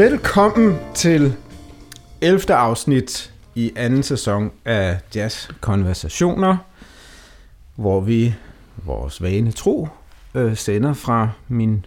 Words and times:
Velkommen 0.00 0.78
til 0.94 1.36
11. 2.20 2.54
afsnit 2.54 3.32
i 3.54 3.72
anden 3.76 4.02
sæson 4.02 4.52
af 4.64 4.98
Jazz 5.14 5.48
Konversationer, 5.60 6.56
hvor 7.76 8.00
vi, 8.00 8.34
vores 8.76 9.22
vane 9.22 9.52
tro, 9.52 9.88
øh, 10.34 10.56
sender 10.56 10.92
fra 10.92 11.30
min 11.48 11.86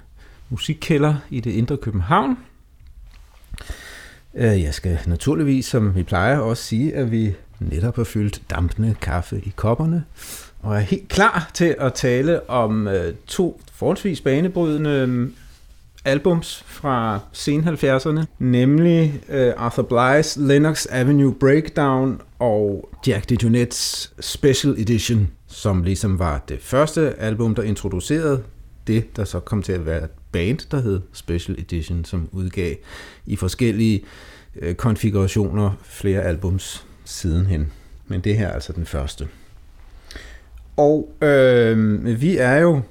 musikkælder 0.49 1.15
i 1.29 1.39
det 1.39 1.52
indre 1.52 1.77
København. 1.77 2.38
Øh, 4.35 4.61
jeg 4.61 4.73
skal 4.73 4.99
naturligvis, 5.07 5.66
som 5.66 5.95
vi 5.95 6.03
plejer, 6.03 6.38
også 6.38 6.63
sige, 6.63 6.95
at 6.95 7.11
vi 7.11 7.35
netop 7.59 7.95
har 7.95 8.03
fyldt 8.03 8.41
dampende 8.49 8.95
kaffe 9.02 9.41
i 9.45 9.53
kopperne, 9.55 10.03
og 10.61 10.75
er 10.75 10.80
helt 10.80 11.07
klar 11.07 11.52
til 11.53 11.75
at 11.80 11.93
tale 11.93 12.49
om 12.49 12.88
øh, 12.88 13.13
to 13.27 13.61
forholdsvis 13.73 14.21
banebrydende 14.21 15.31
albums 16.05 16.63
fra 16.67 17.20
sen 17.31 17.67
70'erne, 17.67 18.25
nemlig 18.39 19.21
uh, 19.30 19.35
Arthur 19.57 19.84
Bly's 19.84 20.41
Lennox 20.41 20.85
Avenue 20.89 21.34
Breakdown 21.34 22.21
og 22.39 22.89
Jack 23.07 23.31
DeJohnette's 23.31 24.13
Special 24.20 24.75
Edition, 24.80 25.27
som 25.47 25.84
ligesom 25.84 26.20
var 26.20 26.44
det 26.49 26.61
første 26.61 27.13
album, 27.20 27.55
der 27.55 27.63
introducerede 27.63 28.44
det, 28.88 29.16
der 29.16 29.23
så 29.23 29.39
kom 29.39 29.61
til 29.61 29.73
at 29.73 29.86
være 29.86 30.03
et 30.03 30.09
band, 30.31 30.59
der 30.72 30.81
hed 30.81 31.02
Special 31.14 31.59
Edition, 31.59 32.05
som 32.05 32.30
udgav 32.31 32.75
i 33.25 33.36
forskellige 33.36 34.03
uh, 34.61 34.73
konfigurationer 34.73 35.72
flere 35.83 36.22
albums 36.22 36.86
sidenhen. 37.05 37.72
Men 38.08 38.22
det 38.22 38.38
her 38.38 38.47
er 38.47 38.53
altså 38.53 38.73
den 38.73 38.86
første. 38.86 39.27
Og 40.77 41.09
øh, 41.22 42.05
vi 42.22 42.38
er 42.38 42.55
jo, 42.55 42.81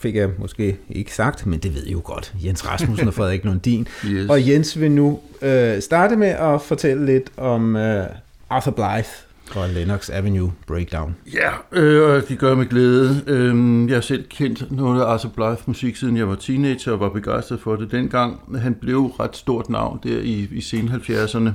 fik 0.00 0.16
jeg 0.16 0.30
måske 0.38 0.76
ikke 0.90 1.14
sagt, 1.14 1.46
men 1.46 1.58
det 1.58 1.74
ved 1.74 1.86
I 1.86 1.92
jo 1.92 2.00
godt, 2.04 2.34
Jens 2.44 2.66
Rasmussen 2.66 3.08
og 3.08 3.14
Frederik 3.14 3.44
Lundin. 3.44 3.86
Yes. 4.04 4.30
Og 4.30 4.48
Jens 4.48 4.80
vil 4.80 4.90
nu 4.90 5.20
øh, 5.42 5.82
starte 5.82 6.16
med 6.16 6.28
at 6.28 6.62
fortælle 6.62 7.06
lidt 7.06 7.32
om 7.36 7.76
øh, 7.76 8.06
Arthur 8.50 8.72
Blythe 8.72 9.10
og 9.56 9.68
Lennox 9.68 10.10
Avenue 10.10 10.52
Breakdown. 10.66 11.16
Ja, 11.34 11.50
øh, 11.72 12.10
og 12.10 12.28
det 12.28 12.38
gør 12.38 12.54
med 12.54 12.66
glæde. 12.66 13.22
Øh, 13.26 13.88
jeg 13.88 13.96
har 13.96 14.00
selv 14.00 14.24
kendt 14.28 14.72
noget 14.72 15.02
af 15.02 15.04
Arthur 15.04 15.30
Blythe 15.30 15.62
musik, 15.66 15.96
siden 15.96 16.16
jeg 16.16 16.28
var 16.28 16.34
teenager, 16.34 16.92
og 16.92 17.00
var 17.00 17.08
begejstret 17.08 17.60
for 17.60 17.76
det 17.76 17.90
dengang. 17.90 18.40
Han 18.58 18.74
blev 18.74 19.06
ret 19.06 19.36
stort 19.36 19.70
navn 19.70 20.00
der 20.02 20.20
i, 20.20 20.48
i 20.52 20.60
sen 20.60 20.88
70'erne, 20.88 21.50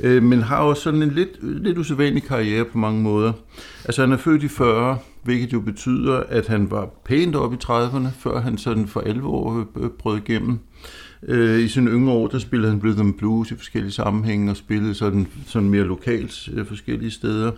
øh, 0.00 0.22
men 0.22 0.42
har 0.42 0.58
også 0.58 0.82
sådan 0.82 1.02
en 1.02 1.10
lidt, 1.10 1.62
lidt 1.62 1.78
usædvanlig 1.78 2.22
karriere 2.22 2.64
på 2.64 2.78
mange 2.78 3.02
måder. 3.02 3.32
Altså 3.84 4.00
han 4.00 4.12
er 4.12 4.16
født 4.16 4.42
i 4.42 4.48
40, 4.48 4.98
hvilket 5.24 5.52
jo 5.52 5.60
betyder, 5.60 6.22
at 6.28 6.46
han 6.46 6.70
var 6.70 6.90
pænt 7.04 7.36
op 7.36 7.52
i 7.52 7.56
30'erne, 7.64 8.08
før 8.18 8.40
han 8.40 8.58
sådan 8.58 8.86
for 8.86 9.00
11 9.00 9.28
år 9.28 9.66
øh, 9.76 9.90
brød 9.90 10.18
igennem. 10.18 10.58
Øh, 11.22 11.60
I 11.60 11.68
sine 11.68 11.90
yngre 11.90 12.12
år, 12.12 12.28
der 12.28 12.38
spillede 12.38 12.70
han 12.70 12.80
rhythm 12.84 13.12
blues 13.12 13.50
i 13.50 13.56
forskellige 13.56 13.92
sammenhænge, 13.92 14.50
og 14.50 14.56
spillede 14.56 14.94
sådan, 14.94 15.26
sådan 15.46 15.68
mere 15.68 15.84
lokalt 15.84 16.48
øh, 16.52 16.66
forskellige 16.66 17.10
steder. 17.10 17.52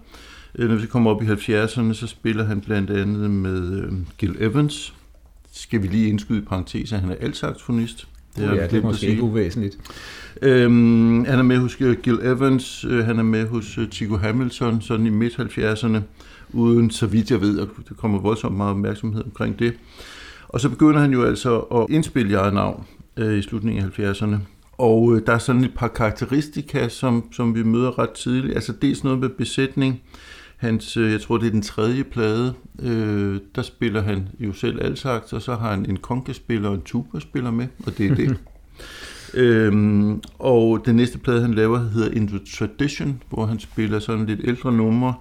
Øh, 0.54 0.68
når 0.68 0.76
vi 0.76 0.86
kommer 0.86 1.10
op 1.10 1.22
i 1.22 1.26
70'erne, 1.26 1.92
så 1.92 2.06
spiller 2.06 2.44
han 2.44 2.60
blandt 2.60 2.90
andet 2.90 3.30
med 3.30 3.82
øh, 3.82 3.92
Gil 4.18 4.36
Evans. 4.40 4.94
Skal 5.52 5.82
vi 5.82 5.86
lige 5.86 6.08
indskyde 6.08 6.38
i 6.38 6.44
parentes, 6.44 6.92
at 6.92 7.00
han 7.00 7.10
er 7.10 7.16
altsaxofonist. 7.20 8.08
Det 8.36 8.44
er, 8.44 8.54
ja, 8.54 8.66
det 8.66 8.78
er 8.78 8.82
måske 8.82 9.06
ikke 9.06 9.22
uvæsentligt. 9.22 9.78
Øhm, 10.42 11.24
han 11.24 11.38
er 11.38 11.42
med 11.42 11.58
hos 11.58 11.76
Gil 11.76 12.18
Evans, 12.22 12.84
øh, 12.88 13.04
han 13.04 13.18
er 13.18 13.22
med 13.22 13.46
hos 13.46 13.78
uh, 13.78 13.88
Chico 13.88 14.16
Hamilton, 14.16 14.80
sådan 14.80 15.06
i 15.06 15.10
midt-70'erne, 15.10 15.98
uden, 16.52 16.90
så 16.90 17.06
vidt 17.06 17.30
jeg 17.30 17.40
ved, 17.40 17.60
at 17.60 17.68
der 17.88 17.94
kommer 17.94 18.18
voldsomt 18.18 18.56
meget 18.56 18.70
opmærksomhed 18.70 19.24
omkring 19.24 19.58
det. 19.58 19.74
Og 20.48 20.60
så 20.60 20.68
begynder 20.68 21.00
han 21.00 21.12
jo 21.12 21.24
altså 21.24 21.58
at 21.58 21.86
indspille 21.90 22.36
eget 22.36 22.54
navn 22.54 22.84
øh, 23.16 23.38
i 23.38 23.42
slutningen 23.42 23.84
af 23.84 23.98
70'erne. 23.98 24.36
Og 24.72 25.16
øh, 25.16 25.22
der 25.26 25.32
er 25.32 25.38
sådan 25.38 25.64
et 25.64 25.74
par 25.76 25.88
karakteristika, 25.88 26.88
som, 26.88 27.24
som 27.32 27.54
vi 27.54 27.62
møder 27.62 27.98
ret 27.98 28.10
tidligt. 28.10 28.54
Altså 28.54 28.72
dels 28.82 29.04
noget 29.04 29.18
med 29.18 29.28
besætning. 29.28 30.00
Hans, 30.56 30.96
øh, 30.96 31.12
jeg 31.12 31.20
tror 31.20 31.38
det 31.38 31.46
er 31.46 31.50
den 31.50 31.62
tredje 31.62 32.04
plade, 32.04 32.54
øh, 32.82 33.40
der 33.54 33.62
spiller 33.62 34.02
han 34.02 34.28
jo 34.40 34.52
selv 34.52 34.84
altsagt, 34.84 35.32
og 35.32 35.42
så 35.42 35.54
har 35.54 35.70
han 35.70 35.86
en 35.86 35.96
konkaspiller 35.96 36.68
og 36.68 36.74
en 36.74 36.82
tuba-spiller 36.82 37.50
med, 37.50 37.66
og 37.86 37.98
det 37.98 38.10
er 38.10 38.14
det. 38.14 38.36
øhm, 39.42 40.22
og 40.38 40.82
den 40.86 40.96
næste 40.96 41.18
plade, 41.18 41.42
han 41.42 41.54
laver, 41.54 41.78
hedder 41.78 42.10
In 42.10 42.28
the 42.28 42.40
Tradition, 42.58 43.22
hvor 43.28 43.46
han 43.46 43.58
spiller 43.58 43.98
sådan 43.98 44.26
lidt 44.26 44.40
ældre 44.44 44.72
numre, 44.72 45.14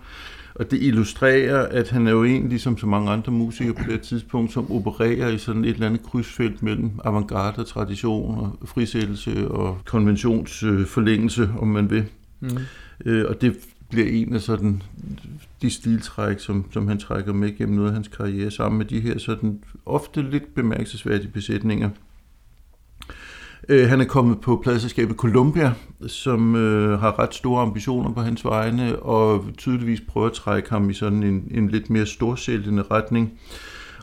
og 0.56 0.72
det 0.72 0.82
illustrerer, 0.82 1.68
at 1.68 1.90
han 1.90 2.08
er 2.08 2.12
jo 2.12 2.24
en, 2.24 2.50
ligesom 2.50 2.78
så 2.78 2.88
mange 2.88 3.12
andre 3.12 3.32
musikere 3.32 3.74
på 3.74 3.92
det 3.92 4.02
tidspunkt, 4.02 4.54
som 4.54 4.72
opererer 4.72 5.30
i 5.30 5.38
sådan 5.38 5.66
et 5.66 5.70
eller 5.70 5.88
andet 5.88 6.04
krydsfelt 6.04 6.64
mellem 6.64 6.92
avantgarde 7.04 7.60
og 7.60 7.68
tradition 7.68 8.38
og 8.40 8.68
frisættelse 8.68 9.48
og 9.48 9.78
konventionsforlængelse, 9.86 11.50
om 11.60 11.68
man 11.68 11.90
vil. 11.90 12.06
Mm. 12.40 12.50
Øh, 13.06 13.26
og 13.30 13.42
det 13.42 13.56
bliver 13.90 14.08
en 14.08 14.34
af 14.34 14.42
sådan 14.42 14.82
de 15.62 15.70
stiltræk, 15.70 16.40
som, 16.40 16.66
som 16.72 16.88
han 16.88 17.00
trækker 17.00 17.34
med 17.34 17.58
gennem 17.58 17.76
noget 17.76 17.88
af 17.90 17.94
hans 17.94 18.08
karriere, 18.08 18.52
sammen 18.52 18.78
med 18.78 18.86
de 18.86 19.00
her 19.00 19.18
sådan 19.18 19.60
ofte 19.86 20.22
lidt 20.22 20.56
bemærkelsesværdige 20.56 21.32
besætninger. 21.32 21.90
Øh, 23.70 23.90
han 23.90 24.02
er 24.02 24.06
kommet 24.06 24.42
på 24.42 24.60
pladselskabet 24.64 25.16
Columbia, 25.16 25.74
som 26.08 26.56
øh, 26.56 27.00
har 27.00 27.20
ret 27.20 27.34
store 27.34 27.62
ambitioner 27.62 28.14
på 28.14 28.22
hans 28.22 28.46
vegne, 28.46 29.00
og 29.00 29.46
tydeligvis 29.58 30.02
prøver 30.02 30.28
at 30.28 30.34
trække 30.34 30.70
ham 30.70 30.90
i 30.90 30.94
sådan 30.94 31.24
en, 31.24 31.48
en 31.52 31.70
lidt 31.70 31.90
mere 31.90 32.06
storsælgende 32.06 32.84
retning. 32.92 33.40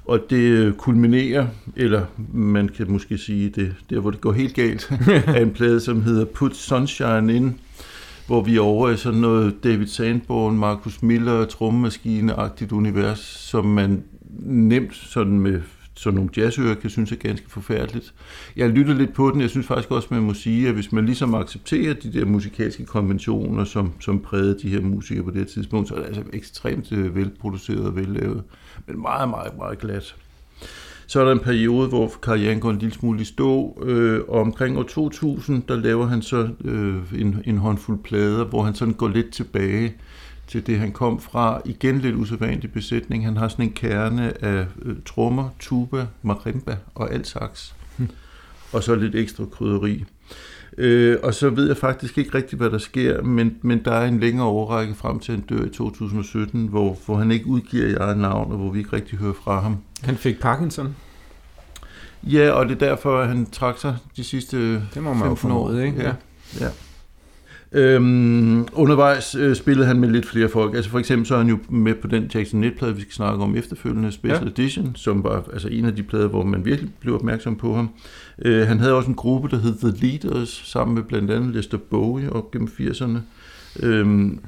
Og 0.05 0.21
det 0.31 0.77
kulminerer, 0.77 1.47
eller 1.77 2.07
man 2.33 2.69
kan 2.69 2.91
måske 2.91 3.19
sige 3.19 3.51
det, 3.51 3.75
der 3.91 4.01
hvor 4.01 4.11
det 4.11 4.21
går 4.21 4.33
helt 4.33 4.55
galt, 4.55 4.93
af 5.37 5.43
en 5.43 5.51
plade, 5.51 5.81
som 5.81 6.03
hedder 6.03 6.25
Put 6.25 6.57
Sunshine 6.57 7.37
In, 7.37 7.61
hvor 8.33 8.41
vi 8.43 8.57
er 8.57 8.61
over 8.61 8.91
i 8.91 8.97
sådan 8.97 9.21
noget 9.21 9.65
David 9.65 9.87
Sandborn, 9.87 10.59
Markus 10.59 11.03
Miller, 11.03 11.47
trommemaskine-agtigt 11.47 12.73
univers, 12.73 13.19
som 13.19 13.65
man 13.65 14.05
nemt 14.41 14.95
sådan 14.95 15.41
med 15.41 15.61
sådan 15.95 16.15
nogle 16.15 16.31
jazzører 16.37 16.75
kan 16.75 16.91
synes 16.91 17.13
er 17.13 17.17
ganske 17.17 17.51
forfærdeligt. 17.51 18.15
Jeg 18.57 18.71
lytter 18.71 18.95
lidt 18.95 19.15
på 19.15 19.31
den. 19.31 19.41
Jeg 19.41 19.51
synes 19.51 19.67
faktisk 19.67 19.91
også, 19.91 20.09
man 20.11 20.23
må 20.23 20.35
sige, 20.35 20.69
at 20.69 20.75
hvis 20.75 20.93
man 20.93 21.07
ligesom 21.07 21.35
accepterer 21.35 21.95
de 21.95 22.13
der 22.13 22.25
musikalske 22.25 22.85
konventioner, 22.85 23.65
som, 23.65 23.93
som 24.01 24.21
prægede 24.21 24.59
de 24.63 24.69
her 24.69 24.81
musikere 24.81 25.25
på 25.25 25.31
det 25.31 25.39
her 25.39 25.47
tidspunkt, 25.47 25.89
så 25.89 25.95
er 25.95 25.99
det 25.99 26.07
altså 26.07 26.23
ekstremt 26.33 26.93
øh, 26.93 27.17
velproduceret 27.17 27.87
og 27.87 27.97
vellavet, 27.97 28.43
men 28.87 29.03
meget, 29.03 29.29
meget, 29.29 29.57
meget 29.57 29.79
glat. 29.79 30.15
Så 31.13 31.21
er 31.21 31.25
der 31.25 31.33
en 31.33 31.39
periode, 31.39 31.89
hvor 31.89 32.13
karrieren 32.23 32.61
går 32.61 32.71
en 32.71 32.79
lille 32.79 32.95
smule 32.95 33.21
i 33.21 33.25
stå, 33.25 33.83
øh, 33.83 34.21
og 34.29 34.41
omkring 34.41 34.79
år 34.79 34.83
2000, 34.83 35.63
der 35.69 35.77
laver 35.77 36.07
han 36.07 36.23
så 36.23 36.49
øh, 36.65 37.21
en, 37.21 37.43
en 37.45 37.59
håndfuld 37.59 37.99
plader, 37.99 38.45
hvor 38.45 38.63
han 38.63 38.75
sådan 38.75 38.95
går 38.95 39.09
lidt 39.09 39.31
tilbage 39.31 39.95
til 40.47 40.67
det, 40.67 40.79
han 40.79 40.93
kom 40.93 41.21
fra. 41.21 41.61
Igen 41.65 41.99
lidt 41.99 42.17
usædvanlig 42.17 42.73
besætning. 42.73 43.25
Han 43.25 43.37
har 43.37 43.49
sådan 43.49 43.65
en 43.65 43.73
kerne 43.73 44.45
af 44.45 44.67
øh, 44.83 44.97
trommer, 45.07 45.49
tuba, 45.61 46.07
marimba 46.23 46.77
og 46.95 47.13
altsaks. 47.13 47.75
Hmm. 47.97 48.11
Og 48.73 48.83
så 48.83 48.95
lidt 48.95 49.15
ekstra 49.15 49.45
krydderi. 49.45 50.05
Øh, 50.79 51.19
og 51.23 51.35
så 51.35 51.51
ved 51.51 51.67
jeg 51.67 51.77
faktisk 51.77 52.19
ikke 52.19 52.35
rigtigt, 52.35 52.61
hvad 52.61 52.71
der 52.71 52.79
sker, 52.79 53.23
men, 53.23 53.57
men 53.63 53.85
der 53.85 53.93
er 53.93 54.07
en 54.09 54.21
længere 54.21 54.47
overrække 54.47 54.95
frem 54.95 55.19
til 55.19 55.35
han 55.35 55.41
dør 55.41 55.65
i 55.65 55.69
2017, 55.69 56.67
hvor, 56.67 56.97
hvor 57.07 57.17
han 57.17 57.31
ikke 57.31 57.47
udgiver 57.47 57.87
i 57.87 57.95
eget 57.95 58.19
navn, 58.19 58.53
og 58.53 58.59
hvor 58.59 58.71
vi 58.71 58.79
ikke 58.79 58.93
rigtig 58.93 59.19
hører 59.19 59.35
fra 59.45 59.61
ham. 59.61 59.77
Han 60.03 60.17
fik 60.17 60.41
Parkinson? 60.41 60.97
Ja, 62.23 62.51
og 62.51 62.69
det 62.69 62.83
er 62.83 62.89
derfor, 62.89 63.19
at 63.19 63.29
han 63.29 63.47
trak 63.47 63.79
sig 63.79 63.97
de 64.17 64.25
sidste 64.25 64.75
det 64.75 65.03
må 65.03 65.15
man 65.15 65.29
15 65.29 65.51
jo 65.51 65.57
år. 65.57 65.79
Ikke? 65.79 66.03
Ja. 66.03 66.13
ja. 66.61 66.69
Øhm, 67.75 68.67
undervejs 68.73 69.35
øh, 69.35 69.57
spillede 69.57 69.87
han 69.87 70.01
med 70.01 70.09
lidt 70.09 70.27
flere 70.27 70.49
folk. 70.49 70.75
Altså 70.75 70.91
for 70.91 70.99
eksempel 70.99 71.27
så 71.27 71.35
er 71.35 71.39
han 71.39 71.49
jo 71.49 71.59
med 71.69 71.95
på 71.95 72.07
den 72.07 72.31
Jackson 72.35 72.61
Net-plade, 72.61 72.95
vi 72.95 73.01
skal 73.01 73.13
snakke 73.13 73.45
om 73.45 73.57
efterfølgende, 73.57 74.13
Special 74.13 74.45
ja. 74.45 74.51
Edition, 74.51 74.97
som 74.97 75.25
var 75.25 75.45
altså 75.53 75.69
en 75.69 75.85
af 75.85 75.97
de 75.97 76.03
plader, 76.03 76.29
hvor 76.29 76.45
man 76.45 76.65
virkelig 76.65 76.91
blev 77.01 77.15
opmærksom 77.15 77.57
på 77.57 77.75
ham. 77.75 77.91
Øh, 78.45 78.67
han 78.67 78.79
havde 78.79 78.95
også 78.95 79.09
en 79.09 79.15
gruppe, 79.15 79.49
der 79.49 79.59
hed 79.59 79.79
The 79.79 80.07
Leaders, 80.07 80.63
sammen 80.65 80.95
med 80.95 81.03
blandt 81.03 81.31
andet 81.31 81.55
Lester 81.55 81.79
Bowie 81.79 82.33
op 82.33 82.51
gennem 82.51 82.69
80'erne. 82.81 83.19
Øhm, 83.83 84.41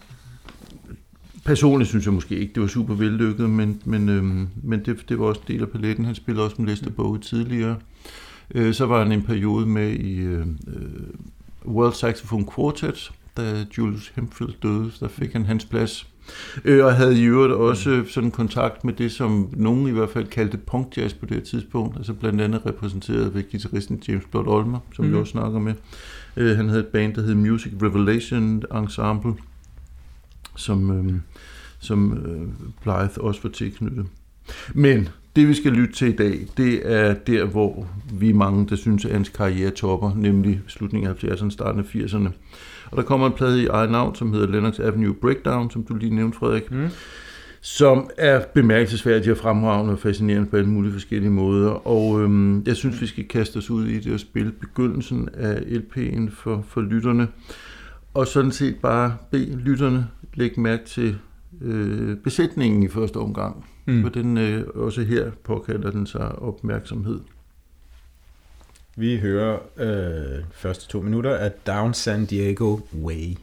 personligt 1.45 1.89
synes 1.89 2.05
jeg 2.05 2.15
måske 2.15 2.39
ikke, 2.39 2.55
det 2.55 2.63
var 2.63 2.69
super 2.69 2.95
vellykket, 2.95 3.51
men, 3.51 3.81
men, 3.85 4.09
øhm, 4.09 4.49
men 4.63 4.81
det, 4.85 5.05
det 5.09 5.19
var 5.19 5.25
også 5.25 5.41
en 5.49 5.55
del 5.55 5.63
af 5.63 5.69
paletten. 5.69 6.05
Han 6.05 6.15
spillede 6.15 6.45
også 6.45 6.57
med 6.59 6.69
Lester 6.69 6.91
Bowie 6.91 7.21
tidligere. 7.21 7.77
Øh, 8.55 8.75
så 8.75 8.87
var 8.87 9.03
han 9.03 9.13
en 9.13 9.23
periode 9.23 9.67
med 9.67 9.91
i... 9.91 10.17
Øh, 10.17 10.47
øh 10.67 10.85
World 11.65 11.95
Saxophone 11.95 12.47
Quartet, 12.55 13.13
da 13.37 13.67
Julius 13.79 14.13
Hemphill 14.17 14.57
døde, 14.63 14.93
der 15.01 15.09
fik 15.09 15.33
han 15.33 15.47
hans 15.47 15.65
plads. 15.65 16.07
Øh, 16.65 16.85
og 16.85 16.95
havde 16.95 17.21
i 17.21 17.25
øvrigt 17.25 17.53
også 17.53 18.05
sådan 18.09 18.31
kontakt 18.31 18.85
med 18.85 18.93
det, 18.93 19.13
som 19.13 19.49
nogen 19.53 19.89
i 19.89 19.91
hvert 19.91 20.11
fald 20.11 20.27
kaldte 20.27 20.59
punk 20.59 20.97
jazz 20.97 21.15
på 21.15 21.27
det 21.27 21.37
her 21.37 21.45
tidspunkt, 21.45 21.97
altså 21.97 22.13
blandt 22.13 22.41
andet 22.41 22.67
repræsenteret 22.67 23.35
ved 23.35 23.51
guitaristen 23.51 24.03
James 24.09 24.25
Blood 24.31 24.47
Olmer, 24.47 24.79
som 24.95 25.05
mm. 25.05 25.13
vi 25.13 25.17
også 25.17 25.31
snakker 25.31 25.59
med. 25.59 25.75
Øh, 26.37 26.57
han 26.57 26.69
havde 26.69 26.81
et 26.81 26.87
band, 26.87 27.15
der 27.15 27.23
hed 27.23 27.35
Music 27.35 27.73
Revelation 27.83 28.63
Ensemble, 28.75 29.35
som, 30.57 30.91
øh, 30.91 31.21
som 31.79 32.13
øh, 32.13 32.49
Blythe 32.83 33.21
også 33.21 33.41
var 33.43 33.51
tilknyttet. 33.51 34.07
Men 34.75 35.09
Det 35.37 35.49
vi 35.49 35.55
skal 35.55 35.73
lytte 35.73 35.95
til 35.95 36.09
i 36.09 36.17
dag, 36.17 36.47
det 36.57 36.93
er 36.93 37.15
der, 37.15 37.45
hvor 37.45 37.87
vi 38.13 38.33
mange, 38.33 38.67
der 38.69 38.77
synes, 38.77 39.05
at 39.05 39.13
hans 39.13 39.29
karriere 39.29 39.71
topper, 39.71 40.15
nemlig 40.17 40.61
slutningen 40.67 41.11
af 41.11 41.25
70'erne, 41.25 41.51
starten 41.51 41.81
af 41.81 41.95
80'erne. 41.95 42.29
Og 42.91 42.97
der 42.97 43.03
kommer 43.03 43.27
en 43.27 43.33
plade 43.33 43.63
i 43.63 43.67
eget 43.67 43.91
navn, 43.91 44.15
som 44.15 44.33
hedder 44.33 44.47
Lennox 44.47 44.81
Avenue 44.81 45.15
Breakdown, 45.15 45.71
som 45.71 45.85
du 45.85 45.95
lige 45.95 46.15
nævnte, 46.15 46.39
Frederik. 46.39 46.71
Mm 46.71 46.89
som 47.67 48.11
er 48.19 48.45
bemærkelsesværdig 48.55 49.33
og 49.33 49.39
fremragende 49.39 49.93
og 49.93 49.99
fascinerende 49.99 50.49
på 50.49 50.57
alle 50.57 50.69
mulige 50.69 50.93
forskellige 50.93 51.31
måder. 51.31 51.71
Og 51.71 52.23
øhm, 52.23 52.63
jeg 52.67 52.77
synes, 52.77 53.01
vi 53.01 53.07
skal 53.07 53.29
kaste 53.29 53.57
os 53.57 53.71
ud 53.71 53.87
i 53.87 54.01
det 54.01 54.13
og 54.13 54.21
spille 54.21 54.53
begyndelsen 54.53 55.29
af 55.35 55.55
LP'en 55.55 56.31
for, 56.31 56.65
for 56.69 56.81
lytterne. 56.81 57.29
Og 58.15 58.27
sådan 58.27 58.51
set 58.51 58.77
bare 58.83 59.17
bede 59.31 59.57
lytterne 59.57 60.09
lægge 60.35 60.61
mærke 60.61 60.85
til 60.85 61.17
øh, 61.63 62.17
besætningen 62.17 62.83
i 62.83 62.89
første 62.89 63.17
omgang. 63.17 63.65
Mm. 63.87 64.03
For 64.03 64.09
den 64.09 64.39
øh, 64.39 64.67
også 64.75 65.03
her 65.03 65.31
påkalder 65.45 65.91
den 65.91 66.07
sig 66.07 66.33
opmærksomhed. 66.33 67.21
Vi 68.97 69.19
hører 69.19 69.59
øh, 69.77 70.45
første 70.53 70.89
to 70.89 71.01
minutter 71.01 71.37
af 71.37 71.53
Down 71.67 71.95
San 71.95 72.27
Diego 72.27 72.79
Way. 73.03 73.37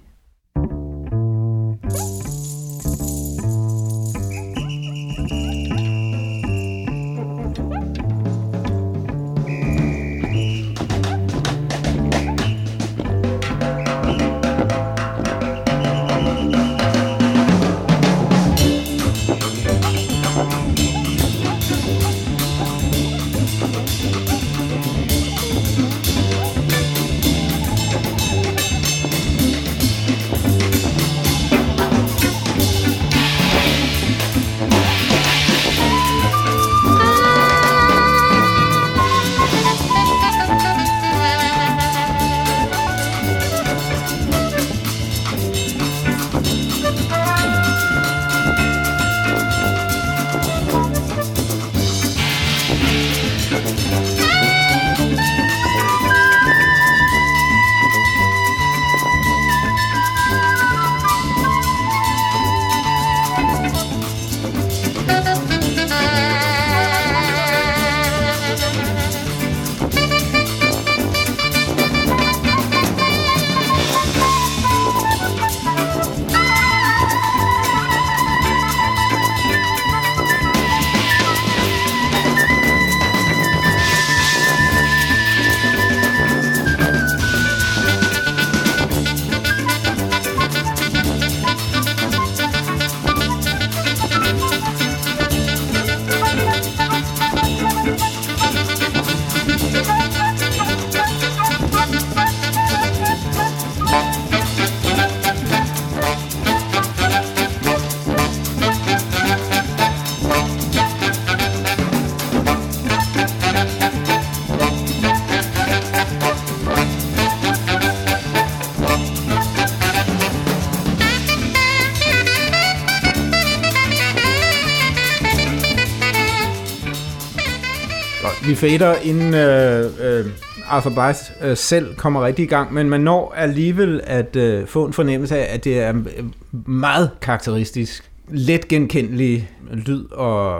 Vi 128.48 128.56
fader, 128.56 128.96
inden 128.96 129.34
øh, 129.34 129.86
øh, 130.02 130.26
Arthur 130.68 130.90
Blythe 130.90 131.50
øh, 131.50 131.58
selv 131.58 131.96
kommer 131.96 132.26
rigtig 132.26 132.44
i 132.44 132.48
gang, 132.48 132.74
men 132.74 132.90
man 132.90 133.02
når 133.02 133.34
alligevel 133.38 134.02
at 134.04 134.36
øh, 134.36 134.68
få 134.68 134.86
en 134.86 134.94
fornemmelse 134.94 135.38
af, 135.38 135.54
at 135.54 135.64
det 135.64 135.80
er 135.80 135.94
øh, 135.96 136.26
meget 136.66 137.10
karakteristisk, 137.22 138.12
let 138.28 138.68
genkendelig 138.68 139.50
lyd 139.72 140.06
og, 140.12 140.56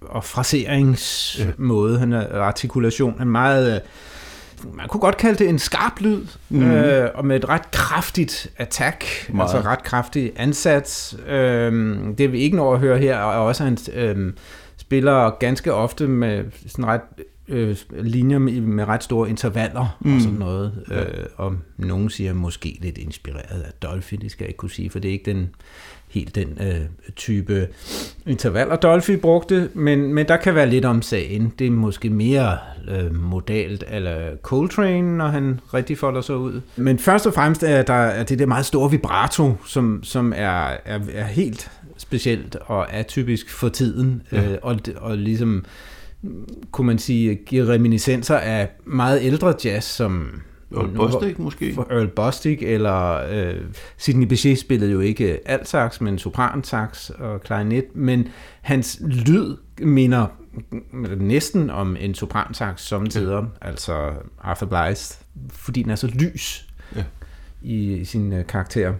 og 0.00 0.24
fraseringsmåde, 0.24 1.98
han 1.98 2.12
artikulation, 2.12 3.16
er 3.20 3.24
meget... 3.24 3.74
Øh, 3.74 3.80
man 4.74 4.88
kunne 4.88 5.00
godt 5.00 5.16
kalde 5.16 5.38
det 5.38 5.48
en 5.48 5.58
skarp 5.58 6.00
lyd, 6.00 6.26
mm. 6.48 6.70
øh, 6.70 7.10
og 7.14 7.26
med 7.26 7.36
et 7.36 7.48
ret 7.48 7.70
kraftigt 7.70 8.50
attack, 8.56 9.04
Meget. 9.32 9.54
altså 9.54 9.68
ret 9.68 9.82
kraftig 9.82 10.32
ansats. 10.36 11.16
Øh, 11.28 11.96
det 12.18 12.32
vi 12.32 12.38
ikke 12.38 12.56
når 12.56 12.74
at 12.74 12.80
høre 12.80 12.98
her, 12.98 13.16
er 13.16 13.22
også 13.22 13.64
hans 13.64 13.90
øh, 13.94 14.32
spiller 14.90 15.30
ganske 15.30 15.74
ofte 15.74 16.06
med 16.08 16.44
sådan 16.66 16.86
ret 16.86 17.00
øh, 17.48 17.76
linjer 17.92 18.38
med, 18.38 18.60
med 18.60 18.84
ret 18.84 19.04
store 19.04 19.28
intervaller 19.30 19.98
mm. 20.00 20.14
og 20.14 20.20
sådan 20.20 20.38
noget. 20.38 20.84
Ja. 20.90 21.00
Øh, 21.00 21.26
og 21.36 21.54
nogen 21.76 22.10
siger 22.10 22.34
måske 22.34 22.78
lidt 22.80 22.98
inspireret 22.98 23.62
af 23.62 23.72
Dolphy, 23.82 24.16
det 24.16 24.30
skal 24.30 24.44
jeg 24.44 24.48
ikke 24.48 24.58
kunne 24.58 24.70
sige, 24.70 24.90
for 24.90 24.98
det 24.98 25.08
er 25.08 25.12
ikke 25.12 25.30
den 25.30 25.48
helt 26.08 26.34
den 26.34 26.58
øh, 26.60 26.80
type 27.16 27.68
intervaller, 28.26 28.76
Dolphy 28.76 29.10
brugte, 29.10 29.70
men, 29.74 30.14
men 30.14 30.28
der 30.28 30.36
kan 30.36 30.54
være 30.54 30.68
lidt 30.68 30.84
om 30.84 31.02
sagen. 31.02 31.52
Det 31.58 31.66
er 31.66 31.70
måske 31.70 32.10
mere 32.10 32.58
øh, 32.88 33.14
modalt 33.14 33.84
eller 33.88 34.36
Coltrane, 34.42 35.16
når 35.16 35.26
han 35.26 35.60
rigtig 35.74 35.98
folder 35.98 36.20
sig 36.20 36.36
ud. 36.36 36.60
Men 36.76 36.98
først 36.98 37.26
og 37.26 37.34
fremmest 37.34 37.62
er 37.62 37.82
der 37.82 37.94
er 37.94 38.24
det 38.24 38.38
der 38.38 38.46
meget 38.46 38.66
store 38.66 38.90
vibrato, 38.90 39.56
som, 39.66 40.00
som 40.02 40.32
er, 40.36 40.76
er, 40.84 41.00
er 41.12 41.24
helt 41.24 41.70
specielt 42.10 42.56
og 42.56 42.92
atypisk 42.92 43.50
for 43.50 43.68
tiden, 43.68 44.22
ja. 44.32 44.52
øh, 44.52 44.58
og, 44.62 44.78
og 44.96 45.18
ligesom 45.18 45.64
kunne 46.70 46.86
man 46.86 46.98
sige, 46.98 47.34
giver 47.34 47.68
reminiscenser 47.68 48.36
af 48.36 48.68
meget 48.84 49.18
ældre 49.22 49.54
jazz, 49.64 49.84
som 49.86 50.42
Earl 50.76 50.96
Bostic 50.96 51.38
måske? 51.38 51.74
For 51.74 51.86
Earl 51.90 52.08
Bostic, 52.08 52.58
eller 52.62 53.26
øh, 53.30 53.60
Sidney 53.96 54.26
Bechet 54.26 54.58
spillede 54.58 54.92
jo 54.92 55.00
ikke 55.00 55.40
altsax, 55.48 56.00
men 56.00 56.18
sopransax 56.18 57.10
og 57.10 57.40
klarinet, 57.40 57.84
men 57.94 58.28
hans 58.60 59.02
lyd 59.02 59.56
minder 59.78 60.26
næsten 61.16 61.70
om 61.70 61.96
en 62.00 62.14
sopransax 62.14 62.80
samtidig, 62.80 63.32
ja. 63.32 63.68
altså 63.68 64.12
Arthur 64.40 64.66
Blythe, 64.66 65.14
fordi 65.50 65.82
den 65.82 65.90
er 65.90 65.96
så 65.96 66.06
lys 66.06 66.68
ja. 66.96 67.04
i, 67.62 67.92
i 67.92 68.04
sin 68.04 68.32
øh, 68.32 68.46
karakter. 68.46 68.94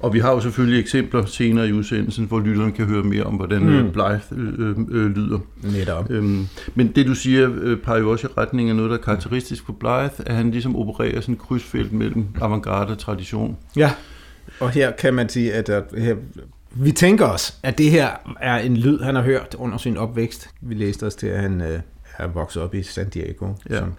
Og 0.00 0.14
vi 0.14 0.18
har 0.18 0.32
jo 0.32 0.40
selvfølgelig 0.40 0.80
eksempler 0.80 1.24
senere 1.24 1.68
i 1.68 1.72
udsendelsen, 1.72 2.24
hvor 2.24 2.40
lytterne 2.40 2.72
kan 2.72 2.86
høre 2.86 3.02
mere 3.02 3.22
om, 3.22 3.34
hvordan 3.34 3.62
mm. 3.62 3.68
Øh, 3.68 3.92
Blythe 3.92 4.20
øh, 4.32 4.76
øh, 4.90 5.16
lyder. 5.16 5.38
Netop. 5.62 6.10
Øhm, 6.10 6.46
men 6.74 6.88
det 6.88 7.06
du 7.06 7.14
siger, 7.14 7.50
øh, 7.60 7.78
peger 7.78 8.00
jo 8.00 8.10
også 8.10 8.26
i 8.26 8.30
retning 8.38 8.70
af 8.70 8.76
noget, 8.76 8.90
der 8.90 8.96
er 8.96 9.02
karakteristisk 9.02 9.66
for 9.66 9.72
Blythe, 9.72 10.28
at 10.28 10.34
han 10.34 10.50
ligesom 10.50 10.76
opererer 10.76 11.20
sådan 11.20 11.34
et 11.34 11.40
krydsfelt 11.40 11.92
mellem 11.92 12.26
avantgarde 12.40 12.92
og 12.92 12.98
tradition. 12.98 13.56
Ja, 13.76 13.90
og 14.60 14.70
her 14.70 14.90
kan 14.90 15.14
man 15.14 15.28
sige, 15.28 15.52
at 15.54 15.66
der, 15.66 15.82
her, 15.98 16.16
vi 16.70 16.92
tænker 16.92 17.26
os, 17.26 17.58
at 17.62 17.78
det 17.78 17.90
her 17.90 18.08
er 18.40 18.58
en 18.58 18.76
lyd, 18.76 19.00
han 19.00 19.14
har 19.14 19.22
hørt 19.22 19.54
under 19.58 19.78
sin 19.78 19.96
opvækst. 19.96 20.50
Vi 20.60 20.74
læste 20.74 21.06
os 21.06 21.14
til, 21.14 21.26
at 21.26 21.40
han 21.40 21.60
øh, 21.60 21.80
er 22.18 22.26
vokset 22.26 22.62
op 22.62 22.74
i 22.74 22.82
San 22.82 23.08
Diego, 23.08 23.52
ja. 23.70 23.78
som 23.78 23.94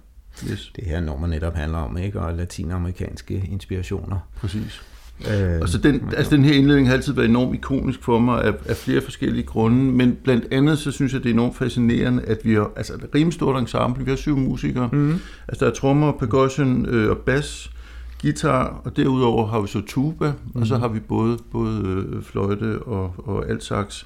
yes. 0.51 0.71
det 0.75 0.83
her 0.83 0.99
nummer 0.99 1.27
netop 1.27 1.55
handler 1.55 1.77
om, 1.77 1.97
ikke? 1.97 2.21
og 2.21 2.33
latinamerikanske 2.33 3.47
inspirationer. 3.51 4.19
Præcis. 4.35 4.81
Øh, 5.27 5.61
og 5.61 5.69
så 5.69 5.77
den, 5.77 6.09
altså 6.17 6.35
den 6.35 6.45
her 6.45 6.53
indledning 6.53 6.87
har 6.87 6.95
altid 6.95 7.13
været 7.13 7.29
enormt 7.29 7.55
ikonisk 7.55 8.03
for 8.03 8.19
mig 8.19 8.43
af, 8.43 8.53
af 8.65 8.75
flere 8.75 9.01
forskellige 9.01 9.43
grunde, 9.43 9.77
men 9.77 10.17
blandt 10.23 10.45
andet 10.51 10.79
så 10.79 10.91
synes 10.91 11.13
jeg, 11.13 11.23
det 11.23 11.29
er 11.29 11.33
enormt 11.33 11.57
fascinerende, 11.57 12.23
at 12.23 12.37
vi 12.43 12.53
har 12.53 12.71
altså 12.75 12.93
et 12.93 13.05
rimelig 13.15 13.33
stort 13.33 13.61
ensemble, 13.61 14.05
vi 14.05 14.11
har 14.11 14.17
syv 14.17 14.37
musikere, 14.37 14.89
mm. 14.91 15.19
altså 15.47 15.65
der 15.65 15.71
er 15.71 15.75
trommer, 15.75 16.11
percussion 16.11 16.85
øh, 16.85 17.09
og 17.09 17.17
bass, 17.17 17.71
guitar, 18.21 18.81
og 18.85 18.97
derudover 18.97 19.47
har 19.47 19.59
vi 19.59 19.67
så 19.67 19.81
tuba, 19.87 20.33
mm. 20.53 20.61
og 20.61 20.67
så 20.67 20.73
mhm. 20.73 20.81
har 20.81 20.87
vi 20.87 20.99
både, 20.99 21.37
både 21.51 21.81
øh, 21.85 22.23
fløjte 22.23 22.79
og, 22.79 23.13
og 23.17 23.49
alt 23.49 23.63
sax. 23.63 24.05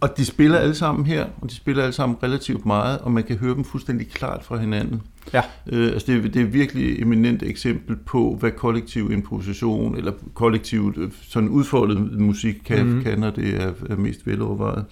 Og 0.00 0.16
de 0.16 0.24
spiller 0.24 0.58
alle 0.58 0.74
sammen 0.74 1.06
her, 1.06 1.26
og 1.40 1.50
de 1.50 1.54
spiller 1.54 1.82
alle 1.82 1.92
sammen 1.92 2.18
relativt 2.22 2.66
meget, 2.66 2.98
og 2.98 3.12
man 3.12 3.24
kan 3.24 3.36
høre 3.36 3.54
dem 3.54 3.64
fuldstændig 3.64 4.08
klart 4.08 4.44
fra 4.44 4.56
hinanden. 4.56 5.02
Ja. 5.32 5.42
Øh, 5.66 5.92
altså 5.92 6.12
det, 6.12 6.24
er, 6.24 6.28
det 6.28 6.42
er 6.42 6.46
virkelig 6.46 6.92
et 6.92 7.02
eminent 7.02 7.42
eksempel 7.42 7.96
på, 7.96 8.36
hvad 8.40 8.50
kollektiv 8.50 9.12
improvisation, 9.12 9.96
eller 9.96 10.12
kollektivt 10.34 10.96
øh, 10.98 11.10
sådan 11.22 11.48
udfoldet 11.48 12.20
musik 12.20 12.54
kan, 12.64 12.86
mm. 12.86 13.02
kan 13.02 13.18
når 13.18 13.30
det 13.30 13.62
er, 13.62 13.72
er 13.90 13.96
mest 13.96 14.26
velovervejet. 14.26 14.84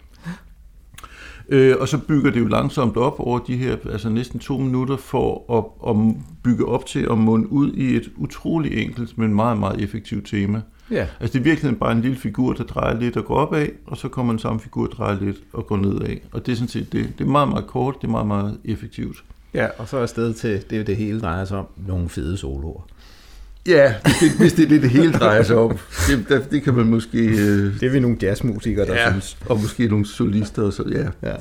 Øh, 1.49 1.75
og 1.81 1.89
så 1.89 1.99
bygger 1.99 2.31
det 2.31 2.41
jo 2.41 2.47
langsomt 2.47 2.97
op 2.97 3.21
over 3.21 3.39
de 3.39 3.57
her, 3.57 3.77
altså 3.93 4.09
næsten 4.09 4.41
to 4.41 4.59
minutter, 4.59 4.97
for 4.97 5.59
at, 5.59 5.91
at 5.91 6.15
bygge 6.43 6.67
op 6.67 6.87
til 6.87 7.07
at 7.11 7.19
munde 7.19 7.53
ud 7.53 7.73
i 7.73 7.97
et 7.97 8.11
utrolig 8.17 8.83
enkelt, 8.83 9.19
men 9.19 9.35
meget, 9.35 9.59
meget 9.59 9.81
effektivt 9.83 10.27
tema. 10.27 10.63
Ja. 10.91 11.07
Altså 11.21 11.33
det 11.33 11.39
er 11.39 11.43
virkelig 11.43 11.79
bare 11.79 11.93
en 11.93 12.01
lille 12.01 12.17
figur, 12.19 12.53
der 12.53 12.65
drejer 12.65 13.01
lidt 13.01 13.17
og 13.17 13.25
går 13.25 13.35
opad, 13.37 13.67
og 13.87 13.97
så 13.97 14.09
kommer 14.09 14.33
en 14.33 14.39
samme 14.39 14.61
figur, 14.61 14.87
der 14.87 14.95
drejer 14.95 15.21
lidt 15.21 15.37
og 15.53 15.67
går 15.67 15.77
nedad. 15.77 16.17
Og 16.33 16.47
det 16.47 16.53
er 16.53 16.57
sådan 16.57 16.69
set 16.69 16.93
det. 16.93 17.09
Det 17.19 17.25
er 17.25 17.29
meget, 17.29 17.49
meget 17.49 17.67
kort, 17.67 17.95
det 18.01 18.07
er 18.07 18.11
meget, 18.11 18.27
meget 18.27 18.59
effektivt. 18.65 19.25
Ja, 19.55 19.67
og 19.79 19.89
så 19.89 19.97
er 19.97 20.07
stedet 20.07 20.37
til, 20.37 20.65
det 20.71 20.81
er 20.81 20.85
det 20.85 20.97
hele 20.97 21.21
drejer 21.21 21.45
sig 21.45 21.59
om, 21.59 21.67
nogle 21.87 22.09
fede 22.09 22.37
soloer. 22.37 22.87
Ja, 23.67 23.95
hvis 24.03 24.15
det, 24.21 24.39
hvis 24.39 24.53
det 24.53 24.65
er 24.65 24.69
det, 24.69 24.83
det 24.83 24.91
hele 24.91 25.13
drejer 25.13 25.43
sig 25.43 25.57
om. 25.57 25.79
Det, 26.09 26.29
det, 26.29 26.51
det 26.51 26.63
kan 26.63 26.75
man 26.75 26.87
måske... 26.87 27.19
Øh, 27.19 27.81
Det 27.81 27.83
er 27.83 27.91
vi 27.91 28.01
nogle 28.01 28.17
jazzmusikere, 28.23 28.87
der 28.87 28.95
ja, 28.95 29.11
synes. 29.11 29.39
og 29.47 29.61
måske 29.61 29.89
nogle 29.89 30.07
solister 30.07 30.63
og 30.63 30.73
så, 30.73 30.85
ja. 31.23 31.29
Ja. 31.31 31.37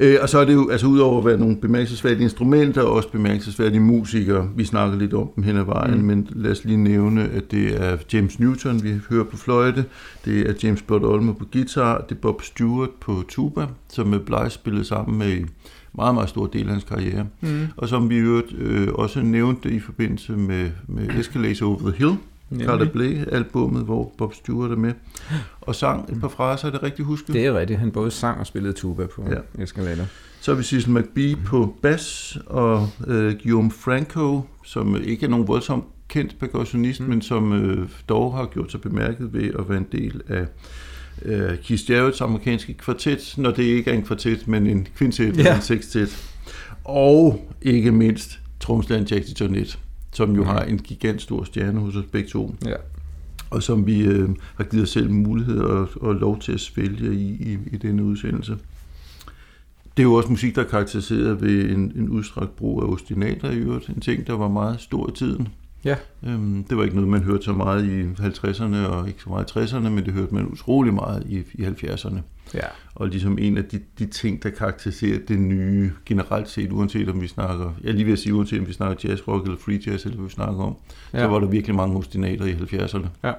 Øh, 0.00 0.16
og 0.22 0.28
så 0.28 0.38
er 0.38 0.44
det 0.44 0.54
jo, 0.54 0.68
altså 0.70 0.86
udover 0.86 1.18
at 1.18 1.24
være 1.24 1.38
nogle 1.38 1.56
bemærkelsesværdige 1.56 2.22
instrumenter, 2.22 2.82
også 2.82 3.08
bemærkelsesværdige 3.08 3.80
musikere. 3.80 4.48
Vi 4.56 4.64
snakker 4.64 4.98
lidt 4.98 5.14
om 5.14 5.30
dem 5.36 5.44
hen 5.44 5.56
ad 5.56 5.64
vejen, 5.64 5.98
mm. 5.98 6.04
men 6.04 6.28
lad 6.30 6.50
os 6.50 6.64
lige 6.64 6.76
nævne, 6.76 7.22
at 7.22 7.50
det 7.50 7.82
er 7.82 7.96
James 8.12 8.40
Newton, 8.40 8.82
vi 8.82 8.94
hører 9.10 9.24
på 9.24 9.36
fløjte, 9.36 9.84
det 10.24 10.50
er 10.50 10.52
James 10.62 10.84
Olmer 10.90 11.32
på 11.32 11.44
guitar, 11.52 12.04
det 12.08 12.14
er 12.14 12.20
Bob 12.20 12.42
Stewart 12.42 12.90
på 13.00 13.22
tuba, 13.28 13.66
som 13.92 14.06
med 14.06 14.18
Bly 14.18 14.48
spillede 14.48 14.84
sammen 14.84 15.18
med 15.18 15.36
i 15.36 15.44
meget, 15.94 16.14
meget 16.14 16.28
stor 16.28 16.46
del 16.46 16.66
af 16.66 16.72
hans 16.72 16.84
karriere. 16.84 17.26
Mm. 17.40 17.66
Og 17.76 17.88
som 17.88 18.10
vi 18.10 18.16
øvrigt 18.16 18.52
øh, 18.58 18.88
også 18.94 19.22
nævnte 19.22 19.70
i 19.70 19.80
forbindelse 19.80 20.32
med, 20.32 20.70
med 20.88 21.08
Escalades 21.20 21.62
Over 21.62 21.78
the 21.78 21.92
Hill, 21.98 22.16
Carter 22.60 22.90
Bley-albummet, 22.92 23.84
hvor 23.84 24.12
Bob 24.18 24.34
Stewart 24.34 24.70
er 24.70 24.76
med, 24.76 24.92
og 25.60 25.74
sang 25.74 26.12
et 26.12 26.20
par 26.20 26.28
fraser, 26.28 26.68
er 26.68 26.72
det 26.72 26.82
rigtigt 26.82 27.06
husket? 27.06 27.34
Det 27.34 27.46
er 27.46 27.58
rigtigt. 27.58 27.78
Han 27.78 27.90
både 27.90 28.10
sang 28.10 28.40
og 28.40 28.46
spillede 28.46 28.72
tuba 28.72 29.06
på 29.06 29.24
Ja. 29.30 29.62
Escalator. 29.62 30.04
Så 30.40 30.50
har 30.52 30.56
vi 30.56 30.62
Cecil 30.64 30.90
McBee 30.92 31.36
på 31.46 31.76
bass, 31.82 32.38
og 32.46 32.88
øh, 33.06 33.32
Guillaume 33.32 33.70
Franco, 33.70 34.42
som 34.64 34.96
ikke 35.04 35.26
er 35.26 35.30
nogen 35.30 35.48
voldsomt 35.48 35.84
kendt 36.08 36.36
percussionist, 36.40 37.00
mm. 37.00 37.06
men 37.08 37.22
som 37.22 37.52
øh, 37.52 37.88
dog 38.08 38.34
har 38.34 38.46
gjort 38.46 38.70
sig 38.72 38.80
bemærket 38.80 39.32
ved 39.32 39.50
at 39.58 39.68
være 39.68 39.78
en 39.78 39.86
del 39.92 40.20
af 40.28 40.46
øh, 41.22 41.58
Keith 41.58 41.82
Jarrett's 41.90 42.22
amerikanske 42.24 42.74
kvartet, 42.74 43.34
når 43.36 43.50
det 43.50 43.62
ikke 43.62 43.90
er 43.90 43.94
en 43.94 44.02
kvartet, 44.02 44.48
men 44.48 44.66
en 44.66 44.86
kvintet 44.96 45.28
eller 45.28 45.44
Ja. 45.44 45.54
en 45.56 45.62
sextet. 45.62 46.30
Og 46.84 47.48
ikke 47.62 47.92
mindst 47.92 48.38
tromslæren 48.60 49.04
Jackie 49.04 49.34
Jonet, 49.40 49.78
som 50.14 50.30
jo 50.34 50.40
Mhm. 50.42 50.46
har 50.50 50.60
en 50.60 50.78
gigantstor 50.78 51.44
stjerne 51.44 51.80
hos 51.80 51.96
os 51.96 52.04
begge 52.12 52.28
to, 52.28 52.54
Ja. 52.66 52.74
og 53.50 53.62
som 53.62 53.86
vi 53.86 54.00
øh, 54.02 54.28
har 54.56 54.64
givet 54.64 54.82
os 54.82 54.90
selv 54.90 55.10
mulighed 55.10 55.58
og, 55.60 55.88
og 56.00 56.14
lov 56.14 56.40
til 56.40 56.52
at 56.52 56.60
svælge 56.60 57.14
i, 57.14 57.28
i, 57.52 57.58
i 57.72 57.76
denne 57.76 58.04
udsendelse. 58.04 58.56
Det 59.96 60.02
er 60.02 60.06
jo 60.06 60.14
også 60.14 60.28
musik, 60.30 60.54
der 60.54 60.62
er 60.64 60.68
karakteriseret 60.68 61.42
ved 61.42 61.70
en, 61.70 61.92
en 61.96 62.08
udstrakt 62.08 62.56
brug 62.56 62.82
af 62.82 62.86
ostinater 62.86 63.50
i 63.50 63.56
øvrigt. 63.56 63.88
En 63.88 64.00
ting, 64.00 64.26
der 64.26 64.32
var 64.32 64.48
meget 64.48 64.80
stor 64.80 65.10
i 65.10 65.12
tiden. 65.16 65.48
Ja. 65.84 65.96
Øhm, 66.26 66.64
det 66.64 66.76
var 66.76 66.82
ikke 66.82 66.94
noget, 66.94 67.10
man 67.10 67.22
hørte 67.22 67.42
så 67.42 67.52
meget 67.52 67.84
i 67.84 68.02
50'erne 68.22 68.76
og 68.76 69.08
ikke 69.08 69.22
så 69.22 69.28
meget 69.28 69.56
i 69.56 69.58
60'erne, 69.58 69.88
men 69.88 70.04
det 70.04 70.12
hørte 70.12 70.34
man 70.34 70.46
utrolig 70.46 70.94
meget 70.94 71.26
i, 71.26 71.42
i 71.54 71.64
70'erne. 71.64 72.18
Ja. 72.54 72.66
Og 72.94 73.08
ligesom 73.08 73.38
en 73.38 73.58
af 73.58 73.64
de, 73.64 73.80
de 73.98 74.06
ting, 74.06 74.42
der 74.42 74.50
karakteriserer 74.50 75.18
det 75.28 75.38
nye 75.38 75.92
generelt 76.06 76.48
set, 76.48 76.72
uanset 76.72 77.08
om 77.08 77.20
vi 77.20 77.28
snakker, 77.28 77.72
jeg 77.82 77.94
lige 77.94 78.04
vil 78.04 78.18
sige, 78.18 78.34
uanset 78.34 78.60
om 78.60 78.66
vi 78.66 78.72
snakker 78.72 79.08
jazz 79.08 79.28
rock 79.28 79.44
eller 79.44 79.58
free 79.58 79.80
jazz, 79.86 80.04
eller 80.04 80.16
hvad 80.16 80.26
vi 80.26 80.32
snakker 80.32 80.62
om, 80.62 80.76
ja. 81.12 81.18
så 81.18 81.26
var 81.26 81.38
der 81.38 81.46
virkelig 81.46 81.76
mange 81.76 81.96
ostinater 81.96 82.44
i 82.44 82.52
70'erne. 82.52 83.06
Ja. 83.24 83.32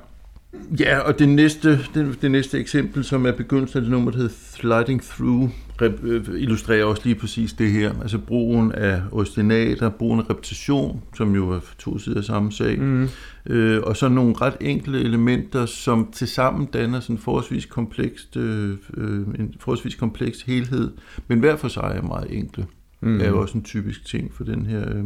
Ja, 0.79 0.99
og 0.99 1.19
det 1.19 1.29
næste, 1.29 1.79
det, 1.93 2.17
det 2.21 2.31
næste 2.31 2.59
eksempel, 2.59 3.03
som 3.03 3.25
er 3.25 3.31
begyndelsen 3.31 3.77
af 3.77 3.81
det 3.81 3.91
nummer, 3.91 4.11
der 4.11 4.17
hedder 4.17 4.33
Sliding 4.53 5.01
Through, 5.03 5.49
øh, 5.81 6.23
illustrerer 6.41 6.85
også 6.85 7.01
lige 7.05 7.15
præcis 7.15 7.53
det 7.53 7.71
her. 7.71 8.01
Altså 8.01 8.17
brugen 8.17 8.71
af 8.71 9.01
ostinater, 9.11 9.89
brugen 9.89 10.19
af 10.19 10.29
repetition, 10.29 11.01
som 11.15 11.35
jo 11.35 11.49
er 11.49 11.59
to 11.79 11.97
sider 11.97 12.17
af 12.17 12.23
samme 12.23 12.51
sag, 12.51 12.79
Mm. 12.79 13.09
øh, 13.45 13.81
og 13.83 13.97
så 13.97 14.09
nogle 14.09 14.35
ret 14.41 14.55
enkle 14.61 14.99
elementer, 14.99 15.65
som 15.65 16.09
tilsammen 16.13 16.65
danner 16.65 16.99
sådan 16.99 17.15
en 17.15 17.21
forholdsvis 17.21 17.65
komplekst, 17.65 18.37
øh, 18.37 18.77
øh, 18.97 19.19
en 19.39 19.55
forholdsvis 19.59 19.95
kompleks 19.95 20.41
helhed, 20.41 20.91
men 21.27 21.39
hver 21.39 21.55
for 21.55 21.67
sig 21.67 21.93
er 21.95 22.01
meget 22.01 22.37
enkle. 22.37 22.65
Mm. 23.01 23.21
Er 23.21 23.27
jo 23.27 23.41
også 23.41 23.57
en 23.57 23.63
typisk 23.63 24.05
ting 24.05 24.33
for 24.33 24.43
den 24.43 24.65
her, 24.65 24.89
øh, 24.89 25.03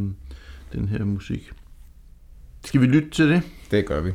den 0.73 0.89
her 0.89 1.05
musik. 1.05 1.51
Skal 2.65 2.81
vi 2.81 2.85
lytte 2.85 3.09
til 3.09 3.29
det? 3.29 3.41
Det 3.71 3.85
gør 3.85 4.01
vi. 4.01 4.11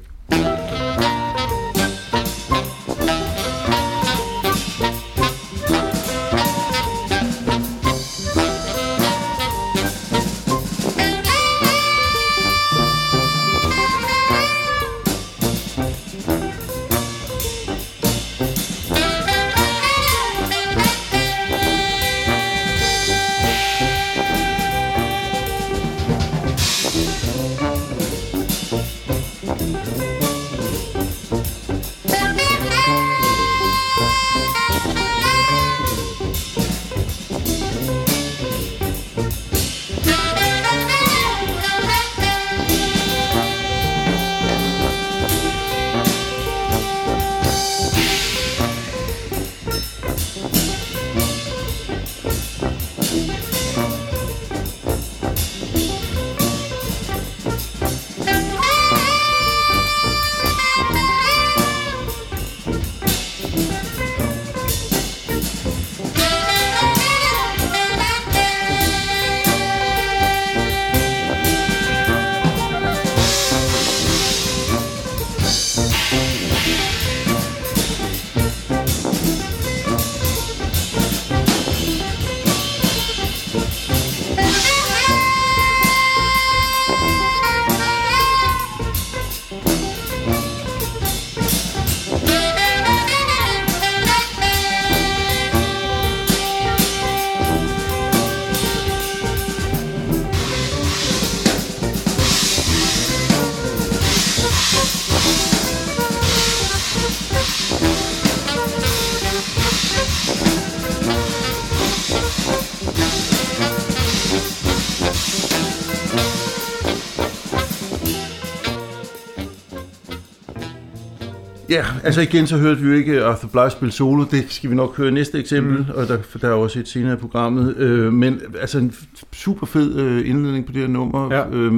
Ja, 121.74 121.84
altså 122.04 122.20
igen, 122.20 122.46
så 122.46 122.56
hørte 122.56 122.80
vi 122.80 122.88
jo 122.88 122.94
ikke 122.94 123.24
Arthur 123.24 123.48
Blythe 123.48 123.70
spille 123.70 123.92
solo. 123.92 124.24
Det 124.30 124.44
skal 124.48 124.70
vi 124.70 124.74
nok 124.74 124.96
høre 124.96 125.10
næste 125.10 125.38
eksempel, 125.38 125.78
mm. 125.78 125.94
og 125.94 126.08
der, 126.08 126.18
der 126.40 126.48
er 126.48 126.52
også 126.52 126.80
et 126.80 126.88
senere 126.88 127.12
i 127.12 127.16
programmet. 127.16 127.76
Øh, 127.76 128.12
men 128.12 128.40
altså 128.60 128.78
en 128.78 128.94
super 129.32 129.66
fed 129.66 129.96
øh, 129.96 130.28
indledning 130.28 130.66
på 130.66 130.72
det 130.72 130.80
her 130.80 130.88
nummer. 130.88 131.34
Ja. 131.34 131.48
Øh, 131.50 131.72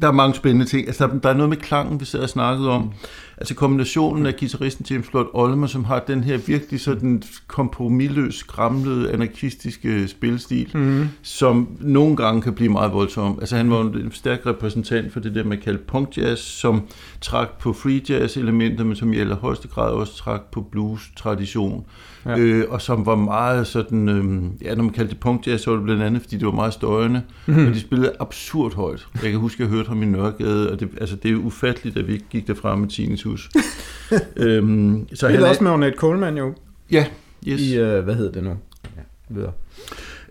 der 0.00 0.08
er 0.08 0.12
mange 0.12 0.34
spændende 0.34 0.66
ting. 0.66 0.86
Altså, 0.86 1.06
der, 1.06 1.18
der 1.18 1.28
er 1.28 1.34
noget 1.34 1.48
med 1.48 1.56
klangen, 1.56 2.00
vi 2.00 2.04
sad 2.04 2.20
og 2.20 2.28
snakkede 2.28 2.70
om. 2.70 2.92
Altså 3.38 3.54
kombinationen 3.54 4.26
af 4.26 4.36
guitaristen 4.36 4.86
James 4.90 5.12
Lord 5.12 5.30
Olmer, 5.32 5.66
som 5.66 5.84
har 5.84 5.98
den 5.98 6.24
her 6.24 6.36
virkelig 6.36 6.80
sådan 6.80 7.22
kompromilløs, 7.46 8.34
skramlede, 8.34 9.12
anarkistiske 9.12 10.08
spilstil, 10.08 10.70
mm. 10.74 11.08
som 11.22 11.68
nogle 11.80 12.16
gange 12.16 12.42
kan 12.42 12.54
blive 12.54 12.72
meget 12.72 12.92
voldsom. 12.92 13.38
Altså 13.40 13.56
han 13.56 13.70
var 13.70 13.80
en 13.80 14.12
stærk 14.12 14.46
repræsentant 14.46 15.12
for 15.12 15.20
det 15.20 15.34
der, 15.34 15.44
man 15.44 15.60
kalder 15.60 15.80
punk 15.86 16.16
jazz, 16.18 16.40
som 16.40 16.82
trak 17.20 17.58
på 17.58 17.72
free 17.72 18.02
jazz 18.08 18.36
elementer, 18.36 18.84
men 18.84 18.96
som 18.96 19.12
i 19.12 19.18
allerhøjeste 19.18 19.68
grad 19.68 19.90
også 19.90 20.16
trak 20.16 20.42
på 20.52 20.60
blues 20.60 21.02
tradition 21.16 21.84
ja. 22.26 22.38
øh, 22.38 22.64
og 22.68 22.82
som 22.82 23.06
var 23.06 23.14
meget 23.16 23.66
sådan, 23.66 24.08
øh, 24.08 24.64
ja, 24.66 24.74
når 24.74 24.82
man 24.82 24.92
kaldte 24.92 25.12
det 25.12 25.20
punk 25.20 25.46
jazz, 25.46 25.62
så 25.62 25.70
var 25.70 25.76
det 25.76 25.84
blandt 25.84 26.02
andet, 26.02 26.22
fordi 26.22 26.36
det 26.36 26.46
var 26.46 26.52
meget 26.52 26.72
støjende, 26.72 27.22
mm-hmm. 27.46 27.64
men 27.64 27.74
de 27.74 27.80
spillede 27.80 28.12
absurd 28.20 28.74
højt. 28.74 29.06
Jeg 29.22 29.30
kan 29.30 29.40
huske, 29.40 29.62
at 29.62 29.68
jeg 29.68 29.76
hørte 29.76 29.88
ham 29.88 30.02
i 30.02 30.06
Nørregade, 30.06 30.72
og 30.72 30.80
det, 30.80 30.88
altså, 31.00 31.16
det 31.16 31.30
er 31.30 31.36
ufatteligt, 31.36 31.96
at 31.96 32.06
vi 32.06 32.12
ikke 32.12 32.26
gik 32.30 32.46
derfra 32.46 32.76
med 32.76 32.88
tinnitus. 32.88 33.50
øhm, 34.36 35.08
så 35.14 35.28
det 35.28 35.36
er 35.36 35.48
også 35.48 35.64
med 35.64 35.70
Ornette 35.70 35.98
Coleman 35.98 36.36
jo. 36.36 36.54
Ja, 36.90 37.06
yes. 37.48 37.60
I, 37.60 37.78
øh, 37.78 38.04
hvad 38.04 38.14
hedder 38.14 38.32
det 38.32 38.44
nu? 38.44 38.50
Ja, 38.96 39.02
videre. 39.28 39.52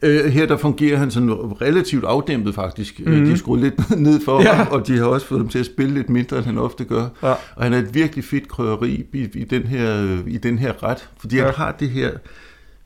Øh, 0.02 0.26
her 0.26 0.46
der 0.46 0.58
fungerer 0.58 0.98
han 0.98 1.12
sådan 1.12 1.32
relativt 1.62 2.04
afdæmpet 2.04 2.56
faktisk. 2.56 3.00
Mm. 3.00 3.24
De 3.24 3.30
har 3.30 3.38
skruet 3.38 3.62
lidt 3.62 3.90
ned 4.08 4.20
for 4.26 4.42
ja. 4.42 4.54
ham, 4.54 4.68
og 4.72 4.88
de 4.88 4.98
har 4.98 5.06
også 5.06 5.28
fået 5.28 5.40
ham 5.40 5.50
til 5.50 5.60
at 5.60 5.66
spille 5.66 5.94
lidt 5.94 6.10
mindre, 6.10 6.38
end 6.38 6.46
han 6.46 6.58
ofte 6.58 6.84
gør. 6.84 7.08
Ja. 7.24 7.32
Og 7.56 7.64
han 7.64 7.74
er 7.74 7.78
et 7.78 7.94
virkelig 7.94 8.26
fedt 8.26 8.48
krydderi 8.48 9.06
i, 9.14 9.28
i, 9.34 9.44
den 9.44 9.64
her, 9.64 10.18
i 10.28 10.38
den 10.38 10.60
her 10.60 10.84
ret, 10.84 11.10
fordi 11.18 11.36
ja. 11.36 11.44
han 11.44 11.54
har 11.54 11.72
det 11.72 11.90
her 11.90 12.12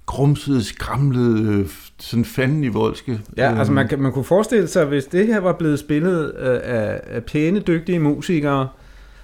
grumsede, 0.05 0.63
skramlede, 0.63 1.67
sådan 1.99 2.25
fanden 2.25 2.63
i 2.63 2.67
voldske. 2.67 3.19
Ja, 3.37 3.57
altså 3.57 3.73
man, 3.73 3.89
man 3.97 4.11
kunne 4.11 4.25
forestille 4.25 4.67
sig, 4.67 4.85
hvis 4.85 5.05
det 5.05 5.27
her 5.27 5.39
var 5.39 5.53
blevet 5.53 5.79
spillet 5.79 6.29
af, 6.29 7.01
af 7.07 7.23
pæne, 7.23 7.59
dygtige 7.59 7.99
musikere, 7.99 8.67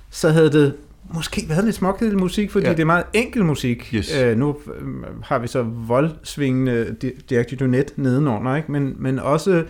så 0.09 0.29
havde 0.29 0.51
det 0.51 0.73
måske 1.13 1.45
været 1.49 1.63
lidt 1.63 1.75
småkedelig 1.75 2.19
musik, 2.19 2.51
fordi 2.51 2.65
ja. 2.65 2.71
det 2.71 2.79
er 2.79 2.85
meget 2.85 3.05
enkel 3.13 3.45
musik. 3.45 3.93
Yes. 3.95 4.15
Uh, 4.21 4.37
nu 4.37 4.57
øh, 4.75 4.85
har 5.23 5.39
vi 5.39 5.47
så 5.47 5.63
voldsvingende 5.63 6.95
Dirk 7.29 7.59
Dunet 7.59 7.93
nedenunder, 7.95 8.55
ikke? 8.55 8.71
Men, 8.71 8.95
men 8.97 9.19
også 9.19 9.63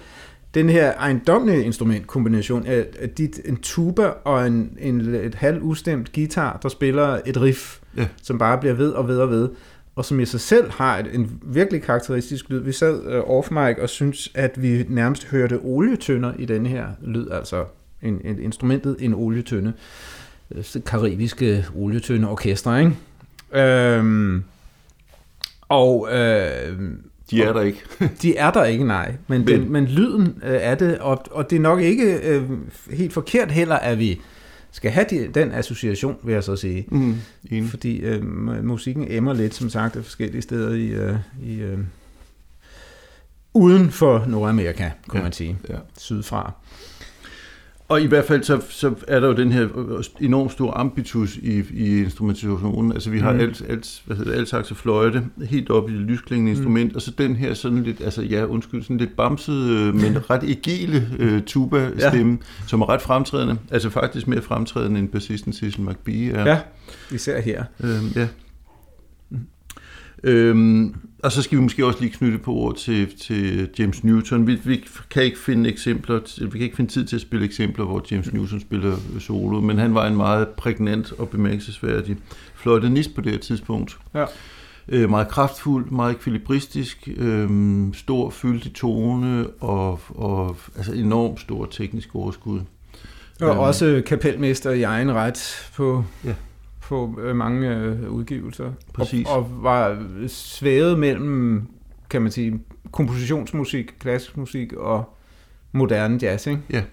den 0.53 0.69
her 0.69 0.93
ejendomlige 0.93 1.63
instrumentkombination 1.63 2.65
af, 2.65 2.85
af 2.99 3.09
dit, 3.09 3.39
en 3.45 3.57
tuba 3.57 4.05
og 4.05 4.47
en, 4.47 4.77
en, 4.79 5.01
et 5.01 5.35
halv 5.35 5.61
ustemt 5.61 6.13
guitar, 6.13 6.59
der 6.63 6.69
spiller 6.69 7.19
et 7.25 7.41
riff, 7.41 7.79
ja. 7.97 8.07
som 8.23 8.37
bare 8.37 8.57
bliver 8.57 8.73
ved 8.73 8.91
og 8.91 9.07
ved 9.07 9.17
og 9.17 9.29
ved, 9.29 9.49
og 9.95 10.05
som 10.05 10.19
i 10.19 10.25
sig 10.25 10.39
selv 10.39 10.71
har 10.71 10.97
et, 10.97 11.15
en 11.15 11.39
virkelig 11.43 11.81
karakteristisk 11.81 12.49
lyd. 12.49 12.59
Vi 12.59 12.71
sad 12.71 13.17
uh, 13.17 13.37
off 13.37 13.51
mic 13.51 13.77
og 13.81 13.89
synes 13.89 14.31
at 14.35 14.61
vi 14.61 14.85
nærmest 14.89 15.25
hørte 15.25 15.59
olietønder 15.63 16.33
i 16.39 16.45
den 16.45 16.65
her 16.65 16.85
lyd, 17.01 17.29
altså 17.29 17.65
en, 18.01 18.21
en, 18.23 18.39
instrumentet 18.39 18.95
en 18.99 19.13
olietønde 19.13 19.73
karibiske 20.85 21.65
olietønde 21.75 22.29
orkestre, 22.29 22.79
ikke? 22.79 22.95
Øhm, 23.53 24.43
og 25.69 26.07
øh, 26.11 26.77
de 27.31 27.43
er 27.43 27.53
der 27.53 27.61
ikke. 27.61 27.79
de 28.21 28.37
er 28.37 28.51
der 28.51 28.63
ikke, 28.63 28.87
nej. 28.87 29.15
Men, 29.27 29.45
men, 29.45 29.47
den, 29.47 29.71
men 29.71 29.85
lyden 29.85 30.41
øh, 30.43 30.53
er 30.61 30.75
det, 30.75 30.97
og, 30.99 31.23
og 31.31 31.49
det 31.49 31.55
er 31.55 31.59
nok 31.59 31.81
ikke 31.81 32.13
øh, 32.13 32.43
helt 32.91 33.13
forkert 33.13 33.51
heller, 33.51 33.75
at 33.75 33.99
vi 33.99 34.21
skal 34.71 34.91
have 34.91 35.05
de, 35.09 35.27
den 35.33 35.51
association, 35.51 36.17
vil 36.23 36.33
jeg 36.33 36.43
så 36.43 36.55
sige. 36.55 36.85
Mm, 36.91 37.15
Fordi 37.69 37.97
øh, 37.97 38.23
musikken 38.63 39.05
emmer 39.09 39.33
lidt, 39.33 39.53
som 39.53 39.69
sagt, 39.69 39.95
af 39.95 40.03
forskellige 40.03 40.41
steder 40.41 40.73
i, 40.73 40.87
øh, 40.87 41.15
i 41.43 41.55
øh, 41.55 41.77
uden 43.53 43.91
for 43.91 44.25
Nordamerika, 44.27 44.89
kunne 45.07 45.19
ja, 45.19 45.23
man 45.23 45.31
sige, 45.31 45.57
ja. 45.69 45.75
sydfra. 45.97 46.53
Og 47.87 48.01
i 48.01 48.05
hvert 48.05 48.25
fald 48.25 48.43
så, 48.43 48.61
så 48.69 48.93
er 49.07 49.19
der 49.19 49.27
jo 49.27 49.33
den 49.33 49.51
her 49.51 49.67
enormt 50.21 50.51
store 50.51 50.77
ambitus 50.77 51.35
i, 51.37 51.63
i 51.73 51.97
instrumentationen. 51.97 52.91
Altså 52.91 53.09
vi 53.09 53.19
har 53.19 53.33
mm. 53.33 53.39
alt, 53.39 53.63
alt, 53.69 54.01
hvad 54.05 54.17
hedder 54.17 54.33
alt 54.33 54.49
sagt 54.49 54.67
fløjte, 54.67 55.23
helt 55.49 55.69
op 55.69 55.89
i 55.89 55.93
det 55.93 56.01
lysklingende 56.01 56.51
mm. 56.51 56.57
instrument, 56.57 56.95
og 56.95 57.01
så 57.01 57.11
den 57.17 57.35
her 57.35 57.53
sådan 57.53 57.83
lidt, 57.83 58.01
altså 58.01 58.21
ja, 58.21 58.45
undskyld, 58.45 58.83
sådan 58.83 58.97
lidt 58.97 59.15
bamsede, 59.15 59.93
men 59.93 60.17
ret 60.29 60.43
egile 60.43 61.07
uh, 61.19 61.41
tuba-stemme, 61.41 62.31
ja. 62.31 62.67
som 62.67 62.81
er 62.81 62.89
ret 62.89 63.01
fremtrædende. 63.01 63.57
Altså 63.71 63.89
faktisk 63.89 64.27
mere 64.27 64.41
fremtrædende 64.41 64.99
end 64.99 65.09
bassisten 65.09 65.53
Cecil 65.53 65.81
McBee 65.81 66.31
er. 66.31 66.45
Ja, 66.45 66.59
især 67.11 67.41
her. 67.41 67.63
Øhm, 67.83 68.07
ja. 68.15 68.27
Øhm, 70.23 70.95
og 71.25 71.31
så 71.31 71.41
skal 71.41 71.57
vi 71.57 71.63
måske 71.63 71.85
også 71.85 71.99
lige 72.01 72.13
knytte 72.13 72.37
på 72.37 72.53
ord 72.53 72.75
til, 72.75 73.17
til 73.17 73.69
James 73.79 74.03
Newton. 74.03 74.47
Vi, 74.47 74.59
vi 74.63 74.83
kan 75.09 75.23
ikke 75.23 75.39
finde 75.39 75.69
eksempler, 75.69 76.19
vi 76.41 76.49
kan 76.49 76.61
ikke 76.61 76.75
finde 76.75 76.91
tid 76.91 77.05
til 77.05 77.15
at 77.15 77.21
spille 77.21 77.45
eksempler, 77.45 77.85
hvor 77.85 78.05
James 78.11 78.33
Newton 78.33 78.59
spiller 78.59 78.97
solo, 79.19 79.61
men 79.61 79.77
han 79.77 79.95
var 79.95 80.07
en 80.07 80.15
meget 80.15 80.47
prægnant 80.47 81.11
og 81.11 81.29
bemærkelsesværdig 81.29 82.17
fløjtenist 82.55 83.15
på 83.15 83.21
det 83.21 83.31
her 83.31 83.39
tidspunkt. 83.39 83.97
Ja. 84.15 84.25
Øh, 84.89 85.09
meget 85.09 85.27
kraftfuld, 85.27 85.91
meget 85.91 86.15
ekvilibristisk, 86.15 87.09
øh, 87.17 87.49
stor 87.93 88.29
fyldig 88.29 88.73
tone 88.73 89.47
og, 89.59 89.99
og 90.09 90.55
altså 90.77 90.93
enormt 90.93 91.39
stor 91.39 91.65
teknisk 91.65 92.15
overskud. 92.15 92.59
Og 93.41 93.49
øhm. 93.49 93.59
også 93.59 94.01
kapelmester 94.05 94.71
i 94.71 94.83
egen 94.83 95.13
ret 95.13 95.69
på 95.75 96.03
ja 96.25 96.33
på 96.85 97.19
øh, 97.23 97.35
mange 97.35 97.75
øh, 97.75 98.11
udgivelser. 98.11 98.71
Præcis. 98.93 99.27
Og, 99.27 99.37
og 99.37 99.51
var 99.63 100.03
svævet 100.27 100.99
mellem, 100.99 101.61
kan 102.09 102.21
man 102.21 102.31
sige, 102.31 102.59
kompositionsmusik, 102.91 103.95
klassisk 103.99 104.37
musik 104.37 104.73
og 104.73 105.17
moderne 105.71 106.19
jazz, 106.21 106.47
ikke? 106.47 106.61
Ja. 106.69 106.83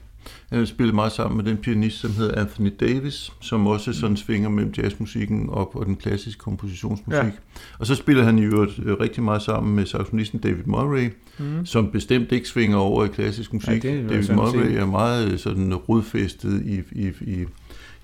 Han 0.48 0.58
har 0.58 0.66
spillet 0.66 0.94
meget 0.94 1.12
sammen 1.12 1.36
med 1.36 1.44
den 1.44 1.56
pianist, 1.56 2.00
som 2.00 2.10
hedder 2.10 2.40
Anthony 2.40 2.72
Davis, 2.80 3.32
som 3.40 3.66
også 3.66 3.92
sådan 3.92 4.16
svinger 4.16 4.48
mellem 4.48 4.72
jazzmusikken 4.78 5.50
op 5.50 5.76
og 5.76 5.86
den 5.86 5.96
klassiske 5.96 6.38
kompositionsmusik. 6.38 7.22
Ja. 7.22 7.30
Og 7.78 7.86
så 7.86 7.94
spiller 7.94 8.24
han 8.24 8.38
jo 8.38 8.62
øh, 8.62 9.00
rigtig 9.00 9.22
meget 9.22 9.42
sammen 9.42 9.76
med 9.76 9.86
saxonisten 9.86 10.40
David 10.40 10.64
Murray, 10.66 11.10
mm. 11.38 11.66
som 11.66 11.90
bestemt 11.90 12.32
ikke 12.32 12.48
svinger 12.48 12.76
over 12.76 13.04
i 13.04 13.08
klassisk 13.08 13.52
musik. 13.52 13.84
Ja, 13.84 13.90
David 13.90 14.34
Murray 14.34 14.76
er 14.76 14.86
meget 14.86 15.40
sådan 15.40 15.74
rodfæstet 15.74 16.62
i, 16.66 16.80
i, 16.92 17.08
i 17.20 17.44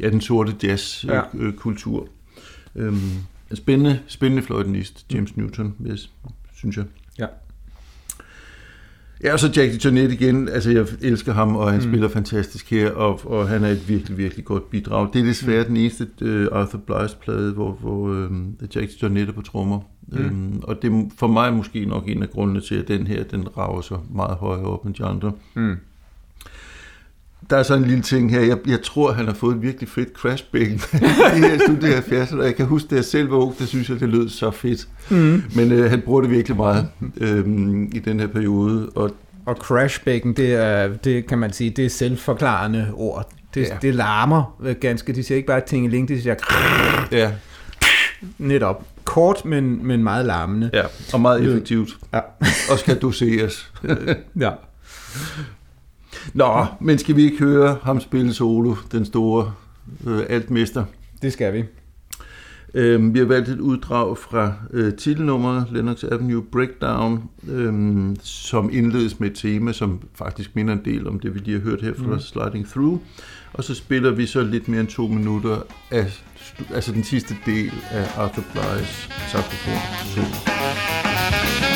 ja, 0.01 0.11
den 0.11 0.21
sorte 0.21 0.55
jazzkultur. 0.63 2.09
Ja. 2.75 2.81
Øhm, 2.81 2.99
spændende, 3.55 4.01
spændende 4.07 4.43
fløjtenist, 4.43 5.07
James 5.13 5.37
mm. 5.37 5.43
Newton, 5.43 5.75
yes, 5.87 6.11
synes 6.55 6.77
jeg. 6.77 6.85
Ja. 7.19 7.27
Ja, 9.23 9.33
og 9.33 9.41
så 9.41 9.53
Jackie 9.57 9.81
Jonet 9.85 10.13
igen, 10.13 10.49
altså 10.49 10.71
jeg 10.71 10.87
elsker 11.01 11.33
ham, 11.33 11.57
og 11.57 11.73
han 11.73 11.81
mm. 11.81 11.87
spiller 11.87 12.09
fantastisk 12.09 12.71
her, 12.71 12.91
og, 12.91 13.21
og 13.25 13.49
han 13.49 13.65
er 13.65 13.69
et 13.69 13.89
virkelig, 13.89 14.19
virkelig 14.19 14.45
godt 14.45 14.71
bidrag. 14.71 15.09
Det 15.13 15.21
er 15.21 15.25
desværre 15.25 15.63
mm. 15.63 15.69
den 15.69 15.77
eneste 15.77 16.09
uh, 16.23 16.59
Arthur 16.61 16.79
Blythe 16.79 17.17
plade, 17.21 17.53
hvor, 17.53 17.73
hvor 17.73 18.09
uh, 18.09 18.77
Jackie 18.77 18.97
Jonet 19.03 19.29
er 19.29 19.33
på 19.33 19.43
trommer. 19.43 19.81
Mm. 20.09 20.25
Um, 20.25 20.63
og 20.63 20.83
det 20.83 20.93
er 20.93 21.11
for 21.19 21.27
mig 21.27 21.53
måske 21.53 21.85
nok 21.85 22.09
en 22.09 22.23
af 22.23 22.31
grundene 22.31 22.61
til, 22.61 22.75
at 22.75 22.89
den 22.89 23.07
her, 23.07 23.25
den 23.25 23.57
rager 23.57 23.81
så 23.81 23.99
meget 24.11 24.37
højere 24.37 24.65
op 24.65 24.87
end 24.87 24.95
de 24.95 25.05
andre. 25.05 25.33
Mm 25.55 25.77
der 27.51 27.57
er 27.57 27.63
sådan 27.63 27.83
en 27.83 27.89
lille 27.89 28.03
ting 28.03 28.31
her. 28.31 28.41
Jeg, 28.41 28.59
jeg 28.67 28.83
tror, 28.83 29.13
han 29.13 29.27
har 29.27 29.35
fået 29.35 29.57
et 29.57 29.63
virkelig 29.63 29.89
fedt 29.89 30.13
crashbækken 30.13 30.77
i 31.37 31.41
her 31.41 31.59
studie 31.59 31.93
70. 31.93 32.33
Og 32.33 32.45
jeg 32.45 32.57
kan 32.57 32.67
huske, 32.67 32.89
da 32.89 32.95
jeg 32.95 33.05
selv 33.05 33.31
var 33.31 33.37
ung, 33.37 33.59
det 33.59 33.69
synes 33.69 33.89
jeg, 33.91 34.01
det 34.01 34.09
lød 34.09 34.29
så 34.29 34.51
fedt. 34.51 34.89
Mm. 35.11 35.43
Men 35.55 35.73
øh, 35.73 35.91
han 35.91 36.01
bruger 36.01 36.21
det 36.21 36.31
virkelig 36.31 36.57
meget 36.57 36.89
øh, 37.17 37.47
i 37.93 37.99
den 37.99 38.21
her 38.21 38.27
periode. 38.27 38.91
Og, 38.95 39.11
og 39.47 39.55
crashbækken, 39.55 40.33
det 40.33 40.55
er, 40.55 40.89
det 40.89 41.27
kan 41.27 41.39
man 41.39 41.53
sige, 41.53 41.71
det 41.71 41.85
er 41.85 41.91
selvforklarende 41.91 42.91
ord. 42.95 43.31
Det, 43.55 43.69
ja. 43.69 43.77
det 43.83 43.95
larmer 43.95 44.75
ganske. 44.81 45.13
De 45.13 45.23
siger 45.23 45.37
ikke 45.37 45.47
bare 45.47 45.61
tingeling, 45.61 46.09
de 46.09 46.23
siger 46.23 46.35
ja. 47.13 47.33
netop. 48.39 48.87
Kort, 49.05 49.45
men, 49.45 49.87
men 49.87 50.03
meget 50.03 50.27
larmende. 50.27 50.71
Ja, 50.73 50.83
og 51.13 51.21
meget 51.21 51.45
effektivt. 51.45 51.91
Ja. 52.15 52.21
og 52.71 52.79
skal 52.79 52.99
doseres. 52.99 53.73
ja. 54.41 54.51
Nå, 56.35 56.67
men 56.81 56.99
skal 56.99 57.17
vi 57.17 57.23
ikke 57.23 57.39
høre 57.39 57.79
ham 57.83 58.01
spille 58.01 58.35
solo, 58.35 58.75
den 58.93 59.05
store 59.05 59.53
øh, 60.07 60.23
altmester? 60.29 60.85
Det 61.23 61.33
skal 61.33 61.53
vi. 61.53 61.65
Øhm, 62.75 63.15
vi 63.15 63.19
har 63.19 63.27
valgt 63.27 63.49
et 63.49 63.61
uddrag 63.61 64.19
fra 64.19 64.53
øh, 64.71 64.95
titelnummeret 64.95 65.67
Lennox 65.73 66.05
Avenue 66.05 66.43
Breakdown, 66.43 67.23
øhm, 67.49 68.17
som 68.23 68.71
indledes 68.73 69.21
med 69.21 69.31
et 69.31 69.37
tema, 69.37 69.73
som 69.73 70.01
faktisk 70.15 70.57
minder 70.57 70.73
en 70.73 70.85
del 70.85 71.09
om 71.09 71.21
det, 71.21 71.35
vi 71.35 71.39
lige 71.39 71.59
har 71.59 71.65
hørt 71.65 71.83
her 71.83 71.95
fra 71.95 72.15
mm. 72.15 72.21
Sliding 72.21 72.69
Through. 72.69 72.99
Og 73.53 73.65
så 73.65 73.75
spiller 73.75 74.11
vi 74.11 74.27
så 74.27 74.43
lidt 74.43 74.69
mere 74.69 74.81
end 74.81 74.89
to 74.89 75.07
minutter 75.07 75.57
af 75.91 76.23
altså 76.75 76.93
den 76.93 77.05
sidste 77.05 77.37
del 77.47 77.73
af 77.91 78.19
Arthur 78.19 78.43
Bly's 78.43 79.13
saxofon 79.31 79.79
solo. 80.15 81.68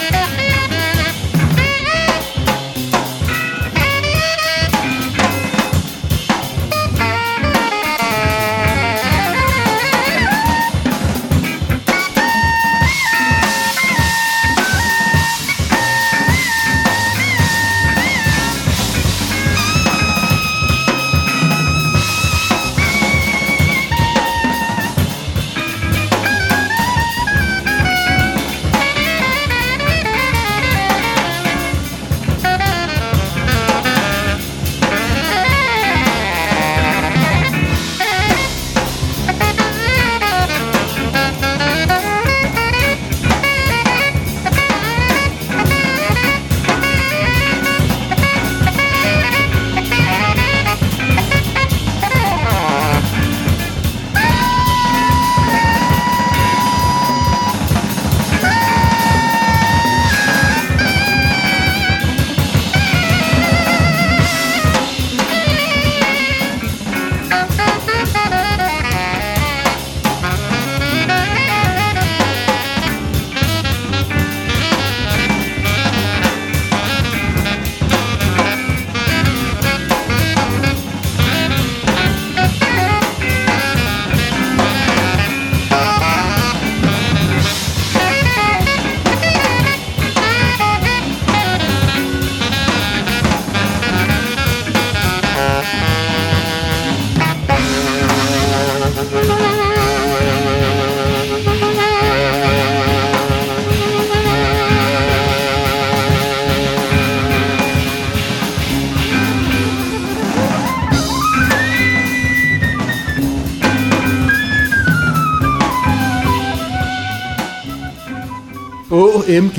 OMG. 119.39 119.59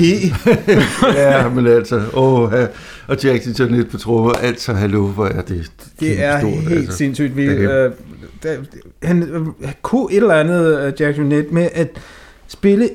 ja, 1.16 1.48
men 1.48 1.66
altså, 1.66 2.02
åh, 2.14 2.52
og 3.06 3.24
Jack 3.24 3.70
Net 3.70 3.88
på 3.88 3.98
trommer, 3.98 4.32
altså, 4.32 4.72
hallo, 4.72 5.06
hvor 5.06 5.26
er 5.26 5.42
det 5.42 5.70
Det 6.00 6.24
er 6.24 6.40
stort, 6.40 6.52
helt 6.52 6.72
altså. 6.72 6.96
sindssygt. 6.96 7.36
Vi, 7.36 7.44
øh, 7.44 7.92
der, 8.42 8.56
han 9.02 9.22
øh, 9.22 9.46
kunne 9.82 10.12
et 10.12 10.16
eller 10.16 10.34
andet, 10.34 10.86
uh, 10.86 11.00
Jack 11.00 11.18
Net, 11.18 11.52
med 11.52 11.68
at 11.72 11.88
spille 12.48 12.88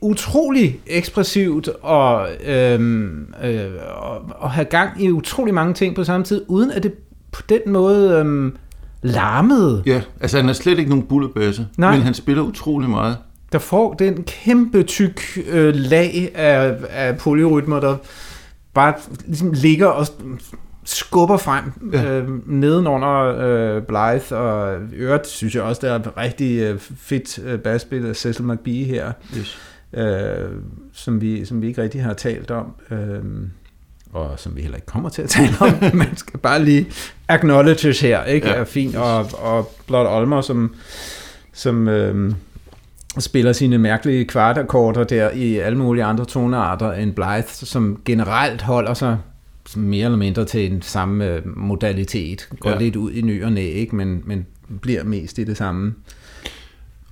utrolig 0.00 0.80
ekspressivt 0.86 1.68
og, 1.68 2.28
øhm, 2.46 3.34
øh, 3.44 3.70
og, 3.96 4.30
og 4.38 4.50
have 4.50 4.64
gang 4.64 5.04
i 5.04 5.10
utrolig 5.10 5.54
mange 5.54 5.74
ting 5.74 5.94
på 5.96 6.04
samme 6.04 6.24
tid, 6.24 6.44
uden 6.48 6.70
at 6.70 6.82
det 6.82 6.94
på 7.32 7.42
den 7.48 7.60
måde 7.66 8.10
øhm, 8.10 8.56
larmede. 9.02 9.82
Ja, 9.86 10.02
altså 10.20 10.36
han 10.36 10.48
er 10.48 10.52
slet 10.52 10.78
ikke 10.78 10.90
nogen 10.90 11.04
bullebasse, 11.04 11.66
men 11.78 12.02
han 12.02 12.14
spiller 12.14 12.42
utrolig 12.42 12.90
meget. 12.90 13.16
Der 13.52 13.58
får 13.58 13.94
den 13.94 14.24
kæmpe 14.24 14.82
tyk 14.82 15.38
øh, 15.48 15.74
lag 15.74 16.30
af, 16.34 16.76
af 16.90 17.18
polyrytmer, 17.18 17.80
der 17.80 17.96
bare 18.74 18.94
ligesom 19.26 19.52
ligger 19.52 19.86
og 19.86 20.06
skubber 20.84 21.36
frem 21.36 21.64
ja. 21.92 22.12
øh, 22.12 22.48
nedenunder 22.48 23.36
øh, 23.38 23.82
Blythe, 23.82 24.36
og 24.36 24.78
øvrigt 24.92 25.26
synes 25.26 25.54
jeg 25.54 25.62
også, 25.62 25.86
der 25.86 25.92
er 25.94 26.16
rigtig 26.16 26.58
øh, 26.58 26.78
fedt 26.78 27.38
øh, 27.38 27.58
basspil 27.58 28.06
af 28.06 28.16
Cecil 28.16 28.44
McBee 28.44 28.84
her, 28.84 29.12
yes. 29.38 29.58
øh, 29.92 30.50
som, 30.92 31.20
vi, 31.20 31.44
som 31.44 31.62
vi 31.62 31.66
ikke 31.66 31.82
rigtig 31.82 32.02
har 32.02 32.14
talt 32.14 32.50
om, 32.50 32.74
øh, 32.90 33.22
og 34.12 34.38
som 34.38 34.56
vi 34.56 34.60
heller 34.60 34.76
ikke 34.76 34.86
kommer 34.86 35.08
til 35.08 35.22
at 35.22 35.28
tale 35.38 35.54
om. 35.60 35.96
Man 35.96 36.16
skal 36.16 36.38
bare 36.38 36.64
lige 36.64 36.86
acknowledges 37.28 38.00
her, 38.00 38.24
ikke? 38.24 38.48
Ja. 38.48 38.54
Er 38.54 38.64
fint, 38.64 38.96
og, 38.96 39.30
og 39.32 39.72
Blot 39.86 40.06
Olmer, 40.06 40.40
som, 40.40 40.74
som 41.52 41.88
øh, 41.88 42.32
spiller 43.18 43.52
sine 43.52 43.78
mærkelige 43.78 44.24
kvartakkorder 44.24 45.04
der 45.04 45.30
i 45.30 45.56
alle 45.56 45.78
mulige 45.78 46.04
andre 46.04 46.24
tonearter 46.24 46.92
end 46.92 47.12
Blythe, 47.12 47.66
som 47.66 48.00
generelt 48.04 48.62
holder 48.62 48.94
sig 48.94 49.18
mere 49.76 50.04
eller 50.04 50.18
mindre 50.18 50.44
til 50.44 50.72
en 50.72 50.82
samme 50.82 51.26
øh, 51.26 51.42
modalitet. 51.58 52.48
Går 52.60 52.70
ja. 52.70 52.78
lidt 52.78 52.96
ud 52.96 53.12
i 53.12 53.20
ny 53.20 53.44
og 53.44 53.52
næ, 53.52 53.62
ikke? 53.62 53.96
Men, 53.96 54.22
men 54.24 54.46
bliver 54.80 55.04
mest 55.04 55.38
i 55.38 55.44
det 55.44 55.56
samme. 55.56 55.94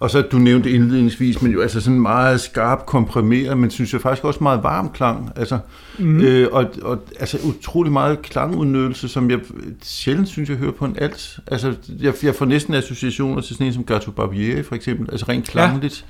Og 0.04 0.10
så, 0.10 0.22
du 0.22 0.36
nævnte 0.36 0.70
indledningsvis, 0.70 1.42
men 1.42 1.52
jo 1.52 1.60
altså 1.60 1.80
sådan 1.80 2.00
meget 2.00 2.40
skarp 2.40 2.86
komprimeret, 2.86 3.58
men 3.58 3.70
synes 3.70 3.92
jeg 3.92 4.00
faktisk 4.00 4.24
også 4.24 4.42
meget 4.42 4.62
varm 4.62 4.90
klang. 4.94 5.32
Altså, 5.36 5.58
mm. 5.98 6.20
øh, 6.20 6.48
og, 6.52 6.66
og 6.82 6.98
altså 7.20 7.38
utrolig 7.48 7.92
meget 7.92 8.22
klangudnyttelse, 8.22 9.08
som 9.08 9.30
jeg 9.30 9.38
sjældent 9.82 10.28
synes, 10.28 10.48
jeg 10.48 10.56
hører 10.56 10.72
på 10.72 10.84
en 10.84 10.96
alt. 10.98 11.38
Altså, 11.46 11.74
jeg, 12.00 12.14
jeg 12.22 12.34
får 12.34 12.44
næsten 12.44 12.74
associationer 12.74 13.40
til 13.40 13.54
sådan 13.54 13.66
en 13.66 13.72
som 13.72 13.84
Gato 13.84 14.10
Barbier, 14.10 14.62
for 14.62 14.74
eksempel. 14.74 15.08
Altså 15.10 15.26
rent 15.28 15.48
klangligt. 15.48 16.06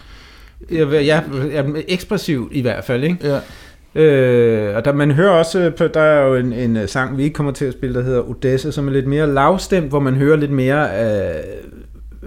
Ja, 0.71 0.89
ja, 0.89 1.21
ja 1.53 1.63
ekspressiv 1.89 2.49
i 2.53 2.61
hvert 2.61 2.85
fald, 2.85 3.05
ikke? 3.05 3.19
Ja. 3.23 3.41
Øh, 4.03 4.77
og 4.77 4.85
der, 4.85 4.93
man 4.93 5.11
hører 5.11 5.31
også, 5.31 5.73
på, 5.77 5.87
der 5.87 6.01
er 6.01 6.27
jo 6.27 6.35
en, 6.35 6.53
en 6.53 6.89
sang, 6.89 7.19
vi 7.19 7.23
ikke 7.23 7.35
kommer 7.35 7.53
til 7.53 7.65
at 7.65 7.73
spille, 7.73 7.95
der 7.95 8.03
hedder 8.03 8.29
Odessa, 8.29 8.71
som 8.71 8.89
er 8.89 8.93
lidt 8.93 9.07
mere 9.07 9.35
lavstemt, 9.35 9.89
hvor 9.89 10.01
man 10.01 10.15
hører 10.15 10.37
lidt 10.37 10.51
mere, 10.51 10.89
øh, 11.05 11.35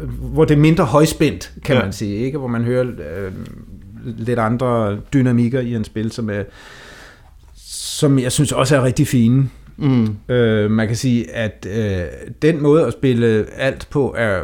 hvor 0.05 0.45
det 0.45 0.55
er 0.55 0.59
mindre 0.59 0.85
højspændt, 0.85 1.53
kan 1.65 1.75
ja. 1.75 1.83
man 1.83 1.93
sige, 1.93 2.15
ikke? 2.15 2.37
Hvor 2.37 2.47
man 2.47 2.63
hører 2.63 2.85
øh, 2.85 3.31
lidt 4.03 4.39
andre 4.39 4.97
dynamikker 5.13 5.59
i 5.59 5.75
en 5.75 5.83
spil, 5.83 6.11
som 6.11 6.29
er, 6.29 6.43
som 7.55 8.19
jeg 8.19 8.31
synes 8.31 8.51
også 8.51 8.75
er 8.75 8.83
rigtig 8.83 9.07
fine. 9.07 9.49
Mm. 9.77 10.17
Øh, 10.29 10.71
man 10.71 10.87
kan 10.87 10.95
sige, 10.95 11.31
at 11.31 11.67
øh, 11.69 12.05
den 12.41 12.61
måde 12.61 12.85
at 12.85 12.93
spille 12.93 13.45
alt 13.57 13.87
på 13.89 14.15
er, 14.17 14.41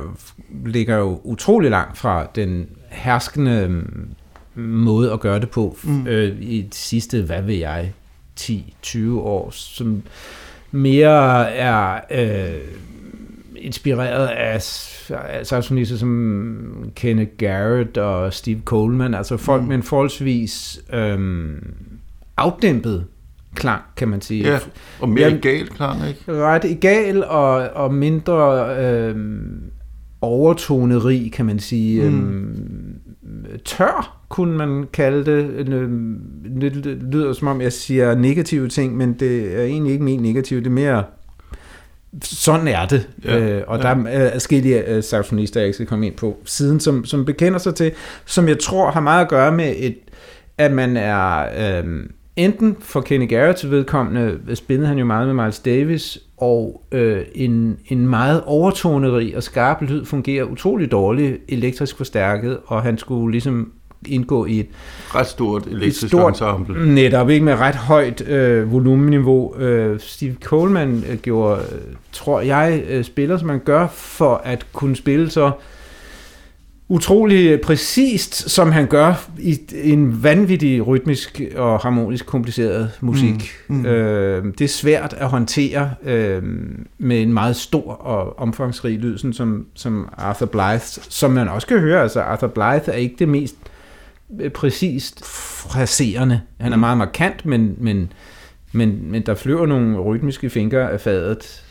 ligger 0.66 0.98
jo 0.98 1.22
utrolig 1.24 1.72
langt 1.72 1.98
fra 1.98 2.28
den 2.36 2.68
herskende 2.90 3.84
måde 4.56 5.12
at 5.12 5.20
gøre 5.20 5.40
det 5.40 5.50
på 5.50 5.78
mm. 5.84 6.08
øh, 6.08 6.42
i 6.42 6.62
de 6.62 6.76
sidste, 6.76 7.22
hvad 7.22 7.42
ved 7.42 7.56
jeg, 7.56 7.94
10-20 8.40 9.10
år, 9.10 9.50
som 9.52 10.04
mere 10.72 11.52
er 11.52 12.00
øh, 12.12 12.62
inspireret 13.64 14.28
af 14.28 14.62
saxofonister 15.48 15.98
som 15.98 16.92
Kenneth 16.96 17.32
Garrett 17.38 17.98
og 17.98 18.34
Steve 18.34 18.62
Coleman, 18.66 19.14
altså 19.14 19.38
folk 19.38 19.62
mm. 19.62 19.68
med 19.68 19.76
en 19.76 19.84
forholdsvis 19.84 20.82
øh, 20.94 21.20
afdæmpet 22.38 23.06
klang, 23.56 23.82
kan 23.98 24.08
man 24.08 24.22
sige. 24.22 24.52
Ja, 24.52 24.60
og 25.00 25.10
mere 25.10 25.30
ja, 25.30 25.36
egal 25.36 25.68
klang, 25.68 26.08
ikke? 26.08 26.44
Ret 26.44 26.66
egal 26.66 27.24
og, 27.24 27.54
og 27.56 27.94
mindre 27.94 28.68
øh, 28.86 29.16
overtoneri, 30.22 31.32
kan 31.34 31.46
man 31.46 31.60
sige. 31.60 32.10
Mm. 32.10 32.96
Øh, 33.52 33.60
tør 33.66 34.18
kunne 34.30 34.58
man 34.58 34.88
kalde 34.94 35.26
det. 35.26 35.68
Det 36.62 36.76
lyder 37.12 37.34
som 37.34 37.48
om, 37.48 37.62
jeg 37.62 37.74
siger 37.74 38.16
negative 38.16 38.68
ting, 38.68 38.98
men 38.98 39.14
det 39.14 39.60
er 39.60 39.64
egentlig 39.64 39.94
ikke 39.94 40.06
min 40.06 40.20
negative. 40.20 40.60
Det 40.60 40.68
er 40.68 40.72
mere, 40.72 41.04
sådan 42.22 42.68
er 42.68 42.86
det. 42.86 43.10
Ja, 43.26 43.40
øh, 43.40 43.64
og 43.68 43.78
ja. 43.78 43.84
der 43.84 43.90
er 44.08 44.32
forskellige 44.32 44.88
øh, 44.88 45.04
saxofonister, 45.04 45.60
jeg 45.60 45.68
ikke 45.68 45.74
skal 45.74 45.88
komme 45.88 46.08
ind 46.08 46.16
på 46.16 46.38
siden, 46.46 46.80
som, 46.80 47.06
som 47.06 47.26
bekender 47.26 47.60
sig 47.60 47.76
til, 47.76 47.92
som 48.26 48.48
jeg 48.48 48.60
tror 48.60 48.92
har 48.92 49.02
meget 49.02 49.22
at 49.22 49.30
gøre 49.30 49.52
med, 49.52 49.74
et, 49.78 49.98
at 50.58 50.72
man 50.72 50.98
er... 50.98 51.46
Øh, 51.80 52.06
enten 52.36 52.78
for 52.80 53.02
Kenny 53.02 53.34
Garrett's 53.34 53.68
vedkommende 53.68 54.56
spillede 54.56 54.88
han 54.88 54.98
jo 54.98 55.06
meget 55.06 55.36
med 55.36 55.44
Miles 55.44 55.60
Davis, 55.60 56.20
og 56.38 56.84
øh, 56.92 57.22
en, 57.36 57.78
en 57.88 58.08
meget 58.08 58.44
overtoneri 58.46 59.34
og 59.34 59.44
skarp 59.44 59.82
lyd 59.82 60.06
fungerer 60.06 60.44
utrolig 60.44 60.92
dårligt 60.92 61.38
elektrisk 61.48 61.98
forstærket, 61.98 62.58
og 62.66 62.82
han 62.82 62.98
skulle 62.98 63.32
ligesom 63.32 63.72
indgå 64.08 64.46
i 64.46 64.60
et 64.60 64.68
ret 65.16 65.28
stort 65.28 65.66
elektrisk 65.66 66.08
stort, 66.08 66.34
ensemble. 66.34 66.94
Netop, 66.94 67.30
ikke 67.30 67.46
med 67.46 67.54
ret 67.54 67.76
højt 67.76 68.28
øh, 68.28 68.72
volumeniveau. 68.72 69.58
Øh, 69.58 70.00
Steve 70.00 70.36
Coleman 70.44 71.04
øh, 71.10 71.18
gjorde, 71.18 71.62
tror 72.12 72.42
jeg, 72.42 72.84
øh, 72.90 73.04
spiller, 73.04 73.38
som 73.38 73.48
man 73.48 73.60
gør 73.60 73.88
for 73.94 74.42
at 74.46 74.66
kunne 74.74 74.96
spille 74.96 75.30
så 75.30 75.52
utrolig 76.94 77.62
præcist, 77.62 78.50
som 78.50 78.72
han 78.72 78.88
gør 78.88 79.30
i 79.40 79.60
en 79.84 80.24
vanvittig 80.24 80.88
rytmisk 80.88 81.42
og 81.56 81.80
harmonisk 81.80 82.26
kompliceret 82.26 82.92
musik. 83.02 83.52
Mm, 83.68 83.76
mm. 83.76 83.86
Øh, 83.86 84.46
det 84.58 84.62
er 84.62 84.68
svært 84.70 85.16
at 85.18 85.28
håndtere 85.28 85.92
øh, 86.06 86.44
med 86.98 87.22
en 87.22 87.34
meget 87.34 87.56
stor 87.56 87.92
og 87.92 88.40
omfangsrig 88.40 89.00
lyd, 89.00 89.18
sådan 89.18 89.34
som, 89.34 89.66
som 89.74 90.10
Arthur 90.18 90.46
Blythe, 90.46 91.02
som 91.10 91.32
man 91.32 91.50
også 91.50 91.68
kan 91.68 91.80
høre. 91.80 92.02
Altså 92.02 92.22
Arthur 92.22 92.48
Blythe 92.48 92.92
er 92.92 92.98
ikke 92.98 93.16
det 93.20 93.28
mest 93.28 93.56
præcist 94.54 95.26
fraserende. 95.26 96.42
Han 96.60 96.72
er 96.72 96.76
mm. 96.76 96.80
meget 96.80 96.98
markant, 96.98 97.46
men, 97.46 97.76
men, 97.78 98.14
men, 98.72 99.12
men 99.12 99.22
der 99.22 99.36
flyver 99.36 99.66
nogle 99.66 100.00
rytmiske 100.00 100.50
fingre 100.50 100.92
af 100.92 101.02
fadet. 101.02 101.64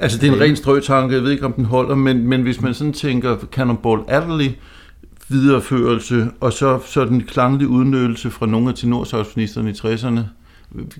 Altså 0.00 0.18
det 0.18 0.28
er 0.28 0.32
en 0.32 0.40
ren 0.40 0.56
strøtanke, 0.56 1.14
jeg 1.14 1.22
ved 1.22 1.30
ikke 1.30 1.46
om 1.46 1.52
den 1.52 1.64
holder, 1.64 1.94
men, 1.94 2.28
men 2.28 2.42
hvis 2.42 2.60
man 2.60 2.74
sådan 2.74 2.92
tænker 2.92 3.36
Cannonball 3.52 4.02
Adderley, 4.08 4.50
videreførelse, 5.28 6.30
og 6.40 6.52
så, 6.52 6.80
så 6.86 7.04
den 7.04 7.22
klanglige 7.22 7.68
udnyttelse 7.68 8.30
fra 8.30 8.46
nogle 8.46 8.68
af 8.68 8.74
tenorsaxofonisterne 8.74 9.70
i 9.70 9.72
60'erne, 9.72 10.20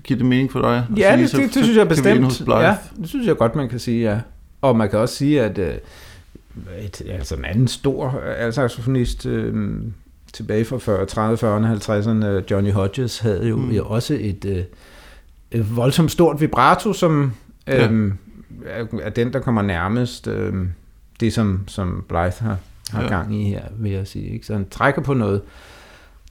giver 0.03 0.17
det 0.17 0.25
mening 0.25 0.51
for 0.51 0.61
dig? 0.61 0.85
Ja, 0.97 1.15
sige, 1.15 1.41
det, 1.41 1.47
det, 1.47 1.55
det 1.55 1.63
synes 1.63 1.77
jeg 1.77 1.87
bestemt. 1.87 2.47
Ja, 2.47 2.75
det 3.01 3.09
synes 3.09 3.27
jeg 3.27 3.37
godt, 3.37 3.55
man 3.55 3.69
kan 3.69 3.79
sige, 3.79 4.11
ja. 4.11 4.19
Og 4.61 4.77
man 4.77 4.89
kan 4.89 4.99
også 4.99 5.15
sige, 5.15 5.41
at 5.41 5.57
øh, 5.57 5.73
et, 6.85 7.01
altså 7.09 7.35
en 7.35 7.45
anden 7.45 7.67
stor 7.67 8.21
saxofonist, 8.51 9.25
øh, 9.25 9.79
tilbage 10.33 10.65
fra 10.65 10.77
40, 10.77 11.05
30, 11.05 11.37
40, 11.37 11.75
50'erne, 11.75 12.43
Johnny 12.51 12.71
Hodges 12.71 13.19
havde 13.19 13.47
jo 13.47 13.55
mm. 13.55 13.77
også 13.79 14.17
et, 14.19 14.45
øh, 14.45 14.63
et 15.51 15.75
voldsomt 15.75 16.11
stort 16.11 16.41
vibrato, 16.41 16.93
som 16.93 17.33
ja. 17.67 17.87
øhm, 17.87 18.17
er, 18.65 19.09
den, 19.09 19.33
der 19.33 19.39
kommer 19.39 19.61
nærmest 19.61 20.27
øhm, 20.27 20.71
det, 21.19 21.33
som, 21.33 21.63
som 21.67 22.05
Blythe 22.07 22.43
har, 22.43 22.57
har 22.91 23.01
ja. 23.01 23.07
gang 23.07 23.41
i 23.41 23.49
her, 23.49 23.63
vil 23.77 23.91
jeg 23.91 24.07
sige. 24.07 24.29
Ikke? 24.33 24.45
Så 24.45 24.53
han 24.53 24.69
trækker 24.69 25.01
på 25.01 25.13
noget 25.13 25.41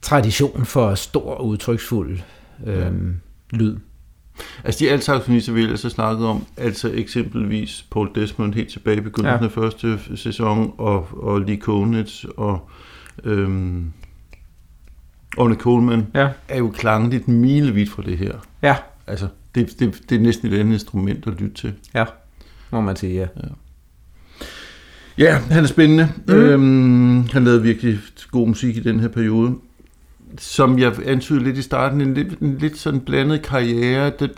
tradition 0.02 0.64
for 0.64 0.94
stor 0.94 1.40
udtryksfuld 1.40 2.18
øhm, 2.66 3.16
ja. 3.52 3.58
lyd. 3.58 3.76
Altså 4.64 4.84
de 4.84 4.90
altsaxofonister, 4.90 5.52
vi 5.52 5.76
så 5.76 5.90
snakket 5.90 6.26
om, 6.26 6.46
altså 6.56 6.90
eksempelvis 6.94 7.86
Paul 7.90 8.10
Desmond 8.14 8.54
helt 8.54 8.70
tilbage 8.70 8.96
i 8.96 9.00
begyndelsen 9.00 9.40
ja. 9.40 9.46
af 9.46 9.52
første 9.52 9.98
sæson, 10.16 10.74
og, 10.78 11.08
og 11.12 11.40
Lee 11.40 11.56
Konitz, 11.56 12.24
og 12.36 12.70
Øhm, 13.24 13.92
Orne 15.36 15.54
Coleman 15.54 16.06
ja. 16.14 16.28
er 16.48 16.58
jo 16.58 16.70
klangligt 16.70 17.28
milevidt 17.28 17.90
fra 17.90 18.02
det 18.02 18.18
her. 18.18 18.32
Ja. 18.62 18.76
Altså, 19.06 19.28
det, 19.54 19.80
det, 19.80 20.02
det 20.08 20.16
er 20.16 20.20
næsten 20.20 20.52
et 20.52 20.58
andet 20.58 20.72
instrument 20.72 21.26
at 21.26 21.40
lytte 21.40 21.54
til. 21.54 21.74
Ja, 21.94 22.04
må 22.70 22.80
man 22.80 22.96
sige, 22.96 23.14
ja. 23.14 23.26
Ja, 23.36 23.48
ja 25.18 25.38
han 25.38 25.64
er 25.64 25.68
spændende. 25.68 26.12
Mm. 26.26 26.34
Øhm, 26.34 27.26
han 27.32 27.44
lavede 27.44 27.62
virkelig 27.62 27.98
god 28.30 28.48
musik 28.48 28.76
i 28.76 28.80
den 28.80 29.00
her 29.00 29.08
periode. 29.08 29.54
Som 30.38 30.78
jeg 30.78 30.92
antydede 31.06 31.44
lidt 31.44 31.58
i 31.58 31.62
starten, 31.62 32.00
en 32.00 32.14
lidt, 32.14 32.38
en 32.40 32.56
lidt 32.58 32.78
sådan 32.78 33.00
blandet 33.00 33.42
karriere. 33.42 34.12
Der, 34.18 34.28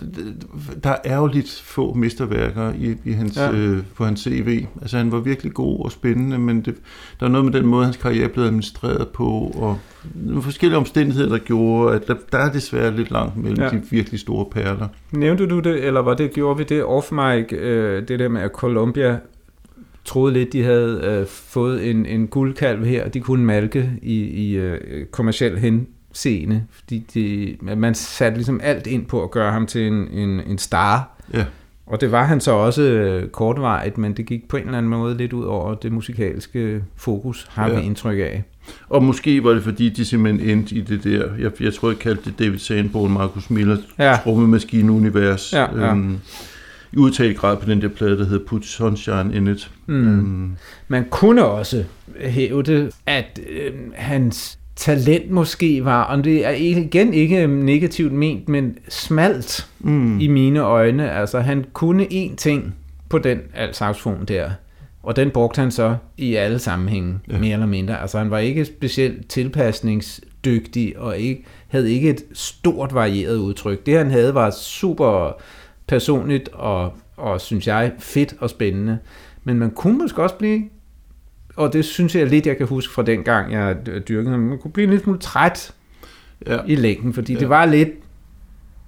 der 0.85 0.97
er 1.05 1.17
jo 1.17 1.27
lidt 1.27 1.63
få 1.65 1.95
mesterværker 1.95 2.73
i, 2.79 2.95
i 3.05 3.13
hans, 3.13 3.37
ja. 3.37 3.53
øh, 3.53 3.83
på 3.95 4.05
hans 4.05 4.21
CV. 4.21 4.67
Altså 4.81 4.97
han 4.97 5.13
var 5.13 5.19
virkelig 5.19 5.55
god 5.55 5.85
og 5.85 5.93
spændende, 5.93 6.39
men 6.39 6.61
det, 6.61 6.75
der 7.21 7.27
er 7.27 7.31
noget 7.31 7.45
med 7.45 7.53
den 7.53 7.67
måde, 7.67 7.85
hans 7.85 7.97
karriere 7.97 8.29
blev 8.29 8.45
administreret 8.45 9.09
på, 9.09 9.53
og 9.55 9.79
nogle 10.15 10.43
forskellige 10.43 10.79
omstændigheder, 10.79 11.29
der 11.29 11.39
gjorde, 11.39 11.95
at 11.95 12.09
der, 12.09 12.15
der 12.33 12.39
er 12.39 12.53
desværre 12.53 12.97
lidt 12.97 13.11
langt 13.11 13.37
mellem 13.37 13.63
ja. 13.63 13.69
de 13.69 13.83
virkelig 13.91 14.21
store 14.21 14.45
perler. 14.51 14.89
Nævnte 15.13 15.47
du 15.47 15.61
det, 15.61 15.85
eller 15.85 16.01
var 16.01 16.15
det, 16.15 16.33
gjorde 16.33 16.59
vi 16.59 16.65
det 16.65 16.85
off 16.85 17.13
mic, 17.13 17.53
øh, 17.53 18.09
det 18.09 18.19
der 18.19 18.29
med, 18.29 18.43
at 18.43 18.51
Columbia 18.51 19.19
troede 20.05 20.33
lidt, 20.33 20.53
de 20.53 20.62
havde 20.62 21.01
øh, 21.05 21.27
fået 21.27 21.91
en, 21.91 22.07
en 22.07 22.27
guldkalv 22.27 22.85
her, 22.85 23.05
og 23.05 23.15
de 23.15 23.21
kunne 23.21 23.45
malke 23.45 23.91
i, 24.03 24.19
i 24.21 24.57
øh, 24.57 25.07
kommersiel 25.07 25.59
henseende, 25.59 26.65
fordi 26.71 27.07
de, 27.15 27.57
man 27.77 27.95
satte 27.95 28.37
ligesom 28.38 28.61
alt 28.62 28.87
ind 28.87 29.07
på 29.07 29.23
at 29.23 29.31
gøre 29.31 29.53
ham 29.53 29.67
til 29.67 29.87
en, 29.87 30.09
en, 30.09 30.41
en 30.47 30.59
star. 30.59 31.23
Ja. 31.35 31.45
Og 31.87 32.01
det 32.01 32.12
var 32.12 32.25
han 32.25 32.41
så 32.41 32.51
også 32.51 32.83
øh, 32.83 33.29
kortvarigt, 33.29 33.99
men 33.99 34.12
det 34.12 34.27
gik 34.27 34.49
på 34.49 34.57
en 34.57 34.65
eller 34.65 34.79
anden 34.79 34.91
måde 34.91 35.17
lidt 35.17 35.33
ud 35.33 35.45
over 35.45 35.75
det 35.75 35.93
musikalske 35.93 36.85
fokus, 36.97 37.47
har 37.51 37.69
ja. 37.69 37.81
vi 37.81 37.87
indtryk 37.87 38.19
af. 38.19 38.45
Og 38.88 39.03
måske 39.03 39.45
var 39.45 39.51
det 39.51 39.62
fordi, 39.62 39.88
de 39.88 40.05
simpelthen 40.05 40.51
endte 40.51 40.75
i 40.75 40.81
det 40.81 41.05
der, 41.05 41.29
jeg, 41.38 41.51
jeg 41.61 41.75
tror, 41.75 41.88
jeg 41.88 41.99
kaldte 41.99 42.31
det 42.31 42.38
David 42.38 42.59
Sandborn, 42.59 43.12
Markus 43.12 43.51
Miller, 43.51 43.77
ja. 43.99 44.17
trommemaskine-univers. 44.17 45.53
Ja, 45.53 45.81
ja. 45.81 45.91
Øhm, 45.91 46.19
i 46.93 46.97
udtalt 46.97 47.37
grad 47.37 47.57
på 47.57 47.71
den 47.71 47.83
der 47.83 47.89
plade, 47.89 48.19
der 48.19 48.25
hedder 48.25 48.47
Put 48.47 48.65
Sunshine 48.65 49.35
in 49.35 49.47
It. 49.47 49.71
Mm. 49.87 50.19
Um. 50.19 50.57
Man 50.89 51.05
kunne 51.11 51.45
også 51.45 51.85
hæve 52.21 52.63
det, 52.63 52.91
at 53.07 53.41
øh, 53.51 53.73
hans 53.95 54.59
talent 54.77 55.31
måske 55.31 55.85
var, 55.85 56.03
og 56.03 56.25
det 56.25 56.47
er 56.47 56.51
igen 56.51 57.15
ikke 57.15 57.47
negativt 57.47 58.13
ment, 58.13 58.49
men 58.49 58.77
smalt 58.89 59.69
mm. 59.81 60.21
i 60.21 60.27
mine 60.27 60.61
øjne. 60.61 61.11
Altså 61.11 61.41
han 61.41 61.65
kunne 61.73 62.05
én 62.05 62.37
ting 62.37 62.75
på 63.09 63.19
den 63.19 63.39
saxofon 63.73 64.25
der, 64.29 64.51
og 65.03 65.17
den 65.17 65.31
brugte 65.31 65.61
han 65.61 65.71
så 65.71 65.97
i 66.17 66.35
alle 66.35 66.59
sammenhænge, 66.59 67.19
ja. 67.31 67.39
mere 67.39 67.53
eller 67.53 67.67
mindre. 67.67 68.01
Altså 68.01 68.19
han 68.19 68.31
var 68.31 68.39
ikke 68.39 68.65
specielt 68.65 69.29
tilpasningsdygtig, 69.29 70.99
og 70.99 71.19
ikke, 71.19 71.45
havde 71.69 71.93
ikke 71.93 72.11
et 72.11 72.23
stort 72.33 72.95
varieret 72.95 73.37
udtryk. 73.37 73.87
Det 73.87 73.99
han 73.99 74.11
havde 74.11 74.35
var 74.35 74.51
super 74.51 75.41
personligt 75.93 76.49
og, 76.49 76.95
og 77.17 77.41
synes 77.41 77.67
jeg, 77.67 77.93
fedt 77.99 78.35
og 78.39 78.51
spændende. 78.51 78.99
Men 79.45 79.59
man 79.59 79.71
kunne 79.71 79.99
måske 79.99 80.23
også 80.23 80.35
blive, 80.35 80.63
og 81.57 81.73
det 81.73 81.85
synes 81.85 82.15
jeg 82.15 82.27
lidt, 82.27 82.47
jeg 82.47 82.57
kan 82.57 82.67
huske 82.67 82.93
fra 82.93 83.03
den 83.03 83.23
gang, 83.23 83.53
jeg 83.53 83.77
dyrkede 84.09 84.39
man 84.39 84.59
kunne 84.59 84.71
blive 84.73 84.91
lidt 84.91 85.03
smule 85.03 85.19
træt 85.19 85.75
ja. 86.47 86.59
i 86.67 86.75
længden, 86.75 87.15
fordi 87.15 87.33
ja. 87.33 87.39
det 87.39 87.49
var 87.49 87.67
lidt, 87.67 87.89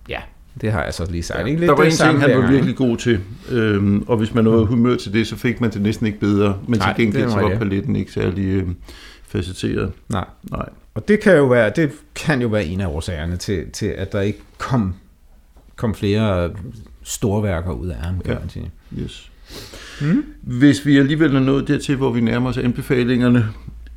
ja, 0.09 0.21
det 0.61 0.73
har 0.73 0.85
jeg 0.85 0.95
så 0.95 1.11
lige 1.11 1.23
sagt. 1.23 1.41
Ja, 1.41 1.45
ikke? 1.45 1.61
Lidt 1.61 1.69
der 1.69 1.77
var 1.77 1.85
en 1.85 1.91
ting, 1.91 2.21
han 2.21 2.43
var 2.43 2.51
virkelig 2.51 2.77
god 2.77 2.97
til, 2.97 3.21
øhm, 3.51 4.03
og 4.03 4.17
hvis 4.17 4.35
man 4.35 4.45
var 4.45 4.65
humør 4.65 4.97
til 4.97 5.13
det, 5.13 5.27
så 5.27 5.37
fik 5.37 5.61
man 5.61 5.71
det 5.71 5.83
næsten 5.83 6.07
ikke 6.07 6.21
bedre, 6.21 6.59
men 6.69 6.79
Nej, 6.79 6.95
til 6.95 7.05
gengæld 7.05 7.31
så 7.31 7.41
var 7.41 7.59
paletten 7.59 7.97
ikke 7.97 8.13
særlig 8.13 8.45
øh, 8.45 8.69
facetteret. 9.27 9.93
Nej. 10.09 10.25
Nej. 10.51 10.69
Og 10.95 11.09
det 11.09 11.21
kan 11.21 11.37
jo 11.37 11.45
være, 11.45 11.73
det 11.77 11.93
kan 12.15 12.43
jo 12.43 12.49
være 12.49 12.65
en 12.65 12.81
af 12.81 12.87
årsagerne 12.87 13.37
til, 13.37 13.71
til 13.71 13.87
at 13.87 14.13
der 14.13 14.21
ikke 14.21 14.41
kom, 14.59 14.95
kom 15.77 15.95
flere 15.95 16.51
storværker 17.05 17.73
ud 17.73 17.89
af 17.89 17.97
ham, 17.97 18.21
kan 18.21 18.33
ja. 18.33 18.39
man 18.39 18.49
sige. 18.49 18.71
Yes. 18.99 19.31
Mm. 20.01 20.25
Hvis 20.43 20.87
vi 20.87 20.99
alligevel 20.99 21.37
er 21.37 21.41
nået 21.41 21.69
dertil, 21.69 21.97
hvor 21.97 22.13
vi 22.13 22.21
nærmer 22.21 22.51
os 22.51 22.59
anbefalingerne, 22.59 23.49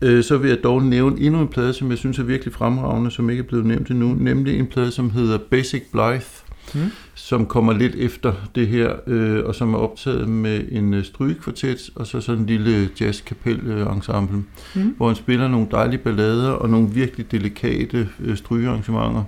øh, 0.01 0.23
så 0.23 0.37
vil 0.37 0.49
jeg 0.49 0.63
dog 0.63 0.83
nævne 0.83 1.19
endnu 1.19 1.41
en 1.41 1.47
plade, 1.47 1.73
som 1.73 1.89
jeg 1.89 1.97
synes 1.97 2.19
er 2.19 2.23
virkelig 2.23 2.53
fremragende, 2.53 3.11
som 3.11 3.29
ikke 3.29 3.41
er 3.41 3.47
blevet 3.47 3.65
nævnt 3.65 3.89
endnu, 3.89 4.13
nemlig 4.13 4.59
en 4.59 4.67
plade, 4.67 4.91
som 4.91 5.09
hedder 5.09 5.37
Basic 5.37 5.83
Blythe, 5.91 6.43
mm. 6.73 6.91
som 7.13 7.45
kommer 7.45 7.73
lidt 7.73 7.95
efter 7.95 8.33
det 8.55 8.67
her, 8.67 8.95
øh, 9.07 9.45
og 9.45 9.55
som 9.55 9.73
er 9.73 9.77
optaget 9.77 10.29
med 10.29 10.63
en 10.71 10.93
øh, 10.93 11.05
strygekvartet, 11.05 11.89
og 11.95 12.07
så 12.07 12.21
sådan 12.21 12.41
en 12.41 12.47
lille 12.47 12.89
jazzkapel-ensemble, 13.01 14.43
mm. 14.75 14.93
hvor 14.97 15.07
han 15.07 15.15
spiller 15.15 15.47
nogle 15.47 15.67
dejlige 15.71 15.99
ballader 15.99 16.49
og 16.49 16.69
nogle 16.69 16.89
virkelig 16.89 17.31
delikate 17.31 18.09
øh, 18.19 18.37
strygearrangementer 18.37 19.23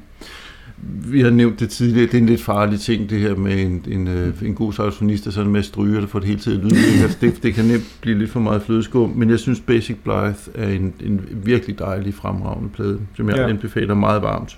vi 0.81 1.21
har 1.21 1.29
nævnt 1.29 1.59
det 1.59 1.69
tidligere, 1.69 2.05
det 2.05 2.13
er 2.13 2.17
en 2.17 2.25
lidt 2.25 2.41
farlig 2.41 2.79
ting, 2.79 3.09
det 3.09 3.19
her 3.19 3.35
med 3.35 3.61
en, 3.61 3.85
en, 3.87 4.07
øh, 4.07 4.33
en 4.41 4.55
god 4.55 4.73
saxofonist, 4.73 5.25
der 5.25 5.31
sådan 5.31 5.51
med 5.51 5.63
stryger, 5.63 5.99
der 5.99 6.07
får 6.07 6.19
det 6.19 6.27
hele 6.27 6.39
tiden 6.39 6.61
lyd. 6.61 7.01
Altså, 7.03 7.17
det, 7.21 7.43
det 7.43 7.53
kan 7.53 7.65
nemt 7.65 7.97
blive 8.01 8.17
lidt 8.17 8.29
for 8.29 8.39
meget 8.39 8.61
flødeskum, 8.61 9.09
men 9.09 9.29
jeg 9.29 9.39
synes 9.39 9.59
Basic 9.59 9.97
Blythe 10.03 10.51
er 10.55 10.69
en, 10.69 10.93
en 10.99 11.21
virkelig 11.31 11.79
dejlig, 11.79 12.13
fremragende 12.13 12.69
plade, 12.69 12.99
som 13.15 13.29
jeg 13.29 13.37
ja. 13.37 13.47
anbefaler 13.47 13.93
meget 13.93 14.21
varmt. 14.21 14.57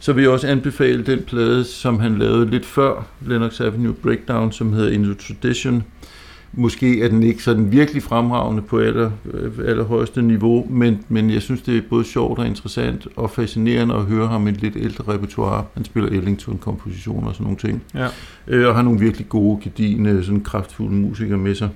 Så 0.00 0.12
vil 0.12 0.22
jeg 0.22 0.30
også 0.30 0.46
anbefale 0.46 1.02
den 1.02 1.22
plade, 1.22 1.64
som 1.64 2.00
han 2.00 2.18
lavede 2.18 2.50
lidt 2.50 2.66
før 2.66 3.06
Lennox 3.26 3.60
Avenue 3.60 3.94
Breakdown, 3.94 4.52
som 4.52 4.72
hedder 4.72 4.90
Into 4.90 5.14
Tradition, 5.14 5.84
Måske 6.52 7.02
er 7.02 7.08
den 7.08 7.22
ikke 7.22 7.42
sådan 7.42 7.72
virkelig 7.72 8.02
fremragende 8.02 8.62
på 8.62 8.78
aller, 8.78 9.10
øh, 9.32 9.52
allerhøjeste 9.68 10.22
niveau, 10.22 10.66
men, 10.70 11.04
men 11.08 11.30
jeg 11.30 11.42
synes, 11.42 11.62
det 11.62 11.76
er 11.76 11.82
både 11.90 12.04
sjovt 12.04 12.38
og 12.38 12.46
interessant 12.46 13.06
og 13.16 13.30
fascinerende 13.30 13.94
at 13.94 14.02
høre 14.02 14.28
ham 14.28 14.46
i 14.46 14.50
et 14.50 14.62
lidt 14.62 14.76
ældre 14.76 15.12
repertoire. 15.12 15.64
Han 15.74 15.84
spiller 15.84 16.10
Ellington-kompositioner 16.10 17.28
og 17.28 17.34
sådan 17.34 17.44
nogle 17.44 17.58
ting. 17.58 17.82
Ja. 17.94 18.08
Øh, 18.46 18.68
og 18.68 18.74
har 18.74 18.82
nogle 18.82 19.00
virkelig 19.00 19.28
gode, 19.28 19.60
gedigende, 19.62 20.24
sådan 20.24 20.40
kraftfulde 20.40 20.94
musikere 20.94 21.38
med 21.38 21.54
sig. 21.54 21.68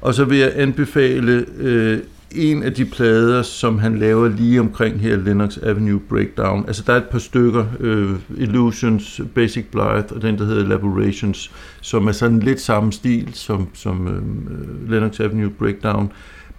Og 0.00 0.14
så 0.14 0.24
vil 0.24 0.38
jeg 0.38 0.52
anbefale 0.54 1.46
øh, 1.58 1.98
en 2.34 2.62
af 2.62 2.72
de 2.72 2.84
plader, 2.84 3.42
som 3.42 3.78
han 3.78 3.98
laver 3.98 4.28
lige 4.28 4.60
omkring 4.60 5.00
her, 5.00 5.16
Lennox 5.16 5.58
Avenue 5.62 6.00
Breakdown. 6.00 6.64
Altså 6.66 6.82
der 6.86 6.92
er 6.92 6.96
et 6.96 7.08
par 7.10 7.18
stykker, 7.18 7.66
uh, 7.80 8.40
Illusions, 8.42 9.20
Basic 9.34 9.64
Blythe 9.70 10.14
og 10.14 10.22
den, 10.22 10.38
der 10.38 10.44
hedder 10.44 10.64
Elaborations, 10.64 11.52
som 11.80 12.06
er 12.06 12.12
sådan 12.12 12.40
lidt 12.40 12.60
samme 12.60 12.92
stil 12.92 13.28
som, 13.32 13.68
som 13.74 14.06
uh, 14.06 14.90
Lennox 14.90 15.20
Avenue 15.20 15.50
Breakdown, 15.50 16.12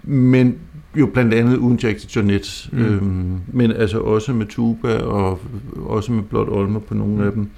men 0.03 0.55
jo 0.95 1.05
blandt 1.05 1.33
andet 1.33 1.57
uden 1.57 1.79
Jack 1.83 2.15
Jonette, 2.15 2.69
mm. 2.71 2.85
øhm, 2.85 3.39
men 3.47 3.71
altså 3.71 3.99
også 3.99 4.33
med 4.33 4.45
tuba 4.45 4.97
og 4.97 5.39
også 5.75 6.11
med 6.11 6.23
blot 6.23 6.47
olmer 6.49 6.79
på 6.79 6.93
nogle 6.93 7.25
af 7.25 7.31
dem. 7.31 7.49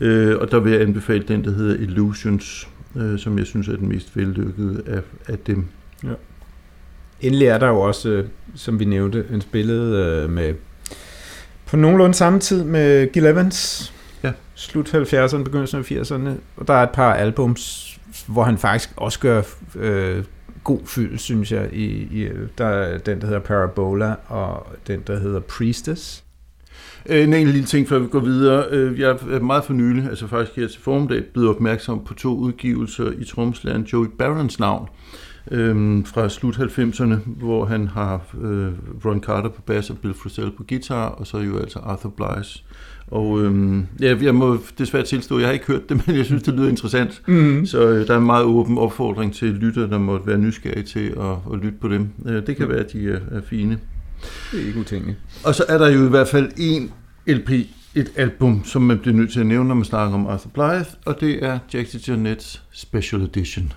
Øh, 0.00 0.36
og 0.40 0.50
der 0.50 0.60
vil 0.60 0.72
jeg 0.72 0.80
anbefale 0.80 1.24
den, 1.28 1.44
der 1.44 1.50
hedder 1.50 1.74
Illusions, 1.74 2.68
øh, 2.96 3.18
som 3.18 3.38
jeg 3.38 3.46
synes 3.46 3.68
er 3.68 3.76
den 3.76 3.88
mest 3.88 4.16
vellykkede 4.16 4.82
af, 4.86 5.00
af 5.26 5.38
dem. 5.38 5.64
Ja. 6.04 6.08
Endelig 7.20 7.46
er 7.46 7.58
der 7.58 7.68
jo 7.68 7.80
også, 7.80 8.08
øh, 8.08 8.26
som 8.54 8.80
vi 8.80 8.84
nævnte, 8.84 9.24
en 9.32 9.40
spillet 9.40 9.96
øh, 9.96 10.30
med 10.30 10.54
på 11.66 11.76
nogenlunde 11.76 12.14
samme 12.14 12.40
tid 12.40 12.64
med 12.64 13.12
Gil 13.12 13.26
Evans. 13.26 13.92
Ja. 14.22 14.32
Slut 14.54 14.94
70'erne, 14.94 15.44
begyndelsen 15.44 15.78
af 15.78 15.92
80'erne. 15.92 16.30
Og 16.56 16.68
der 16.68 16.74
er 16.74 16.82
et 16.82 16.90
par 16.90 17.14
albums, 17.14 17.94
hvor 18.26 18.42
han 18.42 18.58
faktisk 18.58 18.90
også 18.96 19.20
gør 19.20 19.42
øh, 19.76 20.24
god 20.64 20.80
fyld, 20.86 21.18
synes 21.18 21.52
jeg. 21.52 21.68
I, 21.72 21.84
i, 21.84 22.28
der 22.58 22.66
er 22.66 22.98
den, 22.98 23.20
der 23.20 23.26
hedder 23.26 23.40
Parabola, 23.40 24.14
og 24.28 24.66
den, 24.86 25.02
der 25.06 25.18
hedder 25.18 25.40
Priestess. 25.40 26.24
En 27.06 27.34
enkelt 27.34 27.52
lille 27.52 27.66
ting, 27.66 27.88
før 27.88 27.98
vi 27.98 28.06
går 28.06 28.20
videre. 28.20 28.66
Øh, 28.70 29.00
jeg 29.00 29.10
er 29.10 29.40
meget 29.40 29.64
for 29.64 29.72
nylig, 29.72 30.04
altså 30.04 30.26
faktisk 30.26 30.56
her 30.56 30.68
til 30.68 30.80
formiddag, 30.80 31.24
blevet 31.32 31.48
opmærksom 31.48 32.04
på 32.04 32.14
to 32.14 32.36
udgivelser 32.36 33.10
i 33.18 33.24
tromslæren 33.24 33.82
Joey 33.82 34.06
Barons 34.18 34.58
navn 34.58 34.88
øhm, 35.50 36.04
fra 36.04 36.28
slut 36.28 36.56
90'erne, 36.56 37.14
hvor 37.26 37.64
han 37.64 37.88
har 37.88 38.20
øh, 38.42 38.72
Ron 39.04 39.20
Carter 39.20 39.48
på 39.48 39.62
bass 39.62 39.90
og 39.90 39.98
Bill 39.98 40.14
Frisell 40.14 40.50
på 40.50 40.64
guitar, 40.68 41.08
og 41.08 41.26
så 41.26 41.38
jo 41.38 41.58
altså 41.58 41.78
Arthur 41.78 42.10
Blythe. 42.10 42.60
Og 43.06 43.42
øhm, 43.42 43.86
ja, 44.00 44.16
jeg 44.22 44.34
må 44.34 44.58
desværre 44.78 45.04
tilstå, 45.04 45.38
jeg 45.38 45.48
har 45.48 45.52
ikke 45.52 45.66
hørt 45.66 45.88
det, 45.88 46.00
men 46.06 46.16
jeg 46.16 46.24
synes, 46.24 46.42
det 46.42 46.54
lyder 46.54 46.68
interessant. 46.68 47.22
Mm-hmm. 47.26 47.66
Så 47.66 47.88
øh, 47.88 48.06
der 48.06 48.14
er 48.14 48.18
en 48.18 48.26
meget 48.26 48.44
åben 48.44 48.78
opfordring 48.78 49.34
til 49.34 49.48
lytter, 49.48 49.86
der 49.86 49.98
måtte 49.98 50.26
være 50.26 50.38
nysgerrige 50.38 50.82
til 50.82 51.06
at, 51.06 51.52
at 51.52 51.58
lytte 51.62 51.78
på 51.80 51.88
dem. 51.88 52.08
Øh, 52.26 52.46
det 52.46 52.56
kan 52.56 52.66
mm. 52.66 52.72
være, 52.72 52.80
at 52.80 52.92
de 52.92 53.08
er, 53.08 53.18
er 53.30 53.40
fine. 53.50 53.78
Det 54.52 54.62
er 54.62 54.66
ikke 54.66 54.80
utænkeligt. 54.80 55.18
Og 55.44 55.54
så 55.54 55.64
er 55.68 55.78
der 55.78 55.88
jo 55.88 56.06
i 56.06 56.10
hvert 56.10 56.28
fald 56.28 56.50
en 56.56 56.92
LP, 57.26 57.50
et 57.94 58.12
album, 58.16 58.64
som 58.64 58.82
man 58.82 58.98
bliver 58.98 59.16
nødt 59.16 59.32
til 59.32 59.40
at 59.40 59.46
nævne, 59.46 59.68
når 59.68 59.74
man 59.74 59.84
snakker 59.84 60.14
om 60.14 60.26
Arthur 60.26 60.50
Blythe, 60.50 60.96
og 61.06 61.20
det 61.20 61.44
er 61.44 61.58
Jackson 61.74 62.00
Jonettes 62.00 62.62
Special 62.72 63.22
Edition. 63.22 63.72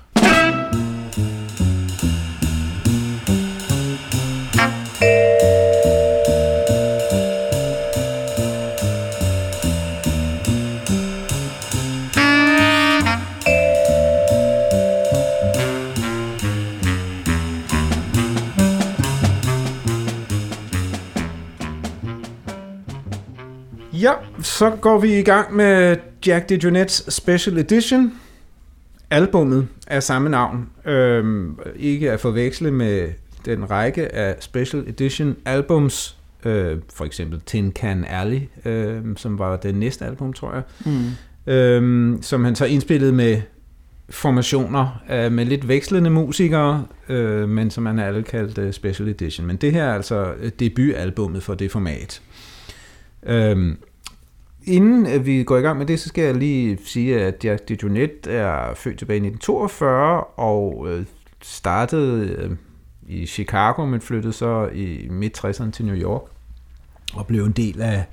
Så 24.41 24.69
går 24.69 24.99
vi 24.99 25.19
i 25.19 25.21
gang 25.21 25.55
med 25.55 25.97
Jack 26.25 26.51
DeJohnette's 26.51 27.09
Special 27.09 27.57
Edition. 27.57 28.13
Albummet 29.09 29.67
er 29.87 29.99
samme 29.99 30.29
navn. 30.29 30.69
Øhm, 30.85 31.59
ikke 31.75 32.11
at 32.11 32.19
forveksle 32.19 32.71
med 32.71 33.09
den 33.45 33.69
række 33.69 34.15
af 34.15 34.35
special 34.39 34.83
edition 34.87 35.35
albums, 35.45 36.17
øh, 36.45 36.77
for 36.93 37.05
eksempel 37.05 37.41
Tin 37.45 37.71
Can 37.71 38.05
Alley, 38.05 38.41
øh, 38.65 39.01
som 39.15 39.39
var 39.39 39.57
det 39.57 39.75
næste 39.75 40.05
album, 40.05 40.33
tror 40.33 40.53
jeg, 40.53 40.63
mm. 40.85 41.53
øh, 41.53 42.17
som 42.21 42.43
han 42.43 42.55
så 42.55 42.65
indspillede 42.65 43.13
med 43.13 43.41
formationer 44.09 45.01
øh, 45.11 45.31
med 45.31 45.45
lidt 45.45 45.67
vekslende 45.67 46.09
musikere, 46.09 46.85
øh, 47.09 47.49
men 47.49 47.71
som 47.71 47.85
han 47.85 47.99
alle 47.99 48.23
kaldte 48.23 48.61
øh, 48.61 48.73
Special 48.73 49.09
Edition. 49.09 49.47
Men 49.47 49.55
det 49.55 49.71
her 49.71 49.83
er 49.83 49.93
altså 49.93 50.33
debutalbummet 50.59 51.43
for 51.43 51.53
det 51.53 51.71
format. 51.71 52.21
Øh, 53.25 53.75
inden 54.67 55.05
øh, 55.05 55.25
vi 55.25 55.43
går 55.43 55.57
i 55.57 55.61
gang 55.61 55.77
med 55.77 55.85
det, 55.85 55.99
så 55.99 56.09
skal 56.09 56.23
jeg 56.23 56.35
lige 56.35 56.79
sige, 56.85 57.21
at 57.21 57.45
Jack 57.45 57.69
DeJohnette 57.69 58.31
er 58.31 58.73
født 58.75 58.97
tilbage 58.97 59.17
i 59.17 59.27
1942 59.27 60.23
og 60.23 60.87
øh, 60.89 61.05
startede 61.41 62.27
øh, 62.27 62.51
i 63.07 63.25
Chicago, 63.25 63.85
men 63.85 64.01
flyttede 64.01 64.33
så 64.33 64.69
i 64.73 65.07
midt-60'erne 65.09 65.71
til 65.71 65.85
New 65.85 65.95
York 65.95 66.21
og 67.13 67.27
blev 67.27 67.43
en 67.43 67.51
del 67.51 67.81
af, 67.81 68.05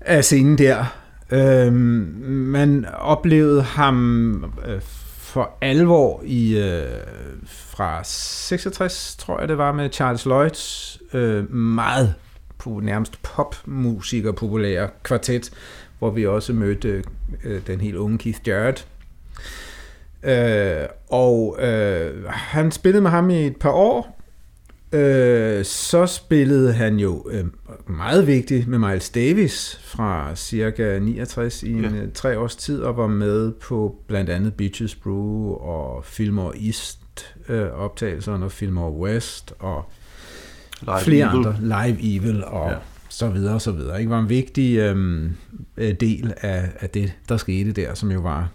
af 0.00 0.24
scenen 0.24 0.58
der. 0.58 0.84
Øhm, 1.30 1.74
man 2.28 2.84
oplevede 2.98 3.62
ham 3.62 4.34
øh, 4.66 4.80
for 5.18 5.58
alvor 5.60 6.22
i 6.24 6.58
øh, 6.58 6.82
fra 7.46 8.00
66, 8.04 9.16
tror 9.18 9.40
jeg 9.40 9.48
det 9.48 9.58
var, 9.58 9.72
med 9.72 9.90
Charles 9.92 10.24
Lloyds 10.24 10.98
øh, 11.12 11.54
meget 11.54 12.14
nærmest 12.66 13.22
popmusiker 13.22 14.32
populære 14.32 14.88
kvartet, 15.02 15.50
hvor 15.98 16.10
vi 16.10 16.26
også 16.26 16.52
mødte 16.52 17.04
øh, 17.44 17.60
den 17.66 17.80
helt 17.80 17.96
unge 17.96 18.18
Keith 18.18 18.48
Jarrett. 18.48 18.86
Øh, 20.22 20.88
og 21.08 21.56
øh, 21.60 22.24
han 22.26 22.72
spillede 22.72 23.02
med 23.02 23.10
ham 23.10 23.30
i 23.30 23.46
et 23.46 23.56
par 23.56 23.70
år, 23.70 24.18
øh, 24.92 25.64
så 25.64 26.06
spillede 26.06 26.72
han 26.72 26.96
jo 26.96 27.26
øh, 27.30 27.44
meget 27.86 28.26
vigtigt 28.26 28.68
med 28.68 28.78
Miles 28.78 29.10
Davis 29.10 29.80
fra 29.82 30.36
cirka 30.36 30.98
69 30.98 31.62
i 31.62 31.72
en 31.72 31.84
ja. 31.84 31.90
Øh, 31.90 32.12
tre 32.14 32.38
års 32.38 32.56
tid, 32.56 32.82
og 32.82 32.96
var 32.96 33.06
med 33.06 33.52
på 33.52 33.96
blandt 34.06 34.30
andet 34.30 34.54
Beaches 34.54 34.94
Brew 34.94 35.52
og 35.52 36.04
Fillmore 36.04 36.52
East 36.66 36.98
øh, 37.48 37.70
optagelserne 37.72 38.44
og 38.44 38.52
Fillmore 38.52 38.92
West 38.92 39.54
og 39.58 39.84
Live 40.80 41.00
flere 41.00 41.26
Evil. 41.34 41.46
andre, 41.46 41.56
Live 41.60 42.16
Evil 42.16 42.44
og 42.44 42.70
ja. 42.70 42.76
så 43.08 43.28
videre 43.28 43.54
og 43.54 43.62
så 43.62 43.72
videre. 43.72 43.98
Ikke? 43.98 44.10
Var 44.10 44.18
en 44.18 44.28
vigtig 44.28 44.78
øhm, 44.78 45.32
øh, 45.76 45.94
del 46.00 46.34
af, 46.40 46.70
af 46.80 46.90
det, 46.90 47.12
der 47.28 47.36
skete 47.36 47.72
der, 47.72 47.94
som 47.94 48.10
jo 48.12 48.20
var 48.20 48.48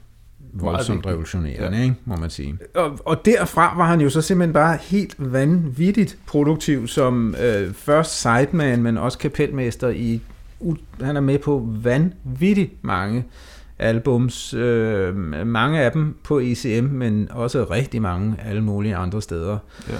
voldsomt 0.54 1.06
revolutionerende, 1.06 1.78
ja. 1.78 1.84
ikke, 1.84 1.96
må 2.06 2.16
man 2.16 2.30
sige. 2.30 2.58
Og, 2.76 3.00
og 3.06 3.26
derfra 3.26 3.78
var 3.78 3.88
han 3.88 4.02
jo 4.02 4.10
så 4.10 4.22
simpelthen 4.22 4.54
bare 4.54 4.78
helt 4.82 5.16
vanvittigt 5.18 6.18
produktiv 6.28 6.88
som 6.88 7.36
øh, 7.44 7.74
først 7.74 8.22
sideman, 8.22 8.84
men 8.84 8.98
også 8.98 9.18
kapelmester 9.18 9.90
i, 9.90 10.22
uh, 10.60 10.76
han 11.02 11.16
er 11.16 11.22
med 11.22 11.40
på 11.40 11.70
vanvittigt 11.84 12.84
mange 12.84 13.26
albums, 13.80 14.54
øh, 14.54 15.16
mange 15.48 15.82
af 15.82 15.92
dem 15.92 16.16
på 16.24 16.40
ECM, 16.40 16.86
men 16.86 17.28
også 17.32 17.64
rigtig 17.64 18.02
mange 18.02 18.36
alle 18.46 18.62
mulige 18.62 18.96
andre 18.96 19.22
steder. 19.22 19.58
Ja. 19.90 19.96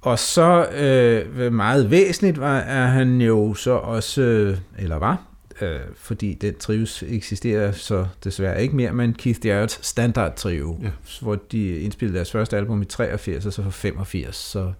Og 0.00 0.18
så 0.18 0.68
øh, 0.68 1.52
meget 1.52 1.90
væsentligt 1.90 2.40
var, 2.40 2.58
er 2.58 2.86
han 2.86 3.20
jo 3.20 3.54
så 3.54 3.70
også, 3.70 4.22
øh, 4.22 4.58
eller 4.78 4.96
var, 4.96 5.22
øh, 5.60 5.80
fordi 5.96 6.34
den 6.34 6.54
trives 6.58 7.02
eksisterer 7.02 7.72
så 7.72 8.06
desværre 8.24 8.62
ikke 8.62 8.76
mere, 8.76 8.92
men 8.92 9.14
Keith 9.14 9.46
Jarrett's 9.46 9.78
standard 9.82 10.36
trio, 10.36 10.78
ja. 10.82 10.90
hvor 11.20 11.34
de 11.34 11.80
indspillede 11.80 12.16
deres 12.16 12.30
første 12.30 12.56
album 12.56 12.82
i 12.82 12.84
83, 12.84 13.46
og 13.46 13.52
så 13.52 13.62
for 13.62 13.70
85, 13.70 14.36
så 14.36 14.72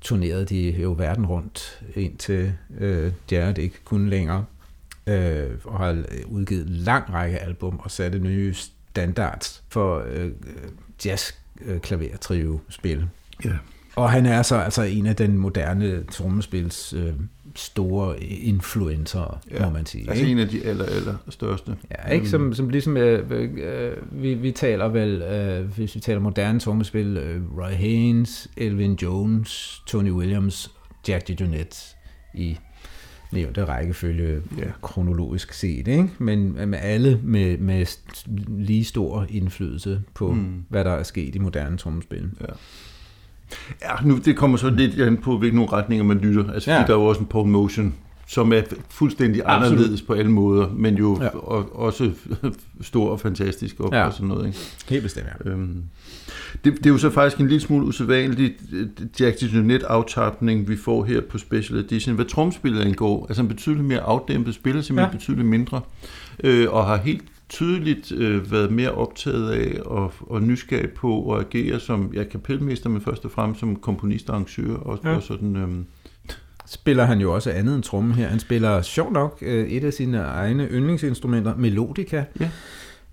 turnerede 0.00 0.44
de 0.44 0.70
jo 0.70 0.94
verden 0.98 1.26
rundt, 1.26 1.82
indtil 1.94 2.52
øh, 2.78 3.12
Jarrett 3.32 3.58
ikke 3.58 3.76
kunne 3.84 4.10
længere, 4.10 4.44
øh, 5.06 5.50
og 5.64 5.78
har 5.78 6.02
udgivet 6.26 6.66
en 6.66 6.72
lang 6.72 7.12
række 7.12 7.38
album 7.38 7.78
og 7.78 7.90
satte 7.90 8.18
nye 8.18 8.54
standards 8.54 9.62
for 9.68 10.04
øh, 10.08 10.30
jazz 11.04 11.32
klaver 11.82 12.16
trio 12.16 12.60
spil. 12.68 13.08
Ja. 13.44 13.52
Og 13.96 14.10
han 14.10 14.26
er 14.26 14.42
så 14.42 14.56
altså 14.56 14.82
en 14.82 15.06
af 15.06 15.16
den 15.16 15.38
moderne 15.38 16.04
trommespils 16.04 16.92
øh, 16.92 17.12
store 17.54 18.22
influencer, 18.22 19.40
ja, 19.50 19.64
må 19.64 19.70
man 19.70 19.86
sige. 19.86 20.10
Altså 20.10 20.24
ikke? 20.24 20.32
en 20.32 20.38
af 20.38 20.48
de 20.48 20.64
aller, 20.64 20.84
aller 20.84 21.14
største. 21.28 21.76
Ja, 21.90 22.12
ikke? 22.12 22.28
Som, 22.28 22.54
som 22.54 22.68
ligesom, 22.68 22.96
øh, 22.96 23.50
øh, 23.56 23.92
vi, 24.22 24.34
vi 24.34 24.52
taler 24.52 24.88
vel, 24.88 25.22
øh, 25.22 25.74
hvis 25.76 25.94
vi 25.94 26.00
taler 26.00 26.20
moderne 26.20 26.60
trommespil, 26.60 27.16
øh, 27.16 27.42
Roy 27.58 27.70
Haynes, 27.70 28.48
Elvin 28.56 28.94
Jones, 29.02 29.82
Tony 29.86 30.10
Williams, 30.10 30.70
Jack 31.08 31.28
DeJohnette 31.28 31.76
i 32.34 32.58
nævnte 33.32 33.64
rækkefølge 33.64 34.42
ja. 34.58 34.64
kronologisk 34.82 35.52
set, 35.52 35.88
ikke? 35.88 36.08
men 36.18 36.52
med 36.52 36.78
alle 36.82 37.20
med, 37.22 37.58
med 37.58 37.86
lige 38.48 38.84
stor 38.84 39.26
indflydelse 39.28 40.02
på, 40.14 40.32
mm. 40.32 40.64
hvad 40.68 40.84
der 40.84 40.90
er 40.90 41.02
sket 41.02 41.34
i 41.34 41.38
moderne 41.38 41.76
trommespil. 41.78 42.30
Ja. 42.40 42.46
Ja, 43.82 44.04
nu 44.04 44.18
det 44.24 44.36
kommer 44.36 44.56
så 44.56 44.70
lidt 44.70 45.00
an 45.00 45.16
på, 45.16 45.38
hvilke 45.38 45.66
retninger 45.66 46.04
man 46.04 46.18
lytter. 46.18 46.52
Altså, 46.52 46.70
ja. 46.70 46.76
der 46.76 46.84
er 46.84 46.98
jo 46.98 47.04
også 47.04 47.20
en 47.20 47.26
Paul 47.26 47.48
Motion, 47.48 47.94
som 48.26 48.52
er 48.52 48.62
fuldstændig 48.90 49.42
Absolut. 49.44 49.72
anderledes 49.72 50.02
på 50.02 50.12
alle 50.12 50.30
måder, 50.30 50.68
men 50.76 50.94
jo 50.94 51.18
ja. 51.22 51.28
og, 51.28 51.80
også 51.80 52.10
stor 52.80 53.10
og 53.10 53.20
fantastisk 53.20 53.80
og, 53.80 53.92
ja. 53.92 54.06
og 54.06 54.12
sådan 54.12 54.28
noget. 54.28 54.46
Ikke? 54.46 54.58
Helt 54.88 55.02
bestemt, 55.02 55.26
ja. 55.44 55.50
Øhm, 55.50 55.82
det, 56.64 56.76
det 56.76 56.86
er 56.86 56.90
jo 56.90 56.98
så 56.98 57.10
faktisk 57.10 57.40
en 57.40 57.48
lille 57.48 57.60
smule 57.60 57.86
usædvanlig 57.86 58.54
Jack 59.20 59.52
net 59.52 59.82
aftapning 59.82 60.68
vi 60.68 60.76
får 60.76 61.04
her 61.04 61.20
på 61.30 61.38
Special 61.38 61.78
Edition. 61.78 62.14
Hvad 62.14 62.24
tromspillet 62.24 62.80
angår, 62.80 63.26
altså 63.28 63.42
en 63.42 63.48
betydeligt 63.48 63.86
mere 63.86 64.00
afdæmpet 64.00 64.54
spiller, 64.54 64.82
simpelthen 64.82 65.12
ja. 65.12 65.18
betydeligt 65.18 65.48
mindre, 65.48 65.80
øh, 66.44 66.72
og 66.72 66.86
har 66.86 66.96
helt 66.96 67.24
tydeligt 67.48 68.12
øh, 68.12 68.52
været 68.52 68.72
mere 68.72 68.90
optaget 68.90 69.50
af 69.50 69.80
og, 69.84 70.12
og 70.20 70.42
nysgerrig 70.42 70.90
på 70.90 71.34
at 71.34 71.40
agere 71.40 71.80
som 71.80 72.10
ja, 72.14 72.24
kapelmester, 72.24 72.90
men 72.90 73.00
først 73.00 73.24
og 73.24 73.30
fremmest 73.30 73.60
som 73.60 73.76
komponist 73.76 74.30
og 74.30 74.34
arrangør. 74.34 74.76
Og, 74.76 74.98
ja. 75.04 75.16
og 75.16 75.22
sådan, 75.22 75.56
øh, 75.56 75.68
spiller 76.66 77.04
han 77.04 77.20
jo 77.20 77.34
også 77.34 77.50
andet 77.50 77.74
end 77.74 77.82
tromme 77.82 78.14
her. 78.14 78.28
Han 78.28 78.40
spiller 78.40 78.82
sjovt 78.82 79.12
nok 79.12 79.38
øh, 79.42 79.68
et 79.68 79.84
af 79.84 79.92
sine 79.92 80.18
egne 80.18 80.68
yndlingsinstrumenter, 80.68 81.56
melodika. 81.56 82.24
Ja. 82.40 82.50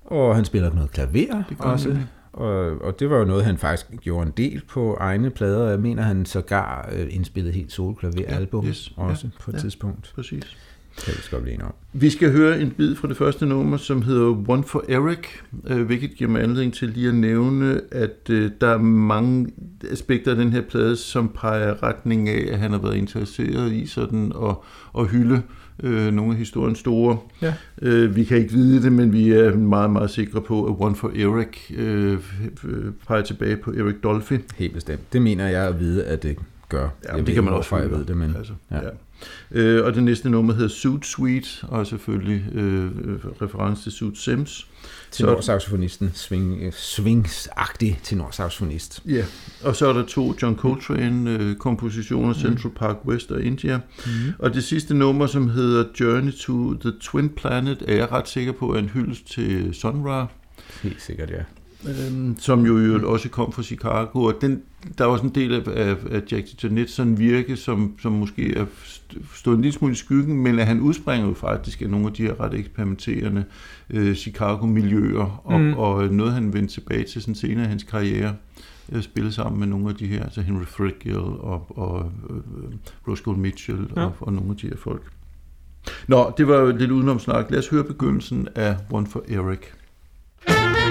Og 0.05 0.35
han 0.35 0.45
spiller 0.45 0.73
noget 0.73 0.91
klaver 0.91 1.43
det 1.49 1.57
også. 1.59 1.97
Og, 2.33 2.81
og 2.81 2.99
det 2.99 3.09
var 3.09 3.17
jo 3.17 3.25
noget, 3.25 3.45
han 3.45 3.57
faktisk 3.57 3.91
gjorde 4.01 4.27
en 4.27 4.33
del 4.37 4.61
på 4.69 4.97
egne 4.99 5.29
plader. 5.29 5.69
Jeg 5.69 5.79
mener, 5.79 6.03
han 6.03 6.25
sågar 6.25 6.89
øh, 6.91 7.07
indspillede 7.09 7.53
helt 7.53 7.71
solo-klaveralbum 7.71 8.63
ja, 8.63 8.69
yes, 8.69 8.93
også 8.97 9.27
ja, 9.27 9.43
på 9.43 9.51
et 9.51 9.55
ja, 9.55 9.59
tidspunkt. 9.59 10.11
Præcis. 10.15 10.57
Det 10.95 11.23
skal 11.23 11.41
blive 11.41 11.57
Vi 11.93 12.09
skal 12.09 12.31
høre 12.31 12.61
en 12.61 12.71
bid 12.71 12.95
fra 12.95 13.07
det 13.07 13.17
første 13.17 13.45
nummer, 13.45 13.77
som 13.77 14.01
hedder 14.01 14.49
One 14.49 14.63
for 14.63 14.85
Eric, 14.89 15.27
øh, 15.67 15.85
hvilket 15.85 16.15
giver 16.15 16.29
mig 16.29 16.43
anledning 16.43 16.73
til 16.73 16.89
lige 16.89 17.07
at 17.07 17.15
nævne, 17.15 17.81
at 17.91 18.29
øh, 18.29 18.51
der 18.61 18.67
er 18.67 18.77
mange 18.77 19.51
aspekter 19.91 20.31
af 20.31 20.37
den 20.37 20.51
her 20.51 20.61
plade, 20.61 20.95
som 20.95 21.31
peger 21.35 21.83
retning 21.83 22.29
af, 22.29 22.47
at 22.51 22.59
han 22.59 22.71
har 22.71 22.79
været 22.79 22.95
interesseret 22.95 23.71
i 23.71 23.85
sådan 23.85 24.31
at, 24.43 24.55
at 24.99 25.07
hylde 25.07 25.41
øh, 25.83 26.13
nogle 26.13 26.31
af 26.31 26.37
historiens 26.37 26.79
store. 26.79 27.17
Ja. 27.41 27.53
Øh, 27.81 28.15
vi 28.15 28.23
kan 28.23 28.37
ikke 28.37 28.53
vide 28.53 28.83
det, 28.83 28.91
men 28.91 29.13
vi 29.13 29.31
er 29.31 29.55
meget, 29.55 29.91
meget 29.91 30.09
sikre 30.09 30.41
på, 30.41 30.65
at 30.65 30.75
One 30.79 30.95
for 30.95 31.11
Eric 31.15 31.71
øh, 31.77 32.17
peger 33.07 33.21
tilbage 33.21 33.57
på 33.57 33.71
Eric 33.71 33.95
Dolphy. 34.03 34.37
Helt 34.55 34.73
bestemt. 34.73 35.13
Det 35.13 35.21
mener 35.21 35.47
jeg 35.47 35.67
at 35.67 35.79
vide, 35.79 36.05
at 36.05 36.23
det 36.23 36.37
gør. 36.69 36.89
Ja, 37.13 37.21
det 37.21 37.33
kan 37.33 37.43
man 37.43 37.53
også 37.53 37.77
jeg 37.77 37.91
ved 37.91 38.05
det, 38.05 38.17
men... 38.17 38.35
Altså, 38.37 38.53
ja. 38.71 38.75
Ja. 38.75 38.89
Øh, 39.51 39.85
og 39.85 39.95
det 39.95 40.03
næste 40.03 40.29
nummer 40.29 40.53
hedder 40.53 40.69
Suit 40.69 41.05
Suite, 41.05 41.49
og 41.61 41.87
selvfølgelig 41.87 42.55
øh, 42.55 42.91
reference 43.41 43.83
til 43.83 43.91
Suit 43.91 44.17
Sims. 44.17 44.67
Tenorsaxofonisten, 45.11 46.11
swing, 46.13 46.73
svingsagtig 46.73 47.99
tenorsaxofonist. 48.03 49.01
Ja, 49.05 49.25
og 49.63 49.75
så 49.75 49.87
er 49.87 49.93
der 49.93 50.05
to 50.05 50.35
John 50.41 50.55
Coltrane-kompositioner, 50.55 52.33
mm. 52.33 52.39
Central 52.39 52.73
Park 52.73 52.97
West 53.05 53.31
og 53.31 53.43
India. 53.43 53.77
Mm. 53.77 54.11
Og 54.39 54.53
det 54.53 54.63
sidste 54.63 54.93
nummer, 54.93 55.27
som 55.27 55.49
hedder 55.49 55.85
Journey 55.99 56.33
to 56.33 56.73
the 56.73 56.93
Twin 57.01 57.29
Planet, 57.29 57.83
er 57.87 57.95
jeg 57.95 58.11
ret 58.11 58.29
sikker 58.29 58.51
på 58.51 58.73
er 58.73 58.79
en 58.79 58.89
hyldest 58.89 59.31
til 59.31 59.73
Sun 59.73 60.07
Ra. 60.07 60.27
Helt 60.83 61.01
sikkert, 61.01 61.29
ja 61.29 61.43
øhm, 61.87 62.35
som 62.39 62.65
jo, 62.65 62.77
jo 62.77 63.11
også 63.11 63.29
kom 63.29 63.51
fra 63.51 63.63
Chicago, 63.63 64.23
og 64.23 64.33
den, 64.41 64.61
der 64.97 65.03
er 65.03 65.07
også 65.07 65.25
en 65.25 65.35
del 65.35 65.53
af, 65.53 65.61
af, 65.67 65.95
af 66.11 66.21
Jack 66.31 66.47
sådan 66.87 67.19
virke, 67.19 67.57
som, 67.57 67.95
som 68.01 68.11
måske 68.11 68.57
er 68.57 68.65
stået 69.35 69.55
en 69.55 69.61
lille 69.61 69.77
smule 69.77 69.91
i 69.91 69.95
skyggen, 69.95 70.37
men 70.43 70.59
at 70.59 70.67
han 70.67 70.79
udspringer 70.79 71.27
jo 71.27 71.33
faktisk 71.33 71.81
af 71.81 71.89
nogle 71.89 72.07
af 72.07 72.13
de 72.13 72.23
her 72.23 72.39
ret 72.39 72.53
eksperimenterende 72.53 73.45
øh, 73.89 74.15
Chicago-miljøer, 74.15 75.41
og, 75.43 75.59
mm. 75.59 75.73
og 75.73 76.07
noget 76.07 76.33
han 76.33 76.53
vendte 76.53 76.73
tilbage 76.73 77.03
til 77.03 77.21
sådan 77.21 77.35
senere 77.35 77.65
i 77.65 77.67
hans 77.67 77.83
karriere, 77.83 78.35
øh, 78.91 79.03
spille 79.03 79.31
sammen 79.31 79.59
med 79.59 79.67
nogle 79.67 79.89
af 79.89 79.95
de 79.95 80.07
her, 80.07 80.23
altså 80.23 80.41
Henry 80.41 80.65
Threadgill 80.65 81.17
og, 81.17 81.77
og 81.77 82.11
øh, 82.29 82.35
Roscoe 83.07 83.37
Mitchell 83.37 83.87
ja. 83.95 84.01
og, 84.01 84.13
og 84.19 84.33
nogle 84.33 84.49
af 84.49 84.57
de 84.57 84.67
her 84.67 84.77
folk. 84.77 85.03
Nå, 86.07 86.33
det 86.37 86.47
var 86.47 86.55
jo 86.55 86.75
lidt 86.75 86.91
udenomsnak. 86.91 87.51
Lad 87.51 87.59
os 87.59 87.69
høre 87.69 87.83
begyndelsen 87.83 88.47
af 88.55 88.75
One 88.91 89.07
for 89.07 89.23
Eric. 89.29 89.59
thank 90.45 90.77
you 90.77 90.82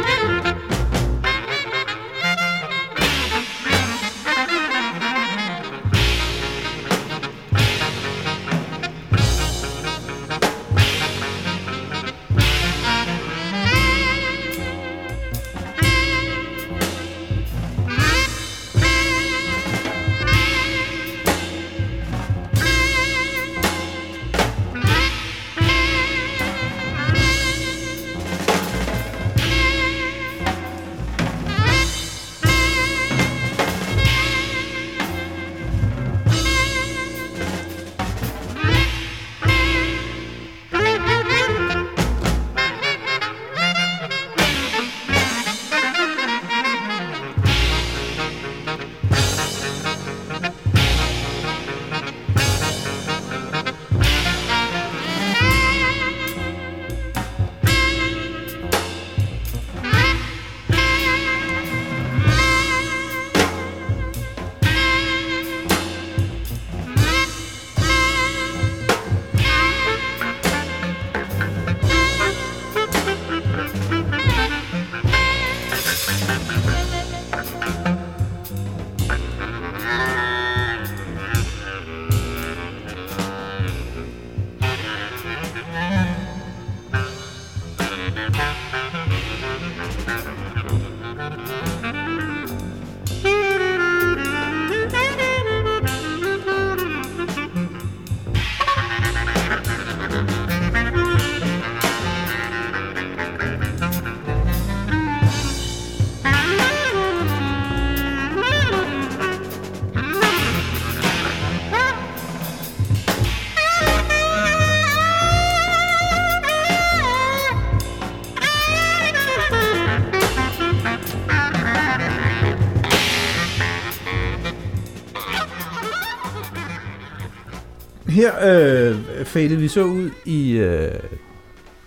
her 128.22 128.90
øh, 128.90 129.24
fadede 129.24 129.56
vi 129.56 129.68
så 129.68 129.84
ud 129.84 130.10
i 130.24 130.52
øh, 130.52 131.00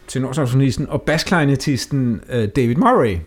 tenorsaxonisten 0.07 0.89
og 0.89 1.01
baskleinetisten 1.01 2.21
øh, 2.29 2.49
David 2.55 2.75
Murray, 2.75 3.17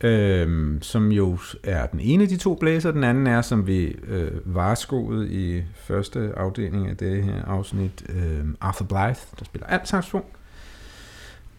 øh, 0.00 0.72
som 0.80 1.12
jo 1.12 1.38
er 1.62 1.86
den 1.86 2.00
ene 2.00 2.22
af 2.22 2.28
de 2.28 2.36
to 2.36 2.54
blæser, 2.54 2.90
den 2.90 3.04
anden 3.04 3.26
er, 3.26 3.42
som 3.42 3.66
vi 3.66 3.96
øh, 4.08 4.30
varskoede 4.44 5.30
i 5.30 5.62
første 5.76 6.32
afdeling 6.36 6.88
af 6.88 6.96
det 6.96 7.24
her 7.24 7.44
afsnit, 7.44 8.04
øh, 8.08 8.44
Arthur 8.60 8.86
Blythe, 8.86 9.26
der 9.38 9.44
spiller 9.44 9.66
alt 9.66 9.88
saxofon. 9.88 10.24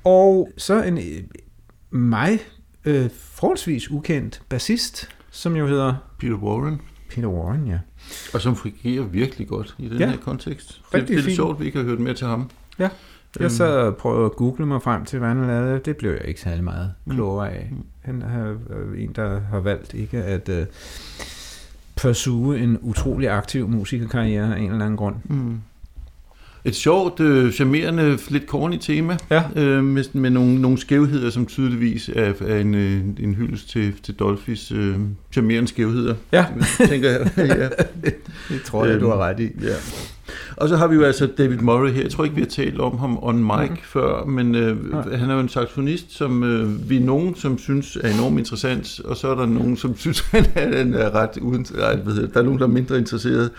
Og 0.03 0.49
så 0.57 0.83
en 0.83 0.97
øh, 0.97 1.23
mig 1.99 2.39
øh, 2.85 3.09
forholdsvis 3.13 3.91
ukendt 3.91 4.41
bassist, 4.49 5.09
som 5.31 5.55
jo 5.55 5.67
hedder 5.67 5.95
Peter 6.19 6.35
Warren. 6.35 6.81
Peter 7.09 7.27
Warren, 7.27 7.67
ja. 7.67 7.79
Og 8.33 8.41
som 8.41 8.55
fungerer 8.55 9.03
virkelig 9.03 9.47
godt 9.47 9.75
i 9.79 9.89
den 9.89 9.97
Ja. 9.99 10.09
her 10.09 10.17
kontekst. 10.17 10.67
Det, 10.67 10.93
Rigtig 10.93 11.07
det 11.09 11.17
er 11.19 11.23
lidt 11.23 11.35
sjovt, 11.35 11.59
vi 11.59 11.65
ikke 11.65 11.77
har 11.77 11.85
hørt 11.85 11.99
mere 11.99 12.13
til 12.13 12.27
ham. 12.27 12.49
Ja. 12.79 12.89
Jeg 13.39 13.51
Øhm, 13.61 13.85
og 13.87 13.95
prøvede 13.97 14.25
at 14.25 14.31
google 14.31 14.65
mig 14.65 14.81
frem 14.81 15.05
til, 15.05 15.19
hvad 15.19 15.29
han 15.29 15.47
lavede. 15.47 15.81
Det 15.85 15.97
blev 15.97 16.11
jeg 16.11 16.25
ikke 16.27 16.41
særlig 16.41 16.63
meget 16.63 16.93
klogere 17.09 17.51
af. 17.51 17.69
Mm. 17.71 17.77
Han 18.01 18.21
er 18.21 18.49
øh, 18.51 19.03
en, 19.03 19.11
der 19.15 19.39
har 19.39 19.59
valgt 19.59 19.93
ikke 19.93 20.17
at 20.17 20.49
øh, 20.49 20.65
pursue 21.95 22.59
en 22.59 22.77
utrolig 22.81 23.29
aktiv 23.29 23.67
musikerkarriere 23.67 24.55
af 24.55 24.59
en 24.59 24.71
eller 24.71 24.85
anden 24.85 24.97
grund. 24.97 25.15
Mm. 25.23 25.57
Et 26.65 26.75
sjovt, 26.75 27.19
øh, 27.19 27.51
charmerende, 27.51 28.17
lidt 28.29 28.45
corny 28.47 28.77
tema, 28.81 29.17
Ja. 29.31 29.43
øh, 29.55 29.83
med, 29.83 30.03
med 30.13 30.29
nogle, 30.29 30.61
nogle 30.61 30.77
skævheder, 30.77 31.29
som 31.29 31.45
tydeligvis 31.45 32.09
er, 32.15 32.33
er 32.41 32.57
en, 32.59 32.75
øh, 32.75 33.01
en 33.19 33.35
hyldest 33.35 33.69
til, 33.69 33.93
til 34.03 34.13
Dolphys 34.15 34.71
øh, 34.71 34.99
charmerende 35.35 35.67
skævheder, 35.69 36.15
Ja, 36.31 36.45
tænker 36.89 37.09
jeg. 37.09 37.31
ja. 37.37 37.67
det 38.55 38.61
tror 38.65 38.85
jeg, 38.85 38.99
du 39.01 39.07
har 39.09 39.17
ret 39.17 39.39
i. 39.39 39.49
Ja. 39.61 39.73
Og 40.57 40.69
så 40.69 40.77
har 40.77 40.87
vi 40.87 40.95
jo 40.95 41.03
altså 41.03 41.27
David 41.37 41.57
Murray 41.57 41.91
her. 41.91 42.01
Jeg 42.01 42.11
tror 42.11 42.23
ikke, 42.23 42.35
vi 42.35 42.41
har 42.41 42.47
talt 42.49 42.79
om 42.79 42.97
ham 42.97 43.17
on 43.21 43.37
mic 43.43 43.69
mm. 43.69 43.75
før, 43.83 44.25
men 44.25 44.55
øh, 44.55 44.91
Nej. 44.91 45.15
han 45.15 45.29
er 45.29 45.33
jo 45.33 45.39
en 45.39 45.49
saxofonist, 45.49 46.11
som 46.17 46.43
øh, 46.43 46.89
vi 46.89 46.97
er 46.97 47.01
nogen, 47.01 47.35
som 47.35 47.57
synes 47.57 47.97
er 48.03 48.13
enormt 48.13 48.39
interessant, 48.39 48.99
og 49.05 49.17
så 49.17 49.27
er 49.27 49.35
der 49.35 49.45
nogen, 49.45 49.77
som 49.77 49.97
synes, 50.03 50.19
han 50.19 50.45
er, 50.55 50.77
han 50.77 50.93
er 50.93 51.15
ret 51.15 51.29
uden... 51.41 51.65
Ej, 51.79 51.95
hedder 51.95 52.21
det? 52.21 52.33
Der 52.33 52.39
er 52.39 52.43
nogen, 52.43 52.59
der 52.59 52.65
er 52.65 52.69
mindre 52.69 52.97
interesseret. 52.97 53.51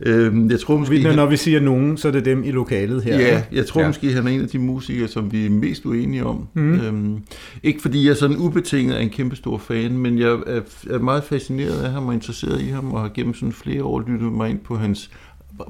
Øh, 0.00 0.50
jeg 0.50 0.60
tror 0.60 0.78
måske... 0.78 0.94
Vi, 0.96 1.02
han- 1.02 1.16
når 1.16 1.26
vi 1.26 1.36
siger 1.36 1.60
nogen, 1.60 1.96
så 1.96 2.08
er 2.08 2.12
det 2.12 2.24
dem 2.24 2.44
i 2.44 2.50
lokalet 2.50 3.02
her. 3.02 3.18
Ja, 3.18 3.42
jeg 3.52 3.66
tror 3.66 3.80
Ja. 3.80 3.86
måske, 3.86 4.12
han 4.12 4.26
er 4.26 4.30
en 4.30 4.40
af 4.42 4.48
de 4.48 4.58
musikere, 4.58 5.08
som 5.08 5.32
vi 5.32 5.46
er 5.46 5.50
mest 5.50 5.86
uenige 5.86 6.24
om. 6.26 6.46
Mm. 6.54 6.74
Øhm, 6.80 7.18
ikke 7.62 7.82
fordi 7.82 8.08
jeg 8.08 8.16
sådan 8.16 8.36
ubetinget 8.36 8.96
er 8.96 9.00
en 9.00 9.10
kæmpe 9.10 9.36
stor 9.36 9.58
fan, 9.58 9.98
men 9.98 10.18
jeg 10.18 10.28
er, 10.46 10.60
er 10.90 10.98
meget 10.98 11.23
fascineret 11.24 11.82
af 11.82 11.90
ham 11.90 12.08
og 12.08 12.14
interesseret 12.14 12.60
i 12.60 12.68
ham, 12.68 12.92
og 12.92 13.00
har 13.00 13.08
gennem 13.08 13.34
sådan 13.34 13.52
flere 13.52 13.84
år 13.84 14.00
lyttet 14.00 14.32
mig 14.32 14.50
ind 14.50 14.58
på 14.58 14.76
hans 14.76 15.10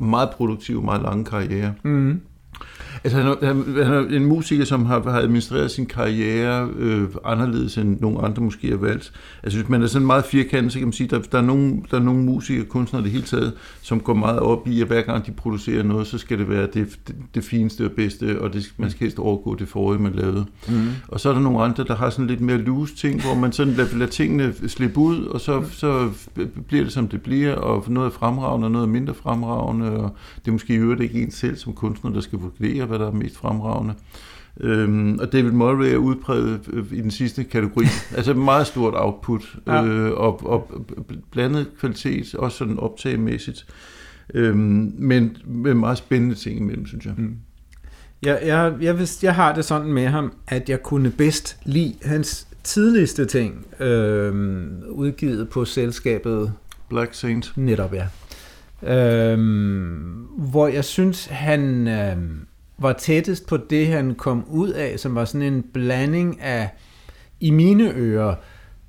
meget 0.00 0.30
produktive, 0.30 0.82
meget 0.82 1.02
lange 1.02 1.24
karriere. 1.24 1.74
Mm. 1.82 2.20
Altså, 3.04 3.18
han, 3.18 3.26
er, 3.26 3.46
han, 3.46 3.84
han 3.84 3.94
er 3.94 4.16
en 4.16 4.24
musiker, 4.24 4.64
som 4.64 4.86
har, 4.86 5.10
har 5.10 5.18
administreret 5.18 5.70
sin 5.70 5.86
karriere 5.86 6.68
øh, 6.78 7.08
anderledes 7.24 7.78
end 7.78 8.00
nogle 8.00 8.22
andre 8.22 8.42
måske 8.42 8.70
har 8.70 8.76
valgt. 8.76 9.12
Altså, 9.42 9.58
hvis 9.58 9.68
man 9.68 9.82
er 9.82 9.86
sådan 9.86 10.06
meget 10.06 10.24
firkantet, 10.24 10.72
så 10.72 10.78
kan 10.78 10.88
man 10.88 10.92
sige, 10.92 11.04
at 11.04 11.10
der, 11.10 11.18
der, 11.18 11.38
er 11.38 11.42
nogle, 11.42 11.82
der 11.90 11.96
er 11.96 12.02
nogle 12.02 12.22
musikere, 12.22 12.64
kunstnere 12.64 13.02
det 13.02 13.10
hele 13.10 13.24
taget, 13.24 13.52
som 13.82 14.00
går 14.00 14.14
meget 14.14 14.38
op 14.38 14.68
i, 14.68 14.80
at 14.80 14.86
hver 14.86 15.02
gang 15.02 15.26
de 15.26 15.32
producerer 15.32 15.82
noget, 15.82 16.06
så 16.06 16.18
skal 16.18 16.38
det 16.38 16.48
være 16.48 16.66
det, 16.74 16.98
det, 17.08 17.16
det 17.34 17.44
fineste 17.44 17.84
og 17.84 17.90
bedste, 17.90 18.40
og 18.40 18.52
det, 18.52 18.74
man 18.76 18.90
skal 18.90 19.00
helst 19.00 19.18
overgå 19.18 19.54
det 19.54 19.68
forrige, 19.68 20.02
man 20.02 20.12
lavede. 20.12 20.46
Mm. 20.68 20.88
Og 21.08 21.20
så 21.20 21.28
er 21.28 21.32
der 21.32 21.40
nogle 21.40 21.62
andre, 21.62 21.84
der 21.84 21.96
har 21.96 22.10
sådan 22.10 22.26
lidt 22.26 22.40
mere 22.40 22.58
loose 22.58 22.96
ting, 22.96 23.22
hvor 23.22 23.34
man 23.34 23.52
sådan 23.52 23.72
lader, 23.72 23.96
lader 23.96 24.10
tingene 24.10 24.54
slippe 24.66 24.98
ud, 24.98 25.24
og 25.24 25.40
så, 25.40 25.62
så 25.70 26.10
bliver 26.68 26.84
det, 26.84 26.92
som 26.92 27.08
det 27.08 27.22
bliver, 27.22 27.54
og 27.54 27.84
noget 27.88 28.06
er 28.06 28.10
fremragende, 28.10 28.66
og 28.66 28.70
noget 28.70 28.86
er 28.86 28.90
mindre 28.90 29.14
fremragende, 29.14 29.90
og 29.90 30.16
det 30.38 30.48
er 30.48 30.52
måske 30.52 30.74
i 30.74 30.76
øvrigt 30.76 31.00
ikke 31.00 31.22
en 31.22 31.30
selv 31.30 31.56
som 31.56 31.72
kunstner, 31.72 32.10
der 32.10 32.20
skal 32.20 32.38
vurdere, 32.38 32.86
hvad 32.96 33.06
der 33.06 33.12
er 33.12 33.16
mest 33.16 33.36
fremragende. 33.36 33.94
Øhm, 34.60 35.18
og 35.18 35.32
David 35.32 35.50
Murray 35.50 35.86
er 35.86 35.96
udpræget 35.96 36.60
øh, 36.72 36.84
i 36.92 37.00
den 37.00 37.10
sidste 37.10 37.44
kategori. 37.44 37.84
altså 38.16 38.34
meget 38.34 38.66
stort 38.66 38.94
output, 38.96 39.56
Ja. 39.66 39.84
øh, 39.84 40.12
og, 40.12 40.46
og 40.46 40.84
blandet 41.30 41.66
kvalitet, 41.80 42.34
også 42.34 42.58
sådan 42.58 42.78
optagemæssigt. 42.78 43.66
Øhm, 44.34 44.92
men 44.98 45.36
med 45.44 45.74
meget 45.74 45.98
spændende 45.98 46.34
ting 46.34 46.58
imellem, 46.60 46.86
synes 46.86 47.04
jeg. 47.06 47.14
Mm. 47.16 47.36
Jeg, 48.22 48.40
jeg, 48.46 48.74
jeg, 48.80 48.98
vidste, 48.98 49.26
jeg 49.26 49.34
har 49.34 49.54
det 49.54 49.64
sådan 49.64 49.92
med 49.92 50.06
ham, 50.06 50.32
at 50.48 50.68
jeg 50.68 50.82
kunne 50.82 51.10
bedst 51.10 51.56
lide 51.64 51.94
hans 52.02 52.46
tidligste 52.64 53.24
ting, 53.26 53.66
øh, 53.80 54.34
udgivet 54.88 55.48
på 55.48 55.64
selskabet 55.64 56.52
Black 56.88 57.14
Saint. 57.14 57.52
Netop, 57.56 57.94
ja. 57.94 58.06
Øhm, 58.82 60.26
hvor 60.36 60.68
jeg 60.68 60.84
synes, 60.84 61.26
han 61.26 61.88
øhm, 61.88 62.38
var 62.78 62.92
tættest 62.92 63.46
på 63.46 63.56
det, 63.56 63.86
han 63.86 64.14
kom 64.14 64.44
ud 64.48 64.68
af, 64.68 65.00
som 65.00 65.14
var 65.14 65.24
sådan 65.24 65.52
en 65.52 65.62
blanding 65.72 66.40
af, 66.40 66.70
i 67.40 67.50
mine 67.50 67.92
ører, 67.94 68.34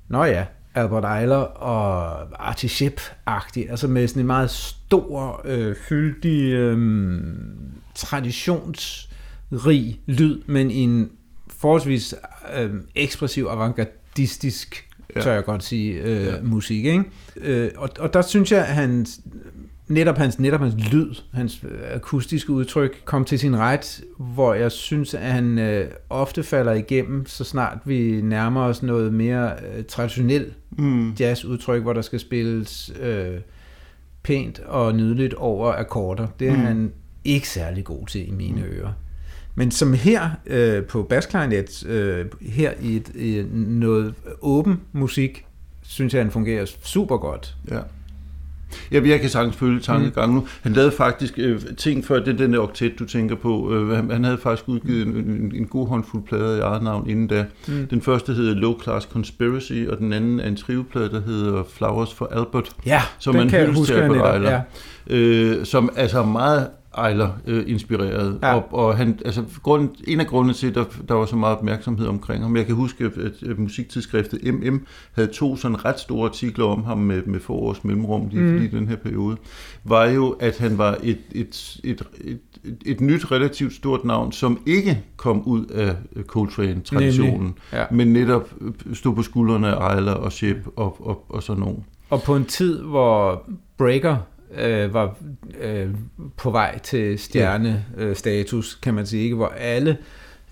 nå 0.08 0.24
ja, 0.24 0.44
Albert 0.74 1.20
Eiler 1.20 1.36
og 1.36 2.20
Artie 2.48 2.68
Ship-agtig, 2.68 3.70
altså 3.70 3.88
med 3.88 4.08
sådan 4.08 4.20
en 4.20 4.26
meget 4.26 4.50
stor, 4.50 5.42
øh, 5.44 5.76
fyldig, 5.88 6.52
øh, 6.52 7.18
traditionsrig 7.94 10.00
lyd, 10.06 10.42
men 10.46 10.70
i 10.70 10.80
en 10.80 11.10
forholdsvis 11.56 12.14
øh, 12.58 12.70
ekspressiv, 12.94 13.46
avantgardistisk, 13.50 14.82
Ja. 15.16 15.20
tør 15.20 15.32
jeg 15.32 15.44
godt 15.44 15.64
sige, 15.64 16.02
øh, 16.02 16.26
ja. 16.26 16.32
musik. 16.42 16.84
Ikke? 16.84 17.04
Øh, 17.36 17.70
og, 17.76 17.90
og 17.98 18.14
der 18.14 18.22
synes 18.22 18.52
jeg, 18.52 18.60
at 18.66 18.74
han 18.74 19.06
netop 19.88 20.16
hans, 20.18 20.38
netop 20.38 20.60
hans 20.60 20.74
lyd, 20.92 21.14
hans 21.32 21.64
øh, 21.64 21.78
akustiske 21.94 22.52
udtryk, 22.52 23.02
kom 23.04 23.24
til 23.24 23.38
sin 23.38 23.56
ret, 23.56 24.00
hvor 24.18 24.54
jeg 24.54 24.72
synes, 24.72 25.14
at 25.14 25.32
han 25.32 25.58
øh, 25.58 25.90
ofte 26.10 26.42
falder 26.42 26.72
igennem, 26.72 27.26
så 27.26 27.44
snart 27.44 27.78
vi 27.84 28.20
nærmer 28.22 28.60
os 28.62 28.82
noget 28.82 29.12
mere 29.14 29.52
øh, 29.76 29.84
traditionelt 29.84 30.54
Mm. 30.78 31.12
jazzudtryk, 31.12 31.82
hvor 31.82 31.92
der 31.92 32.02
skal 32.02 32.20
spilles 32.20 32.92
øh, 33.00 33.40
pænt 34.22 34.58
og 34.58 34.94
nydeligt 34.94 35.34
over 35.34 35.72
akkorder. 35.72 36.26
Det 36.40 36.48
er 36.48 36.52
Mm. 36.52 36.58
mm. 36.58 36.64
han 36.64 36.92
ikke 37.24 37.48
særlig 37.48 37.84
god 37.84 38.06
til 38.06 38.28
i 38.28 38.30
mine 38.30 38.56
mm. 38.60 38.66
ører. 38.72 38.92
Men 39.54 39.70
som 39.70 39.92
her 39.94 40.30
øh, 40.46 40.84
på 40.84 41.02
basklarinet, 41.02 41.86
øh, 41.86 42.26
her 42.42 42.72
i, 42.80 42.96
et, 42.96 43.08
i 43.14 43.44
noget 43.52 44.14
åben 44.40 44.80
musik, 44.92 45.46
synes 45.82 46.14
jeg, 46.14 46.22
han 46.22 46.30
fungerer 46.30 46.66
super 46.82 47.16
godt. 47.16 47.56
Ja. 47.70 47.80
Ja, 48.92 49.00
jeg 49.08 49.20
kan 49.20 49.30
sagtens 49.30 49.56
følge 49.56 49.80
tankegangen 49.80 50.34
nu. 50.36 50.46
Han 50.62 50.72
lavede 50.72 50.90
faktisk 50.92 51.34
øh, 51.38 51.60
ting 51.76 52.04
før, 52.04 52.24
det 52.24 52.38
den 52.38 52.52
der 52.52 52.58
oktet, 52.58 52.98
du 52.98 53.04
tænker 53.04 53.36
på. 53.36 53.72
Øh, 53.74 53.88
han, 53.96 54.10
han 54.10 54.24
havde 54.24 54.38
faktisk 54.38 54.68
udgivet 54.68 55.06
en, 55.06 55.14
en, 55.14 55.52
en 55.54 55.66
god 55.66 55.88
håndfuld 55.88 56.22
plader 56.22 56.56
i 56.56 56.60
eget 56.60 56.82
navn 56.82 57.10
inden 57.10 57.26
da. 57.26 57.44
Mm. 57.68 57.86
Den 57.86 58.02
første 58.02 58.32
hedder 58.32 58.54
Low 58.54 58.80
Class 58.82 59.08
Conspiracy, 59.12 59.86
og 59.88 59.98
den 59.98 60.12
anden 60.12 60.40
er 60.40 60.48
en 60.48 60.56
triveplade, 60.56 61.10
der 61.10 61.20
hedder 61.20 61.62
Flowers 61.76 62.14
for 62.14 62.26
Albert, 62.32 62.70
Ja, 62.86 63.02
Som 63.18 63.34
den 63.34 63.42
en 63.42 63.48
kan 63.48 63.60
jeg 63.60 63.68
huske, 63.74 63.94
netop. 63.94 64.34
Eiler. 64.34 64.50
Ja. 64.50 64.60
øh, 65.16 65.64
som 65.66 65.90
altså 65.96 66.22
meget 66.22 66.68
Eiler-inspireret. 66.98 68.38
Ja. 68.42 68.54
Og, 68.54 68.72
og 68.74 68.96
han, 68.96 69.18
altså, 69.24 69.44
grund, 69.62 69.88
en 70.06 70.20
af 70.20 70.26
grundene 70.26 70.54
til, 70.54 70.66
at 70.66 70.74
der, 70.74 70.84
der 71.08 71.14
var 71.14 71.26
så 71.26 71.36
meget 71.36 71.56
opmærksomhed 71.56 72.06
omkring 72.06 72.42
ham, 72.42 72.56
jeg 72.56 72.66
kan 72.66 72.74
huske, 72.74 73.04
at, 73.04 73.48
at 73.50 73.58
musiktidsskriftet 73.58 74.54
MM 74.54 74.86
havde 75.12 75.28
to 75.28 75.56
sådan 75.56 75.84
ret 75.84 76.00
store 76.00 76.28
artikler 76.28 76.64
om 76.64 76.84
ham 76.84 76.98
med, 76.98 77.22
med 77.22 77.40
få 77.40 77.52
års 77.52 77.84
mellemrum 77.84 78.28
lige, 78.28 78.40
Mm. 78.42 78.56
lige 78.56 78.64
i 78.68 78.70
den 78.70 78.88
her 78.88 78.96
periode, 78.96 79.36
var 79.84 80.04
jo, 80.06 80.30
at 80.40 80.58
han 80.58 80.78
var 80.78 80.96
et, 81.02 81.18
et, 81.32 81.78
et, 81.84 82.02
et, 82.24 82.38
et, 82.64 82.76
et 82.86 83.00
nyt, 83.00 83.32
relativt 83.32 83.72
stort 83.72 84.04
navn, 84.04 84.32
som 84.32 84.60
ikke 84.66 85.02
kom 85.16 85.42
ud 85.42 85.66
af 85.66 85.96
Coltrane-traditionen, 86.26 87.54
Ja. 87.72 87.84
men 87.90 88.12
netop 88.12 88.54
stod 88.92 89.14
på 89.14 89.22
skuldrene 89.22 89.68
af 89.76 89.94
Eiler 89.96 90.12
og 90.12 90.32
Shep 90.32 90.66
og, 90.76 91.06
og, 91.06 91.24
og 91.28 91.42
sådan 91.42 91.60
nogen. 91.60 91.84
Og 92.10 92.22
på 92.22 92.36
en 92.36 92.44
tid, 92.44 92.82
hvor 92.82 93.42
Breaker 93.78 94.16
øh, 94.54 94.94
var 94.94 95.16
øh, 95.60 95.90
på 96.36 96.50
vej 96.50 96.78
til 96.78 97.18
stjernestatus, 97.18 98.74
kan 98.74 98.94
man 98.94 99.06
sige, 99.06 99.24
ikke? 99.24 99.36
hvor 99.36 99.48
alle 99.48 99.98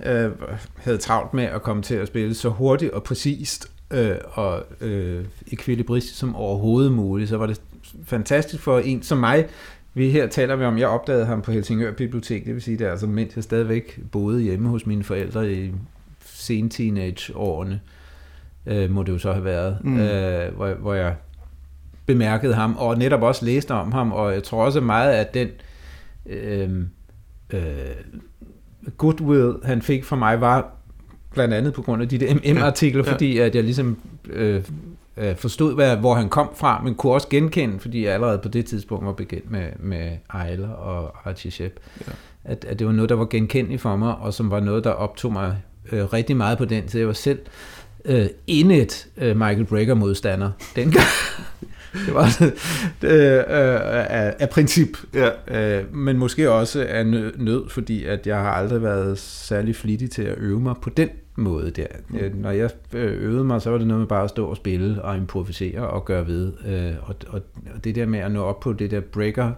øh, 0.07 0.30
havde 0.76 0.99
travlt 0.99 1.34
med 1.34 1.45
at 1.45 1.62
komme 1.62 1.82
til 1.82 1.95
at 1.95 2.07
spille 2.07 2.34
så 2.34 2.49
hurtigt 2.49 2.92
og 2.92 3.03
præcist 3.03 3.70
øh, 3.90 4.16
og 4.32 4.62
øh, 4.80 5.24
ekvilibristisk 5.53 6.18
som 6.18 6.36
overhovedet 6.36 6.92
muligt, 6.92 7.28
så 7.28 7.36
var 7.36 7.47
det 7.47 7.61
fantastisk 8.05 8.62
for 8.62 8.78
en 8.78 9.03
som 9.03 9.18
mig. 9.18 9.47
Vi 9.95 10.11
her 10.11 10.26
taler 10.26 10.57
vi 10.57 10.64
om, 10.64 10.78
jeg 10.78 10.88
opdagede 10.88 11.26
ham 11.26 11.42
på 11.42 11.53
Helsingør 11.53 11.92
Bibliotek, 11.92 12.45
det 12.45 12.55
vil 12.55 12.62
sige, 12.62 12.78
det 12.78 12.86
er 12.86 12.90
altså 12.90 13.07
mens 13.07 13.36
jeg 13.36 13.45
stadigvæk 13.45 14.01
boede 14.12 14.42
hjemme 14.42 14.68
hos 14.68 14.86
mine 14.86 15.05
forældre 15.05 15.53
i 15.53 15.72
sen 16.24 16.70
teenage-årene, 16.70 17.80
øh, 18.66 18.90
må 18.90 19.03
det 19.03 19.12
jo 19.12 19.18
så 19.18 19.32
have 19.32 19.45
været, 19.45 19.78
mm. 19.84 19.99
øh, 19.99 20.55
hvor, 20.55 20.74
hvor 20.74 20.95
jeg 20.95 21.14
bemærkede 22.07 22.55
ham, 22.55 22.76
og 22.76 22.98
netop 22.98 23.22
også 23.22 23.44
læste 23.44 23.70
om 23.70 23.92
ham, 23.92 24.12
og 24.12 24.32
jeg 24.32 24.42
tror 24.42 24.64
også 24.64 24.80
meget, 24.80 25.12
at 25.12 25.34
den 25.34 25.48
øh, 26.26 26.70
øh, 27.50 27.61
goodwill, 28.96 29.55
han 29.64 29.82
fik 29.82 30.05
fra 30.05 30.16
mig, 30.16 30.40
var 30.40 30.70
blandt 31.32 31.55
andet 31.55 31.74
på 31.74 31.82
grund 31.82 32.02
af 32.02 32.09
de 32.09 32.18
der 32.18 32.34
MM-artikler, 32.34 33.02
Ja, 33.02 33.09
ja, 33.09 33.12
fordi 33.12 33.38
at 33.38 33.55
jeg 33.55 33.64
ligesom 33.64 33.98
øh, 34.30 34.62
øh, 35.16 35.36
forstod, 35.36 35.74
hvad, 35.74 35.96
hvor 35.96 36.14
han 36.14 36.28
kom 36.28 36.50
fra, 36.55 36.82
men 36.82 36.94
kunne 36.94 37.12
også 37.12 37.28
genkende, 37.28 37.78
fordi 37.78 38.05
jeg 38.05 38.14
allerede 38.14 38.38
på 38.38 38.48
det 38.48 38.66
tidspunkt 38.66 39.07
var 39.07 39.12
bekendt 39.12 39.50
med, 39.50 39.66
med 39.78 40.11
Ejler 40.34 40.68
og 40.68 41.28
Archie 41.28 41.50
Shepp, 41.50 41.74
ja. 42.07 42.12
at, 42.44 42.64
at 42.64 42.78
det 42.78 42.86
var 42.86 42.92
noget, 42.92 43.09
der 43.09 43.14
var 43.14 43.26
genkendeligt 43.26 43.82
for 43.82 43.96
mig, 43.96 44.16
og 44.16 44.34
som 44.34 44.50
var 44.50 44.61
noget, 44.61 44.84
der 44.84 44.90
optog 44.90 45.32
mig 45.32 45.57
øh, 45.92 46.05
rigtig 46.12 46.36
meget 46.36 46.59
på 46.59 46.64
den 46.64 46.86
tid. 46.86 47.00
Jeg 47.00 47.07
var 47.07 47.12
selv 47.12 47.38
øh, 48.05 48.26
indet 48.46 49.07
øh, 49.16 49.36
Michael 49.36 49.64
Brecker-modstander 49.64 50.50
dengang. 50.76 51.07
det 52.07 52.14
var 52.14 52.42
øh, 52.42 52.49
øh, 53.03 53.45
af, 53.49 54.34
af 54.38 54.49
princip, 54.51 54.88
ja. 55.14 55.78
øh, 55.78 55.95
men 55.95 56.18
måske 56.18 56.51
også 56.51 56.86
af 56.88 57.07
nød, 57.07 57.68
fordi 57.68 58.05
at 58.05 58.26
jeg 58.26 58.36
har 58.36 58.51
aldrig 58.51 58.82
været 58.82 59.18
særlig 59.18 59.76
flittig 59.76 60.11
til 60.11 60.22
at 60.22 60.38
øve 60.38 60.61
mig 60.61 60.74
på 60.82 60.90
den 60.90 61.09
måde 61.36 61.70
der. 61.70 61.86
Mm. 62.09 62.18
Øh, 62.18 62.34
når 62.42 62.51
jeg 62.51 62.70
øh, 62.92 63.22
øvede 63.22 63.45
mig, 63.45 63.62
så 63.62 63.70
var 63.70 63.78
det 63.78 63.86
noget 63.86 64.01
med 64.01 64.09
bare 64.09 64.24
at 64.24 64.30
stå 64.30 64.47
og 64.47 64.57
spille 64.57 65.03
og 65.03 65.16
improvisere 65.16 65.80
og 65.80 66.05
gøre 66.05 66.26
ved. 66.26 66.53
Øh, 66.66 66.92
og, 67.03 67.14
og, 67.28 67.40
og 67.74 67.84
det 67.84 67.95
der 67.95 68.07
med 68.07 68.18
at 68.18 68.32
nå 68.32 68.42
op 68.42 68.61
på 68.61 68.72
det 68.72 68.90
der 68.90 69.01
breaker 69.01 69.53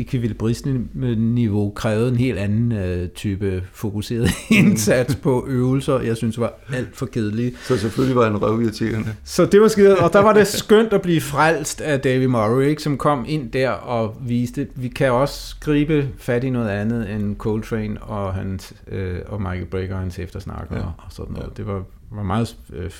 ekvilibrisme-niveau 0.00 1.70
krævede 1.70 2.08
en 2.08 2.16
helt 2.16 2.38
anden 2.38 2.72
øh, 2.72 3.08
type 3.08 3.64
fokuseret 3.72 4.30
indsats 4.50 5.14
på 5.14 5.46
øvelser, 5.48 6.00
jeg 6.00 6.16
synes 6.16 6.40
var 6.40 6.54
alt 6.72 6.96
for 6.96 7.06
kedelige. 7.06 7.52
Så 7.62 7.76
selvfølgelig 7.76 8.16
var 8.16 8.26
en 8.26 8.42
røvirriterende. 8.42 9.14
Så 9.24 9.46
det 9.46 9.60
var 9.60 9.68
skidt, 9.68 9.98
og 9.98 10.12
der 10.12 10.18
var 10.18 10.32
det 10.32 10.46
skønt 10.46 10.92
at 10.92 11.02
blive 11.02 11.20
frelst 11.20 11.80
af 11.80 12.00
David 12.00 12.26
Murray, 12.26 12.64
ikke, 12.64 12.82
som 12.82 12.98
kom 12.98 13.24
ind 13.28 13.50
der 13.50 13.70
og 13.70 14.16
viste, 14.20 14.68
vi 14.74 14.88
kan 14.88 15.12
også 15.12 15.56
gribe 15.60 16.08
fat 16.18 16.44
i 16.44 16.50
noget 16.50 16.68
andet 16.68 17.10
end 17.10 17.36
Coltrane 17.36 18.02
og, 18.02 18.34
hans, 18.34 18.72
øh, 18.88 19.18
og 19.26 19.42
Michael 19.42 19.66
Brecker 19.66 19.94
og 19.94 20.00
hans 20.00 20.18
eftersnakker 20.18 20.76
ja. 20.76 20.82
og 20.82 20.92
sådan 21.10 21.32
noget. 21.32 21.48
Ja. 21.48 21.52
Det 21.56 21.66
var, 21.66 21.82
var 22.10 22.22
meget 22.22 22.56
øh, 22.72 22.90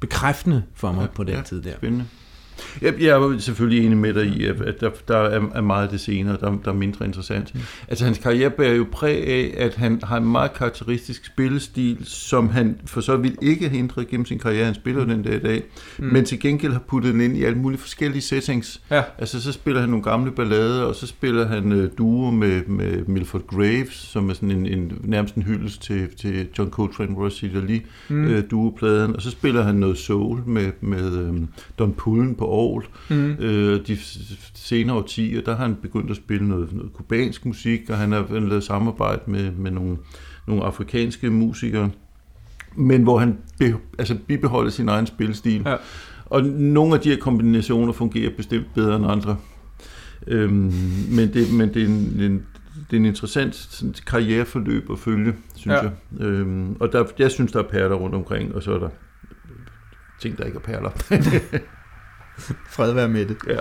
bekræftende 0.00 0.62
for 0.74 0.92
mig 0.92 1.02
ja, 1.02 1.06
på 1.14 1.24
den 1.24 1.34
ja, 1.34 1.42
tid 1.42 1.62
der. 1.62 1.72
Spændende. 1.76 2.04
Jeg, 2.82 2.94
jeg 3.00 3.08
er 3.08 3.38
selvfølgelig 3.38 3.86
enig 3.86 3.98
med 3.98 4.14
dig 4.14 4.26
i, 4.26 4.44
at 4.44 4.80
der, 4.80 4.90
der 5.08 5.16
er 5.16 5.60
meget 5.60 5.82
af 5.82 5.88
det 5.88 6.00
senere, 6.00 6.36
der, 6.40 6.58
der 6.64 6.70
er 6.70 6.76
mindre 6.76 7.04
interessant. 7.04 7.54
Mm. 7.54 7.60
Altså 7.88 8.04
hans 8.04 8.18
karriere 8.18 8.50
bærer 8.50 8.74
jo 8.74 8.86
præg 8.92 9.26
af, 9.26 9.54
at 9.56 9.74
han 9.74 10.00
har 10.02 10.16
en 10.16 10.32
meget 10.32 10.52
karakteristisk 10.52 11.26
spillestil, 11.26 11.98
som 12.04 12.48
han 12.48 12.78
for 12.86 13.00
så 13.00 13.16
vidt 13.16 13.34
ikke 13.42 13.68
har 13.68 13.76
hindret 13.76 14.08
gennem 14.08 14.26
sin 14.26 14.38
karriere. 14.38 14.64
Han 14.64 14.74
spiller 14.74 15.04
mm. 15.04 15.08
den 15.08 15.24
der 15.24 15.34
i 15.36 15.38
dag, 15.38 15.62
mm. 15.98 16.04
men 16.04 16.24
til 16.24 16.40
gengæld 16.40 16.72
har 16.72 16.82
puttet 16.88 17.12
den 17.12 17.20
ind 17.20 17.36
i 17.36 17.44
alle 17.44 17.58
mulige 17.58 17.80
forskellige 17.80 18.22
settings. 18.22 18.80
Ja. 18.90 19.02
Altså 19.18 19.42
så 19.42 19.52
spiller 19.52 19.80
han 19.80 19.90
nogle 19.90 20.04
gamle 20.04 20.30
ballader, 20.30 20.82
og 20.82 20.94
så 20.94 21.06
spiller 21.06 21.46
han 21.46 21.72
uh, 21.72 21.84
duo 21.98 22.30
med, 22.30 22.62
med 22.66 23.04
Milford 23.06 23.46
Graves, 23.46 23.94
som 23.94 24.30
er 24.30 24.34
sådan 24.34 24.50
en, 24.50 24.66
en 24.66 24.92
nærmest 25.04 25.34
en 25.34 25.42
hyldest 25.42 25.82
til, 25.82 26.08
til 26.16 26.48
John 26.58 26.70
Coltrane, 26.70 27.16
Rosita 27.16 27.58
Lee 27.58 27.82
mm. 28.08 28.24
uh, 28.24 28.38
duo-pladen, 28.50 29.16
og 29.16 29.22
så 29.22 29.30
spiller 29.30 29.62
han 29.62 29.74
noget 29.74 29.98
soul 29.98 30.40
med, 30.46 30.70
med 30.80 31.28
um, 31.28 31.48
Don 31.78 31.92
Pullen 31.92 32.34
på 32.34 32.44
Aarhus. 32.52 32.84
Mm. 33.10 33.30
Øh, 33.30 33.86
de 33.86 33.98
senere 34.54 34.96
årtier, 34.96 35.40
der 35.40 35.56
har 35.56 35.64
han 35.64 35.76
begyndt 35.82 36.10
at 36.10 36.16
spille 36.16 36.48
noget, 36.48 36.72
noget 36.72 36.92
kubansk 36.92 37.46
musik, 37.46 37.90
og 37.90 37.96
han 37.98 38.12
har 38.12 38.40
lavet 38.40 38.64
samarbejde 38.64 39.20
med, 39.26 39.50
med 39.50 39.70
nogle, 39.70 39.96
nogle 40.46 40.64
afrikanske 40.64 41.30
musikere, 41.30 41.90
men 42.76 43.02
hvor 43.02 43.18
han 43.18 43.38
be, 43.58 43.74
altså 43.98 44.16
bibeholder 44.26 44.70
sin 44.70 44.88
egen 44.88 45.06
spilstil. 45.06 45.62
Ja. 45.66 45.76
Og 46.26 46.42
nogle 46.44 46.94
af 46.94 47.00
de 47.00 47.10
her 47.10 47.16
kombinationer 47.16 47.92
fungerer 47.92 48.30
bestemt 48.36 48.66
bedre 48.74 48.96
end 48.96 49.06
andre. 49.06 49.36
Øhm, 50.26 50.72
men 51.10 51.34
det, 51.34 51.52
men 51.52 51.74
det, 51.74 51.82
er 51.82 51.86
en, 51.86 52.20
en, 52.20 52.46
det 52.90 52.96
er 52.96 53.00
en 53.00 53.04
interessant 53.04 53.54
sådan, 53.54 53.94
karriereforløb 54.06 54.90
at 54.90 54.98
følge, 54.98 55.34
synes 55.54 55.74
ja. 55.74 55.82
jeg. 55.82 55.92
Øhm, 56.20 56.76
og 56.80 56.92
der, 56.92 57.04
jeg 57.18 57.30
synes, 57.30 57.52
der 57.52 57.58
er 57.58 57.68
perler 57.68 57.94
rundt 57.94 58.14
omkring, 58.14 58.54
og 58.54 58.62
så 58.62 58.74
er 58.74 58.78
der 58.78 58.88
ting, 60.20 60.38
der 60.38 60.44
ikke 60.44 60.56
er 60.56 60.60
perler. 60.60 60.90
Fred 62.74 62.92
være 62.92 63.08
med 63.08 63.26
det. 63.26 63.36
Ja. 63.48 63.58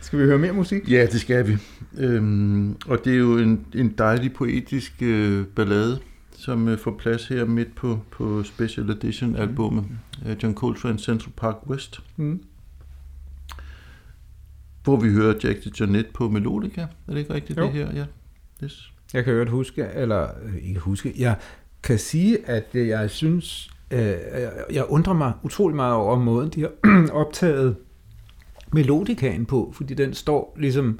Skal 0.00 0.18
vi 0.18 0.24
høre 0.24 0.38
mere 0.38 0.52
musik? 0.52 0.90
Ja, 0.90 1.06
det 1.12 1.20
skal 1.20 1.48
vi. 1.48 1.56
Øhm, 1.98 2.76
og 2.86 3.04
det 3.04 3.12
er 3.12 3.18
jo 3.18 3.38
en, 3.38 3.66
en 3.74 3.94
dejlig 3.98 4.32
poetisk 4.32 4.92
øh, 5.02 5.46
ballade, 5.46 6.00
som 6.36 6.68
øh, 6.68 6.78
får 6.78 6.96
plads 6.98 7.28
her 7.28 7.44
midt 7.44 7.74
på, 7.74 8.00
på 8.10 8.42
Special 8.44 8.90
Edition 8.90 9.36
albumet. 9.36 9.84
Mm. 10.24 10.30
John 10.42 10.54
Coltrane 10.54 10.98
Central 10.98 11.32
Park 11.36 11.56
West. 11.66 12.00
Mm. 12.16 12.42
Hvor 14.84 14.96
vi 14.96 15.10
hører 15.12 15.34
Jack 15.44 15.64
de 15.64 15.70
Janet 15.80 16.06
på 16.06 16.28
melodika. 16.28 16.80
Er 16.80 16.86
det 17.08 17.18
ikke 17.18 17.34
rigtigt, 17.34 17.58
jo. 17.58 17.64
det 17.64 17.72
her? 17.72 17.94
Ja. 17.94 18.04
Yes. 18.64 18.92
Jeg 19.14 19.24
kan 19.24 19.32
høre 19.32 19.46
huske, 19.46 19.86
eller 19.94 20.28
øh, 20.42 20.56
ikke 20.62 20.80
huske, 20.80 21.14
jeg 21.18 21.36
kan 21.82 21.98
sige, 21.98 22.48
at 22.48 22.68
jeg 22.74 23.10
synes, 23.10 23.70
øh, 23.90 24.16
jeg 24.72 24.84
undrer 24.88 25.12
mig 25.12 25.32
utrolig 25.42 25.76
meget 25.76 25.94
over 25.94 26.18
måden, 26.18 26.50
de 26.50 26.60
har 26.60 26.70
optaget 27.22 27.76
melodikaen 28.72 29.46
på, 29.46 29.72
fordi 29.76 29.94
den 29.94 30.14
står 30.14 30.56
ligesom 30.58 30.98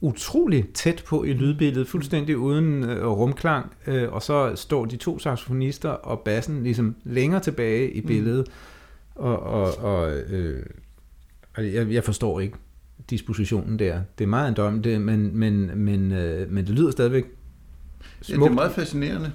utrolig 0.00 0.68
tæt 0.74 1.04
på 1.06 1.24
i 1.24 1.32
lydbilledet, 1.32 1.88
fuldstændig 1.88 2.38
uden 2.38 2.84
øh, 2.84 3.06
rumklang, 3.06 3.72
øh, 3.86 4.12
og 4.12 4.22
så 4.22 4.52
står 4.56 4.84
de 4.84 4.96
to 4.96 5.18
saxofonister 5.18 5.88
og 5.88 6.20
bassen 6.20 6.62
ligesom 6.62 6.96
længere 7.04 7.40
tilbage 7.40 7.90
i 7.90 8.00
mm. 8.00 8.06
billedet, 8.06 8.46
mm. 9.16 9.22
og, 9.22 9.40
og, 9.40 9.78
og 9.78 10.12
øh, 10.12 10.66
jeg, 11.58 11.92
jeg 11.92 12.04
forstår 12.04 12.40
ikke 12.40 12.56
dispositionen 13.10 13.78
der. 13.78 14.00
Det 14.18 14.24
er 14.24 14.28
meget 14.28 14.44
ejendommeligt, 14.44 14.84
det, 14.84 15.00
men, 15.00 15.36
men, 15.38 15.70
men, 15.78 16.12
øh, 16.12 16.50
men 16.50 16.66
det 16.66 16.74
lyder 16.74 16.90
stadigvæk 16.90 17.24
smukt. 18.20 18.40
Ja, 18.40 18.44
det 18.44 18.50
er 18.50 18.54
meget 18.54 18.72
fascinerende. 18.72 19.32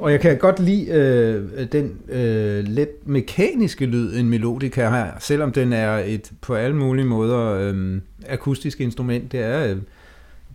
Og 0.00 0.12
jeg 0.12 0.20
kan 0.20 0.38
godt 0.38 0.60
lide 0.60 0.90
øh, 0.90 1.66
den 1.72 1.98
øh, 2.08 2.64
let 2.64 2.88
mekaniske 3.04 3.86
lyd, 3.86 4.16
en 4.16 4.30
melodika 4.30 4.88
har, 4.88 5.16
selvom 5.20 5.52
den 5.52 5.72
er 5.72 5.98
et 5.98 6.32
på 6.40 6.54
alle 6.54 6.76
mulige 6.76 7.06
måder 7.06 7.52
øh, 7.52 8.00
akustisk 8.28 8.80
instrument. 8.80 9.32
Det 9.32 9.40
er 9.40 9.70
øh, 9.70 9.76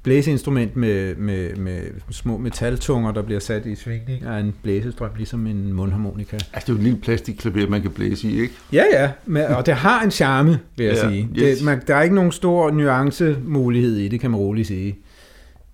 blæseinstrument 0.04 0.76
med, 0.76 1.16
med, 1.16 1.56
med 1.56 1.82
små 2.12 2.38
metaltunger, 2.38 3.12
der 3.12 3.22
bliver 3.22 3.40
sat 3.40 3.66
i 3.66 3.76
svingning 3.76 4.24
af 4.24 4.40
en 4.40 4.54
blæsestrøm, 4.64 5.10
ligesom 5.18 5.48
en 5.48 5.74
mundharmonika. 5.74 6.36
Altså, 6.36 6.50
det 6.54 6.70
er 6.70 6.74
jo 6.74 6.78
en 6.78 6.84
lille 6.84 7.00
plastikklaver, 7.00 7.70
man 7.70 7.82
kan 7.82 7.92
blæse 7.92 8.28
i, 8.28 8.42
ikke? 8.42 8.54
Ja, 8.74 8.84
ja, 8.94 9.12
men, 9.26 9.44
og 9.44 9.66
det 9.66 9.74
har 9.74 10.04
en 10.04 10.12
charme, 10.12 10.60
vil 10.78 10.86
jeg 10.86 10.96
ja, 10.96 11.10
sige. 11.10 11.30
Yes. 11.38 11.58
Det, 11.58 11.66
man, 11.66 11.82
der 11.88 11.96
er 11.96 12.02
ikke 12.02 12.16
nogen 12.16 12.32
stor 12.32 12.72
nuancemulighed 12.72 13.98
i 13.98 14.08
det, 14.08 14.20
kan 14.20 14.32
man 14.32 14.40
roligt 14.40 14.68
sige. 14.68 14.98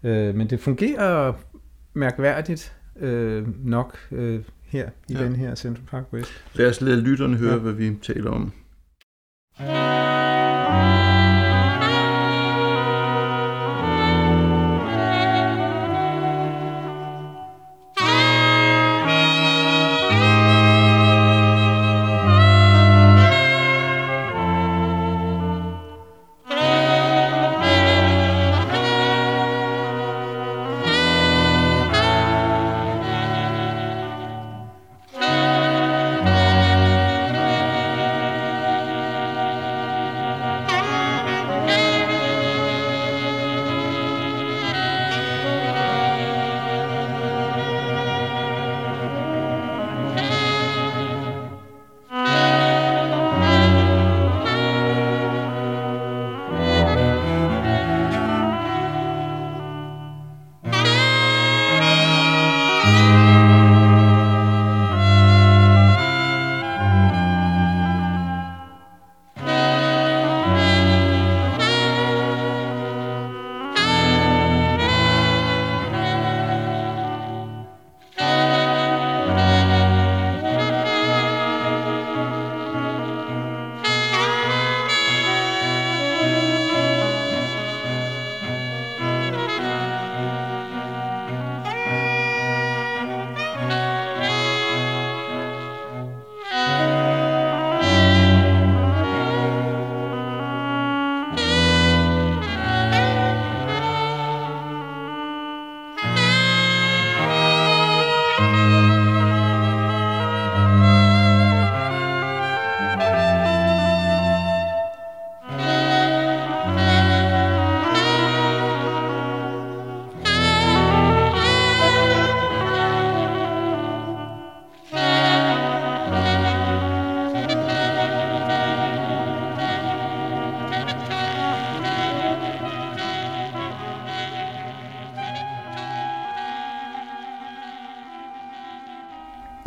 Øh, 0.03 0.35
men 0.35 0.49
det 0.49 0.59
fungerer 0.59 1.33
mærkværdigt 1.93 2.73
øh, 3.01 3.65
nok 3.65 3.97
øh, 4.11 4.39
her 4.65 4.89
i 5.09 5.13
ja. 5.13 5.23
den 5.23 5.35
her 5.35 5.55
Central 5.55 5.85
Park 5.85 6.13
West. 6.13 6.31
Lad 6.53 6.69
os 6.69 6.81
lade 6.81 7.01
lytterne 7.01 7.37
høre, 7.37 7.53
ja. 7.53 7.59
hvad 7.59 7.73
vi 7.73 7.97
taler 8.01 8.31
om. 8.31 8.51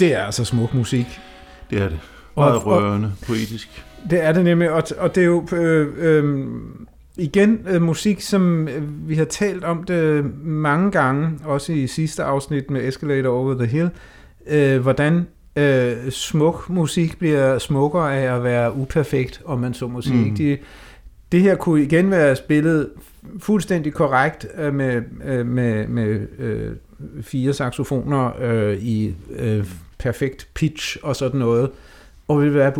Det 0.05 0.15
er 0.15 0.25
altså 0.25 0.45
smuk 0.45 0.75
musik. 0.75 1.21
Det 1.71 1.83
er 1.83 1.89
det. 1.89 2.01
Meget 2.37 2.67
rørende, 2.67 3.13
poetisk. 3.27 3.85
Det 4.11 4.25
er 4.25 4.33
det 4.33 4.45
nemlig, 4.45 4.71
og, 4.71 4.83
og 4.99 5.15
det 5.15 5.21
er 5.21 5.27
jo 5.27 5.47
øh, 5.53 5.89
øh, 5.97 6.47
igen 7.17 7.67
øh, 7.69 7.83
musik, 7.83 8.21
som 8.21 8.69
øh, 8.69 9.09
vi 9.09 9.15
har 9.15 9.25
talt 9.25 9.65
om 9.65 9.85
det 9.85 10.25
mange 10.45 10.91
gange, 10.91 11.31
også 11.45 11.73
i 11.73 11.87
sidste 11.87 12.25
afsnit 12.25 12.71
med 12.71 12.89
Escalator 12.89 13.31
Over 13.31 13.55
the 13.55 13.67
Hill, 13.67 13.91
øh, 14.47 14.81
hvordan 14.81 15.27
øh, 15.57 16.11
smuk 16.11 16.71
musik 16.71 17.19
bliver 17.19 17.59
smukkere 17.59 18.17
af 18.17 18.37
at 18.37 18.45
være 18.45 18.77
uperfekt, 18.77 19.43
om 19.45 19.59
man 19.59 19.75
så 19.75 19.87
må 19.87 20.03
sige. 20.03 20.31
Mm. 20.31 20.37
De, 20.37 20.59
det 21.33 21.41
her 21.41 21.55
kunne 21.55 21.83
igen 21.83 22.11
være 22.11 22.37
spillet 22.37 22.91
fuldstændig 23.39 23.93
korrekt 23.93 24.47
øh, 24.59 24.75
med, 24.75 25.03
øh, 25.25 25.47
med, 25.47 25.89
med 25.89 26.27
øh, 26.39 26.73
fire 27.23 27.53
saxofoner 27.53 28.31
øh, 28.41 28.79
i 28.79 29.15
øh, 29.37 29.65
perfekt 30.05 30.49
pitch 30.55 30.97
og 31.03 31.17
sådan 31.17 31.41
noget, 31.41 31.71
og 32.29 32.41
ville 32.41 32.55
være 32.55 32.73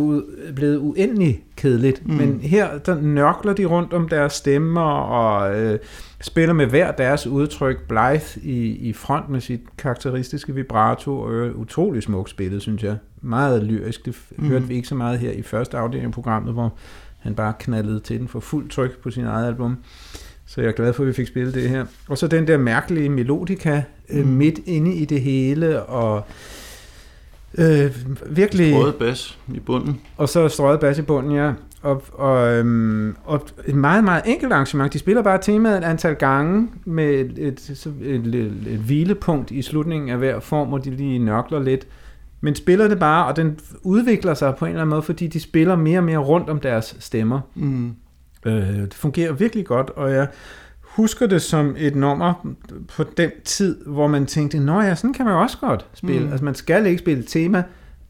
blevet 0.55 0.77
uendelig 0.77 1.43
kedeligt. 1.55 2.07
Mm. 2.07 2.13
Men 2.13 2.39
her, 2.41 2.77
der 2.77 3.01
nørkler 3.01 3.53
de 3.53 3.65
rundt 3.65 3.93
om 3.93 4.09
deres 4.09 4.33
stemmer 4.33 4.81
og 4.91 5.59
øh, 5.59 5.79
spiller 6.21 6.53
med 6.53 6.65
hver 6.65 6.91
deres 6.91 7.27
udtryk. 7.27 7.87
Blythe 7.87 8.41
i, 8.41 8.75
i 8.75 8.93
front 8.93 9.29
med 9.29 9.41
sit 9.41 9.61
karakteristiske 9.77 10.55
vibrato, 10.55 11.19
og 11.19 11.55
utrolig 11.55 12.03
smukt 12.03 12.29
spillet, 12.29 12.61
synes 12.61 12.83
jeg. 12.83 12.97
Meget 13.21 13.63
lyrisk. 13.63 14.05
Det 14.05 14.15
mm. 14.37 14.47
hørte 14.47 14.67
vi 14.67 14.75
ikke 14.75 14.87
så 14.87 14.95
meget 14.95 15.19
her 15.19 15.31
i 15.31 15.41
første 15.41 15.77
afdeling 15.77 16.05
af 16.05 16.11
programmet, 16.11 16.53
hvor 16.53 16.73
han 17.19 17.35
bare 17.35 17.53
knaldede 17.59 17.99
til 17.99 18.19
den 18.19 18.27
for 18.27 18.39
fuld 18.39 18.69
tryk 18.69 18.97
på 18.97 19.11
sin 19.11 19.25
eget 19.25 19.47
album. 19.47 19.77
Så 20.45 20.61
jeg 20.61 20.67
er 20.67 20.73
glad 20.73 20.93
for, 20.93 21.03
at 21.03 21.07
vi 21.07 21.13
fik 21.13 21.27
spillet 21.27 21.53
det 21.53 21.69
her. 21.69 21.85
Og 22.07 22.17
så 22.17 22.27
den 22.27 22.47
der 22.47 22.57
mærkelige 22.57 23.09
melodika 23.09 23.81
øh, 24.09 24.25
mm. 24.25 24.31
midt 24.31 24.59
inde 24.65 24.93
i 24.93 25.05
det 25.05 25.21
hele, 25.21 25.83
og 25.83 26.23
øh, 27.57 27.95
virkelig... 28.29 28.73
Strøget 28.73 28.95
bas 28.95 29.39
i 29.53 29.59
bunden. 29.59 30.01
Og 30.17 30.29
så 30.29 30.49
strøget 30.49 30.79
bas 30.79 30.99
i 30.99 31.01
bunden, 31.01 31.31
ja. 31.31 31.51
Og, 31.81 32.03
og, 32.13 32.53
øhm, 32.53 33.15
og 33.23 33.47
et 33.65 33.75
meget, 33.75 34.03
meget 34.03 34.23
enkelt 34.25 34.53
arrangement. 34.53 34.93
De 34.93 34.99
spiller 34.99 35.21
bare 35.21 35.41
temaet 35.41 35.77
et 35.77 35.83
antal 35.83 36.15
gange 36.15 36.69
med 36.85 37.09
et, 37.13 37.33
et, 37.37 37.69
et, 38.01 38.25
et, 38.25 38.35
et 38.67 38.79
hvilepunkt 38.79 39.51
i 39.51 39.61
slutningen 39.61 40.09
af 40.09 40.17
hver 40.17 40.39
form, 40.39 40.67
hvor 40.67 40.77
de 40.77 40.89
lige 40.89 41.19
nørkler 41.19 41.59
lidt. 41.59 41.87
Men 42.41 42.55
spiller 42.55 42.87
det 42.87 42.99
bare, 42.99 43.25
og 43.25 43.35
den 43.35 43.59
udvikler 43.81 44.33
sig 44.33 44.55
på 44.55 44.65
en 44.65 44.69
eller 44.69 44.81
anden 44.81 44.89
måde, 44.89 45.01
fordi 45.01 45.27
de 45.27 45.39
spiller 45.39 45.75
mere 45.75 45.99
og 45.99 46.03
mere 46.03 46.17
rundt 46.17 46.49
om 46.49 46.59
deres 46.59 46.95
stemmer. 46.99 47.39
Mm. 47.55 47.95
Øh, 48.45 48.67
det 48.67 48.93
fungerer 48.93 49.33
virkelig 49.33 49.65
godt, 49.65 49.89
og 49.89 50.11
jeg 50.11 50.27
husker 50.95 51.27
det 51.27 51.41
som 51.41 51.75
et 51.77 51.95
nummer 51.95 52.55
på 52.95 53.03
den 53.03 53.31
tid, 53.43 53.85
hvor 53.85 54.07
man 54.07 54.25
tænkte, 54.25 54.59
nå 54.59 54.81
ja, 54.81 54.95
sådan 54.95 55.13
kan 55.13 55.25
man 55.25 55.33
også 55.33 55.57
godt 55.57 55.85
spille. 55.93 56.25
Mm. 56.25 56.31
Altså 56.31 56.45
man 56.45 56.55
skal 56.55 56.85
ikke 56.85 56.99
spille 56.99 57.23
tema, 57.23 57.63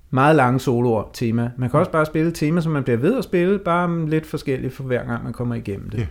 meget 0.10 0.36
lange 0.36 0.60
soloer 0.60 1.04
tema. 1.14 1.52
Man 1.58 1.70
kan 1.70 1.80
også 1.80 1.92
bare 1.92 2.06
spille 2.06 2.32
tema, 2.32 2.62
som 2.62 2.72
man 2.72 2.84
bliver 2.84 2.98
ved 2.98 3.18
at 3.18 3.24
spille, 3.24 3.60
bare 3.60 4.10
lidt 4.10 4.26
forskelligt 4.26 4.74
for 4.74 4.84
hver 4.84 5.06
gang 5.06 5.24
man 5.24 5.34
kommer 5.34 5.56
igennem 5.56 5.90
det. 5.90 5.98
Yeah. 6.00 6.08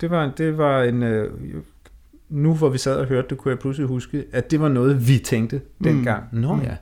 Det 0.00 0.10
var, 0.10 0.32
det 0.38 0.58
var 0.58 0.82
en... 0.82 1.02
Øh, 1.02 1.30
nu 2.28 2.54
hvor 2.54 2.68
vi 2.68 2.78
sad 2.78 2.96
og 2.96 3.06
hørte 3.06 3.28
det, 3.28 3.38
kunne 3.38 3.50
jeg 3.50 3.58
pludselig 3.58 3.88
huske, 3.88 4.24
at 4.32 4.50
det 4.50 4.60
var 4.60 4.68
noget, 4.68 5.08
vi 5.08 5.18
tænkte 5.18 5.60
dengang. 5.84 6.24
Mm. 6.32 6.38
Nå 6.38 6.58
ja, 6.62 6.76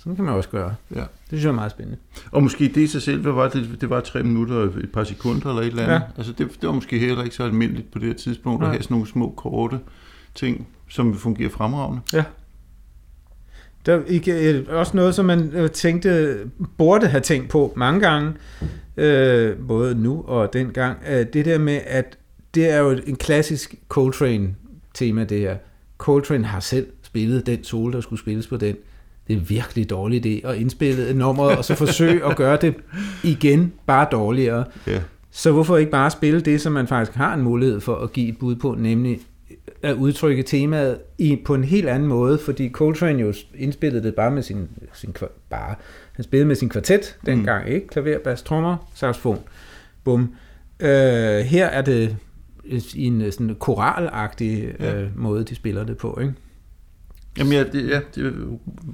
sådan 0.00 0.16
kan 0.16 0.24
man 0.24 0.34
også 0.34 0.48
gøre. 0.48 0.74
Ja. 0.94 1.00
Det 1.00 1.08
synes 1.28 1.44
jeg 1.44 1.50
er 1.50 1.54
meget 1.54 1.70
spændende. 1.70 1.98
Og 2.30 2.42
måske 2.42 2.64
det 2.64 2.76
i 2.76 2.86
sig 2.86 3.02
selv, 3.02 3.22
hvad 3.22 3.32
var 3.32 3.48
det? 3.48 3.80
Det 3.80 3.90
var 3.90 4.00
tre 4.00 4.22
minutter 4.22 4.54
og 4.54 4.64
et 4.64 4.92
par 4.92 5.04
sekunder 5.04 5.48
eller 5.48 5.62
et 5.62 5.66
eller 5.66 5.82
andet. 5.82 5.94
Ja. 5.94 6.00
Altså 6.16 6.32
det, 6.32 6.48
det 6.60 6.66
var 6.66 6.72
måske 6.72 6.98
heller 6.98 7.24
ikke 7.24 7.36
så 7.36 7.44
almindeligt 7.44 7.92
på 7.92 7.98
det 7.98 8.06
her 8.06 8.14
tidspunkt, 8.14 8.62
ja. 8.62 8.66
at 8.66 8.72
have 8.72 8.82
sådan 8.82 8.94
nogle 8.94 9.08
små, 9.08 9.34
korte 9.36 9.78
ting, 10.34 10.68
som 10.88 11.14
fungerer 11.14 11.50
fremragende. 11.50 12.00
Ja. 12.12 12.24
Der 13.86 13.94
er 13.94 14.04
ikke, 14.04 14.64
også 14.68 14.96
noget, 14.96 15.14
som 15.14 15.24
man 15.24 15.52
øh, 15.52 15.70
tænkte, 15.70 16.38
burde 16.78 17.06
have 17.06 17.20
tænkt 17.20 17.48
på 17.48 17.72
mange 17.76 18.00
gange, 18.00 18.32
øh, 18.96 19.56
både 19.68 19.94
nu 19.94 20.24
og 20.26 20.52
dengang, 20.52 20.98
øh, 21.10 21.26
det 21.32 21.44
der 21.44 21.58
med, 21.58 21.80
at 21.86 22.18
det 22.54 22.70
er 22.70 22.78
jo 22.78 22.90
en 23.06 23.16
klassisk 23.16 23.74
Coltrane-tema, 23.88 25.24
det 25.24 25.40
her. 25.40 25.56
Coltrane 25.98 26.44
har 26.44 26.60
selv 26.60 26.86
spillet 27.02 27.46
den 27.46 27.64
solo, 27.64 27.92
der 27.92 28.00
skulle 28.00 28.20
spilles 28.20 28.46
på 28.46 28.56
den 28.56 28.76
det 29.30 29.38
er 29.38 29.44
virkelig 29.44 29.90
dårlig 29.90 30.26
idé 30.26 30.48
at 30.48 30.56
indspille 30.56 31.08
et 31.08 31.16
nummer, 31.16 31.44
og 31.44 31.64
så 31.64 31.74
forsøge 31.74 32.26
at 32.26 32.36
gøre 32.36 32.58
det 32.60 32.74
igen 33.22 33.72
bare 33.86 34.06
dårligere. 34.12 34.64
Ja. 34.86 35.00
Så 35.30 35.52
hvorfor 35.52 35.76
ikke 35.76 35.90
bare 35.90 36.10
spille 36.10 36.40
det, 36.40 36.60
som 36.60 36.72
man 36.72 36.86
faktisk 36.86 37.16
har 37.16 37.34
en 37.34 37.42
mulighed 37.42 37.80
for 37.80 37.96
at 37.96 38.12
give 38.12 38.28
et 38.28 38.38
bud 38.38 38.56
på, 38.56 38.74
nemlig 38.78 39.20
at 39.82 39.94
udtrykke 39.94 40.42
temaet 40.42 40.98
i, 41.18 41.36
på 41.44 41.54
en 41.54 41.64
helt 41.64 41.88
anden 41.88 42.08
måde, 42.08 42.38
fordi 42.38 42.68
Coltrane 42.68 43.20
jo 43.20 43.34
indspillede 43.54 44.02
det 44.02 44.14
bare 44.14 44.30
med 44.30 44.42
sin, 44.42 44.68
sin 44.94 45.14
bare, 45.50 45.74
han 46.12 46.24
spillede 46.24 46.46
med 46.46 46.56
sin 46.56 46.68
kvartet 46.68 47.18
dengang, 47.26 47.66
mm. 47.66 47.72
ikke? 47.72 47.88
Klaver, 47.88 48.18
bas, 48.24 48.42
trommer, 48.42 48.90
saxofon, 48.94 49.38
bum. 50.04 50.34
Øh, 50.80 50.88
her 51.40 51.66
er 51.66 51.82
det 51.82 52.16
i 52.94 53.06
en 53.06 53.32
sådan 53.32 53.56
koralagtig 53.58 54.74
ja. 54.80 54.94
øh, 54.94 55.08
måde, 55.16 55.44
de 55.44 55.54
spiller 55.54 55.84
det 55.84 55.96
på, 55.96 56.18
ikke? 56.20 56.34
Jamen 57.38 57.52
ja, 57.52 57.64
det, 57.64 57.88
ja 57.88 58.00
det, 58.14 58.34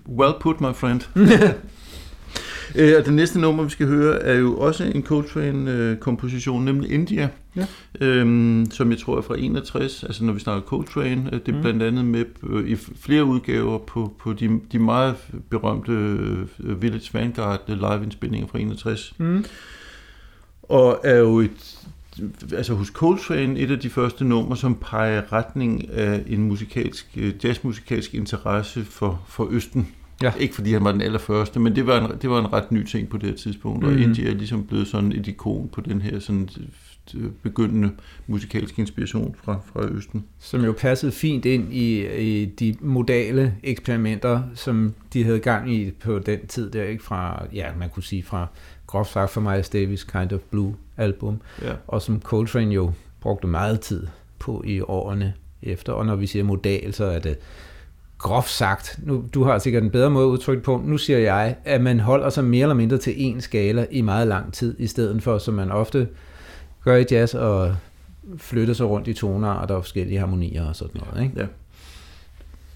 well 0.08 0.32
put, 0.40 0.60
my 0.60 0.74
friend. 0.74 1.00
øh, 2.80 2.94
og 2.98 3.04
det 3.04 3.12
næste 3.12 3.40
nummer, 3.40 3.64
vi 3.64 3.70
skal 3.70 3.86
høre, 3.86 4.22
er 4.22 4.34
jo 4.34 4.58
også 4.58 4.84
en 4.84 5.02
Coltrane-komposition, 5.02 6.64
nemlig 6.64 6.92
India, 6.92 7.28
ja. 7.56 7.66
øhm, 8.00 8.66
som 8.70 8.90
jeg 8.90 8.98
tror 8.98 9.18
er 9.18 9.22
fra 9.22 9.34
61, 9.38 10.04
altså 10.04 10.24
når 10.24 10.32
vi 10.32 10.40
snakker 10.40 10.62
Coltrane. 10.62 11.30
Øh, 11.32 11.40
det 11.40 11.48
er 11.48 11.56
mm. 11.56 11.60
blandt 11.62 11.82
andet 11.82 12.04
med 12.04 12.24
øh, 12.50 12.68
i 12.68 12.76
flere 12.76 13.24
udgaver 13.24 13.78
på, 13.78 14.14
på 14.18 14.32
de, 14.32 14.60
de 14.72 14.78
meget 14.78 15.16
berømte 15.50 15.92
Village 16.58 17.08
Vanguard 17.12 17.60
live-indspilninger 17.68 18.48
fra 18.48 18.58
61. 18.58 19.14
Mm. 19.18 19.44
Og 20.62 21.00
er 21.04 21.16
jo 21.16 21.40
et 21.40 21.86
altså 22.52 22.74
hos 22.74 22.88
Coltrane 22.88 23.58
et 23.58 23.70
af 23.70 23.78
de 23.78 23.90
første 23.90 24.24
numre, 24.24 24.56
som 24.56 24.74
peger 24.74 25.32
retning 25.32 25.90
af 25.90 26.22
en 26.26 26.42
musikalsk, 26.42 27.06
øh, 27.16 27.44
jazzmusikalsk 27.44 28.14
interesse 28.14 28.84
for, 28.84 29.22
for 29.28 29.48
Østen. 29.50 29.88
Ja. 30.22 30.32
Ikke 30.38 30.54
fordi 30.54 30.72
han 30.72 30.84
var 30.84 30.92
den 30.92 31.00
allerførste, 31.00 31.60
men 31.60 31.76
det 31.76 31.86
var 31.86 32.06
en, 32.06 32.18
det 32.22 32.30
var 32.30 32.40
en 32.40 32.52
ret 32.52 32.72
ny 32.72 32.84
ting 32.84 33.08
på 33.08 33.18
det 33.18 33.28
her 33.28 33.36
tidspunkt, 33.36 33.82
mm. 33.82 33.88
og 33.88 34.00
India 34.00 34.30
er 34.30 34.34
ligesom 34.34 34.64
blevet 34.64 34.88
sådan 34.88 35.12
et 35.12 35.26
ikon 35.26 35.68
på 35.72 35.80
den 35.80 36.00
her 36.00 36.18
sådan 36.18 36.48
øh, 37.14 37.30
begyndende 37.42 37.90
musikalske 38.26 38.80
inspiration 38.80 39.34
fra, 39.44 39.60
fra 39.72 39.88
Østen. 39.88 40.24
Som 40.38 40.64
jo 40.64 40.72
passede 40.72 41.12
fint 41.12 41.44
ind 41.44 41.72
i, 41.72 42.06
i 42.18 42.44
de 42.44 42.76
modale 42.80 43.54
eksperimenter, 43.62 44.42
som 44.54 44.94
de 45.12 45.24
havde 45.24 45.38
gang 45.38 45.74
i 45.74 45.90
på 45.90 46.18
den 46.18 46.46
tid 46.46 46.70
der, 46.70 46.84
ikke 46.84 47.02
fra, 47.02 47.46
ja, 47.52 47.66
man 47.78 47.90
kunne 47.90 48.02
sige 48.02 48.22
fra 48.22 48.46
groft 48.86 49.12
sagt 49.12 49.30
for 49.30 49.40
Miles 49.40 49.68
Davis 49.68 50.04
Kind 50.04 50.32
of 50.32 50.40
Blue 50.50 50.74
album, 50.96 51.40
ja. 51.62 51.72
og 51.86 52.02
som 52.02 52.20
Coltrane 52.22 52.74
jo 52.74 52.92
brugte 53.20 53.46
meget 53.46 53.80
tid 53.80 54.06
på 54.38 54.62
i 54.66 54.80
årene 54.80 55.34
efter. 55.62 55.92
Og 55.92 56.06
når 56.06 56.16
vi 56.16 56.26
siger 56.26 56.44
modal, 56.44 56.94
så 56.94 57.04
er 57.04 57.18
det 57.18 57.38
groft 58.18 58.50
sagt, 58.50 58.98
nu, 59.02 59.24
du 59.34 59.44
har 59.44 59.58
sikkert 59.58 59.82
en 59.82 59.90
bedre 59.90 60.10
måde 60.10 60.26
at 60.26 60.30
udtrykke 60.30 60.62
på, 60.62 60.82
nu 60.84 60.98
siger 60.98 61.18
jeg, 61.18 61.56
at 61.64 61.80
man 61.80 62.00
holder 62.00 62.30
sig 62.30 62.44
mere 62.44 62.62
eller 62.62 62.74
mindre 62.74 62.98
til 62.98 63.10
én 63.10 63.40
skala 63.40 63.86
i 63.90 64.00
meget 64.00 64.28
lang 64.28 64.52
tid, 64.52 64.76
i 64.78 64.86
stedet 64.86 65.22
for, 65.22 65.38
som 65.38 65.54
man 65.54 65.70
ofte 65.70 66.08
gør 66.84 66.96
i 66.96 67.04
jazz, 67.10 67.34
og 67.34 67.76
flytter 68.36 68.74
sig 68.74 68.86
rundt 68.86 69.08
i 69.08 69.12
toner, 69.12 69.48
og 69.48 69.68
der 69.68 69.76
er 69.76 69.80
forskellige 69.80 70.18
harmonier 70.18 70.64
og 70.64 70.76
sådan 70.76 71.00
noget. 71.04 71.24
Ikke? 71.24 71.40
Ja. 71.40 71.46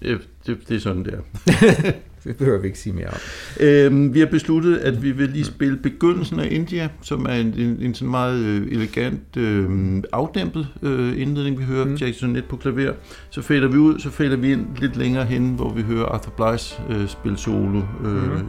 Det, 0.01 0.21
det, 0.45 0.57
det 0.69 0.75
er 0.75 0.79
sådan, 0.79 1.05
det 1.05 1.13
er. 1.13 1.91
Det 2.27 2.37
behøver 2.37 2.59
vi 2.59 2.67
ikke 2.67 2.79
sige 2.79 2.93
mere 2.93 3.07
om. 3.07 3.17
Øhm, 3.59 4.13
vi 4.13 4.19
har 4.19 4.25
besluttet, 4.25 4.77
at 4.77 5.03
vi 5.03 5.11
vil 5.11 5.29
lige 5.29 5.45
spille 5.45 5.77
begyndelsen 5.77 6.39
af 6.39 6.47
India, 6.51 6.89
som 7.01 7.25
er 7.25 7.33
en, 7.33 7.53
en, 7.57 7.77
en 7.81 7.93
sådan 7.93 8.11
meget 8.11 8.39
øh, 8.39 8.67
elegant, 8.71 9.37
øh, 9.37 10.03
afdæmpet 10.13 10.67
øh, 10.83 11.21
indledning, 11.21 11.59
vi 11.59 11.63
hører 11.63 11.85
mm. 11.85 11.95
Jackson 11.95 12.29
Net 12.29 12.45
på 12.45 12.57
klaver. 12.57 12.93
Så 13.29 13.41
fælder 13.41 13.67
vi 13.67 13.77
ud, 13.77 13.99
så 13.99 14.09
fælder 14.09 14.37
vi 14.37 14.51
ind 14.51 14.65
lidt 14.77 14.95
længere 14.97 15.25
hen, 15.25 15.53
hvor 15.55 15.73
vi 15.73 15.81
hører 15.81 16.05
Arthur 16.05 16.31
Blyes 16.31 16.79
øh, 16.89 17.07
spille 17.07 17.37
solo 17.37 17.81
øh, 18.05 18.23
mm. 18.23 18.47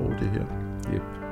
over 0.00 0.18
det 0.18 0.30
her. 0.34 0.44
Yep. 0.94 1.25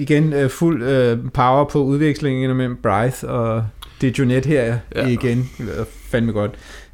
Igen 0.00 0.32
uh, 0.44 0.50
fuld 0.50 0.82
uh, 0.82 1.30
power 1.30 1.64
på 1.64 1.82
udvekslingen 1.82 2.56
mellem 2.56 2.76
Bryce 2.82 3.28
og 3.28 3.64
Dejonet 4.00 4.46
her 4.46 4.78
ja. 4.94 5.06
igen. 5.06 5.50
Det 5.58 5.86
fandme 6.10 6.32
godt. 6.32 6.50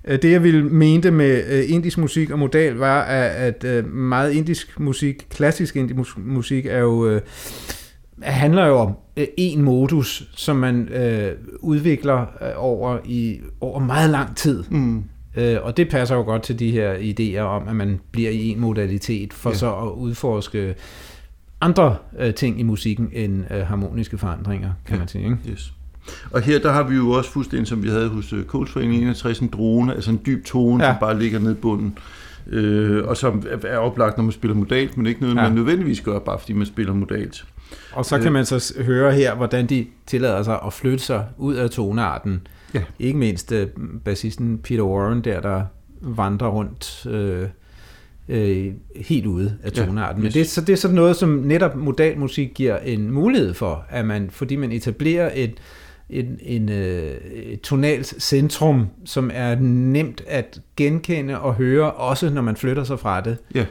Det 0.09 0.33
jeg 0.33 0.43
ville 0.43 0.65
mente 0.65 1.11
med 1.11 1.65
indisk 1.65 1.99
musik 1.99 2.31
og 2.31 2.39
modal 2.39 2.75
var, 2.75 3.03
at, 3.03 3.65
at 3.65 3.87
meget 3.87 4.33
indisk 4.33 4.81
musik, 4.81 5.27
klassisk 5.31 5.77
indisk 5.77 6.19
musik, 6.19 6.67
er 6.67 6.79
jo 6.79 7.21
handler 8.23 8.67
jo 8.67 8.79
om 8.79 8.97
en 9.17 9.63
modus, 9.63 10.29
som 10.37 10.57
man 10.57 10.89
øh, 10.89 11.33
udvikler 11.61 12.21
øh, 12.21 12.49
over 12.57 12.99
i 13.05 13.41
over 13.61 13.81
meget 13.81 14.11
lang 14.11 14.37
tid. 14.37 14.65
Mm. 14.71 15.05
Øh, 15.37 15.57
og 15.63 15.77
det 15.77 15.89
passer 15.89 16.15
jo 16.17 16.23
godt 16.23 16.43
til 16.43 16.59
de 16.59 16.71
her 16.71 16.95
idéer 16.95 17.41
om, 17.41 17.69
at 17.69 17.77
man 17.77 18.01
bliver 18.11 18.31
i 18.31 18.49
en 18.49 18.61
modalitet, 18.61 19.33
for 19.33 19.51
ja. 19.51 19.57
så 19.57 19.75
at 19.75 19.91
udforske 19.91 20.75
andre 21.61 21.97
øh, 22.19 22.35
ting 22.35 22.61
i 22.61 22.63
musikken 22.63 23.09
end 23.13 23.45
øh, 23.51 23.67
harmoniske 23.67 24.19
forandringer, 24.19 24.73
kan 24.87 24.95
ja. 24.95 24.99
man 24.99 25.09
sige. 25.09 25.25
Ikke? 25.25 25.39
Yes. 25.51 25.73
Og 26.31 26.41
her 26.41 26.59
der 26.59 26.73
har 26.73 26.83
vi 26.83 26.95
jo 26.95 27.11
også 27.11 27.31
fuldstændig, 27.31 27.69
som 27.69 27.83
vi 27.83 27.89
havde 27.89 28.09
hos 28.09 28.33
øh, 28.33 28.45
Coachforeningen 28.45 29.03
61, 29.03 29.39
en 29.39 29.49
drone, 29.49 29.95
altså 29.95 30.11
en 30.11 30.21
dyb 30.27 30.45
tone, 30.45 30.85
ja. 30.85 30.93
som 30.93 31.01
bare 31.01 31.19
ligger 31.19 31.39
ned 31.39 31.53
i 31.53 31.55
bunden. 31.55 31.99
Øh, 32.47 33.09
og 33.09 33.17
som 33.17 33.47
er 33.65 33.79
oplagt, 33.79 34.17
når 34.17 34.25
man 34.25 34.33
spiller 34.33 34.55
modalt, 34.55 34.97
men 34.97 35.07
ikke 35.07 35.21
noget, 35.21 35.37
ja. 35.37 35.43
man 35.43 35.53
nødvendigvis 35.53 36.01
gør, 36.01 36.19
bare 36.19 36.39
fordi 36.39 36.53
man 36.53 36.67
spiller 36.67 36.95
modalt. 36.95 37.47
Og 37.93 38.05
så 38.05 38.19
kan 38.19 38.33
man 38.33 38.47
så 38.47 38.75
høre 38.83 39.13
her, 39.13 39.35
hvordan 39.35 39.67
de 39.67 39.87
tillader 40.07 40.43
sig 40.43 40.59
at 40.67 40.73
flytte 40.73 41.05
sig 41.05 41.25
ud 41.39 41.55
af 41.55 41.71
tonearten. 41.71 42.47
Ja. 42.75 42.83
Ikke 42.99 43.19
mindst 43.19 43.53
uh, 43.53 43.59
bassisten 44.05 44.59
Peter 44.59 44.83
Warren 44.83 45.21
der, 45.21 45.41
der 45.41 45.65
vandrer 46.01 46.49
rundt 46.49 47.07
øh, 47.07 47.49
øh, 48.29 48.73
helt 48.97 49.27
ude 49.27 49.59
af 49.63 49.73
tonearten. 49.73 50.23
Ja. 50.23 50.23
Men 50.23 50.33
det, 50.33 50.49
så 50.49 50.61
det 50.61 50.73
er 50.73 50.77
sådan 50.77 50.95
noget, 50.95 51.17
som 51.17 51.29
netop 51.29 51.77
modal 51.77 52.19
musik 52.19 52.51
giver 52.55 52.79
en 52.79 53.11
mulighed 53.11 53.55
for, 53.55 53.85
at 53.91 54.07
man, 54.07 54.31
fordi 54.31 54.57
man 54.57 54.73
etablerer 54.73 55.31
et, 55.35 55.55
en, 56.11 56.39
en, 56.43 56.69
øh, 56.69 57.17
et 57.35 57.61
tonalt 57.61 58.23
centrum, 58.23 58.87
som 59.05 59.31
er 59.35 59.55
nemt 59.61 60.23
at 60.27 60.61
genkende 60.77 61.41
og 61.41 61.55
høre, 61.55 61.93
også 61.93 62.31
når 62.31 62.43
man 62.43 62.57
flytter 62.57 62.85
sig 62.85 63.01
fra 63.01 63.21
det. 63.21 63.37
Ja 63.55 63.67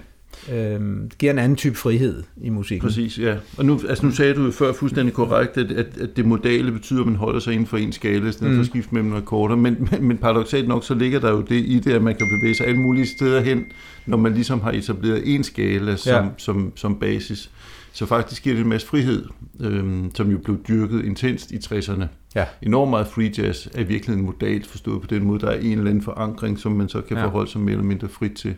øh, 0.54 0.82
giver 1.20 1.32
en 1.32 1.40
anden 1.40 1.56
type 1.56 1.76
frihed 1.76 2.24
i 2.42 2.50
musikken. 2.50 2.88
Præcis, 2.88 3.20
ja. 3.20 3.36
Og 3.58 3.66
nu, 3.66 3.80
altså 3.90 4.06
nu 4.06 4.12
sagde 4.12 4.34
du 4.34 4.46
jo 4.46 4.52
før 4.52 4.74
fuldstændig 4.74 5.14
korrekt, 5.14 5.58
at, 5.58 5.72
at, 5.72 5.98
at 6.02 6.18
det 6.18 6.26
modale 6.26 6.72
betyder, 6.72 7.02
at 7.02 7.08
man 7.08 7.16
holder 7.16 7.40
sig 7.40 7.54
inden 7.54 7.68
for 7.68 7.78
en 7.78 7.92
skala, 7.92 8.32
sådan 8.32 8.52
mm. 8.52 8.58
for 8.58 8.64
skift 8.64 8.92
mellem 8.92 9.14
akkorder, 9.14 9.56
men, 9.56 9.88
men, 9.92 10.04
men 10.08 10.18
paradoxalt 10.18 10.68
nok, 10.68 10.84
så 10.84 10.94
ligger 10.94 11.20
der 11.20 11.32
jo 11.32 11.42
det 11.42 11.56
i 11.56 11.80
det, 11.80 11.92
at 11.92 12.02
man 12.02 12.16
kan 12.16 12.28
bevæge 12.40 12.56
sig 12.56 12.68
alle 12.68 12.80
mulige 12.80 13.08
steder 13.08 13.42
hen, 13.42 13.64
når 14.06 14.18
man 14.18 14.34
ligesom 14.34 14.62
har 14.62 14.72
etableret 14.72 15.36
en 15.36 15.44
skala 15.44 15.96
som, 15.96 16.14
ja. 16.14 16.30
som, 16.38 16.72
som 16.76 16.96
basis. 16.96 17.52
Så 17.96 18.06
faktisk 18.06 18.44
giver 18.44 18.56
det 18.56 18.64
en 18.64 18.70
masse 18.70 18.88
frihed, 18.88 19.26
øhm, 19.60 20.12
som 20.16 20.32
jo 20.32 20.38
blev 20.38 20.58
dyrket 20.68 21.06
intenst 21.06 21.52
i 21.52 21.58
60'erne. 21.58 22.06
Ja. 22.36 22.46
Enormt 22.62 22.90
meget 22.90 23.08
free 23.08 23.34
jazz 23.38 23.68
er 23.74 23.84
virkelig 23.84 24.18
en 24.18 24.26
modal 24.26 24.66
forstået 24.66 25.02
på 25.02 25.08
den 25.08 25.24
måde, 25.24 25.40
der 25.40 25.48
er 25.48 25.60
en 25.60 25.72
eller 25.72 25.90
anden 25.90 26.04
forankring, 26.04 26.60
som 26.60 26.72
man 26.72 26.90
så 26.90 27.02
kan 27.02 27.18
ja. 27.18 27.24
forholde 27.24 27.52
sig 27.52 27.62
mere 27.62 27.72
eller 27.72 27.86
mindre 27.86 28.08
frit 28.08 28.32
til. 28.32 28.56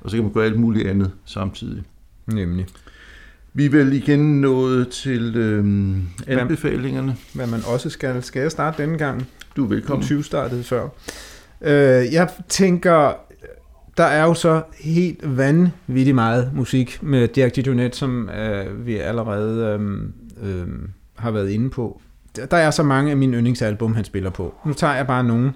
Og 0.00 0.10
så 0.10 0.16
kan 0.16 0.24
man 0.24 0.32
gøre 0.32 0.44
alt 0.44 0.60
muligt 0.60 0.88
andet 0.88 1.12
samtidig. 1.24 1.82
Nemlig. 2.26 2.66
Vi 3.54 3.64
er 3.64 3.70
vel 3.70 3.92
igen 3.92 4.40
nået 4.40 4.88
til 4.88 5.36
øhm, 5.36 6.08
anbefalingerne. 6.26 7.16
Hvad 7.34 7.46
man 7.46 7.60
også 7.66 7.90
skal. 7.90 8.22
Skal 8.22 8.42
jeg 8.42 8.50
starte 8.50 8.82
denne 8.82 8.98
gang? 8.98 9.28
Du 9.56 9.64
er 9.64 9.68
velkommen. 9.68 10.06
20 10.06 10.24
startede 10.24 10.64
før. 10.64 10.88
Øh, 11.60 12.12
jeg 12.12 12.28
tænker, 12.48 13.12
der 13.98 14.04
er 14.04 14.24
jo 14.24 14.34
så 14.34 14.62
helt 14.80 15.36
vanvittigt 15.36 16.14
meget 16.14 16.50
musik 16.54 17.02
med 17.02 17.28
Jack 17.36 17.56
DeJohnette, 17.56 17.98
som 17.98 18.28
øh, 18.30 18.86
vi 18.86 18.96
allerede 18.96 19.78
øh, 19.80 20.60
øh, 20.60 20.68
har 21.16 21.30
været 21.30 21.50
inde 21.50 21.70
på. 21.70 22.00
Der 22.50 22.56
er 22.56 22.70
så 22.70 22.82
mange 22.82 23.10
af 23.10 23.16
mine 23.16 23.36
yndlingsalbum, 23.36 23.94
han 23.94 24.04
spiller 24.04 24.30
på. 24.30 24.54
Nu 24.64 24.72
tager 24.72 24.94
jeg 24.94 25.06
bare 25.06 25.24
nogle. 25.24 25.52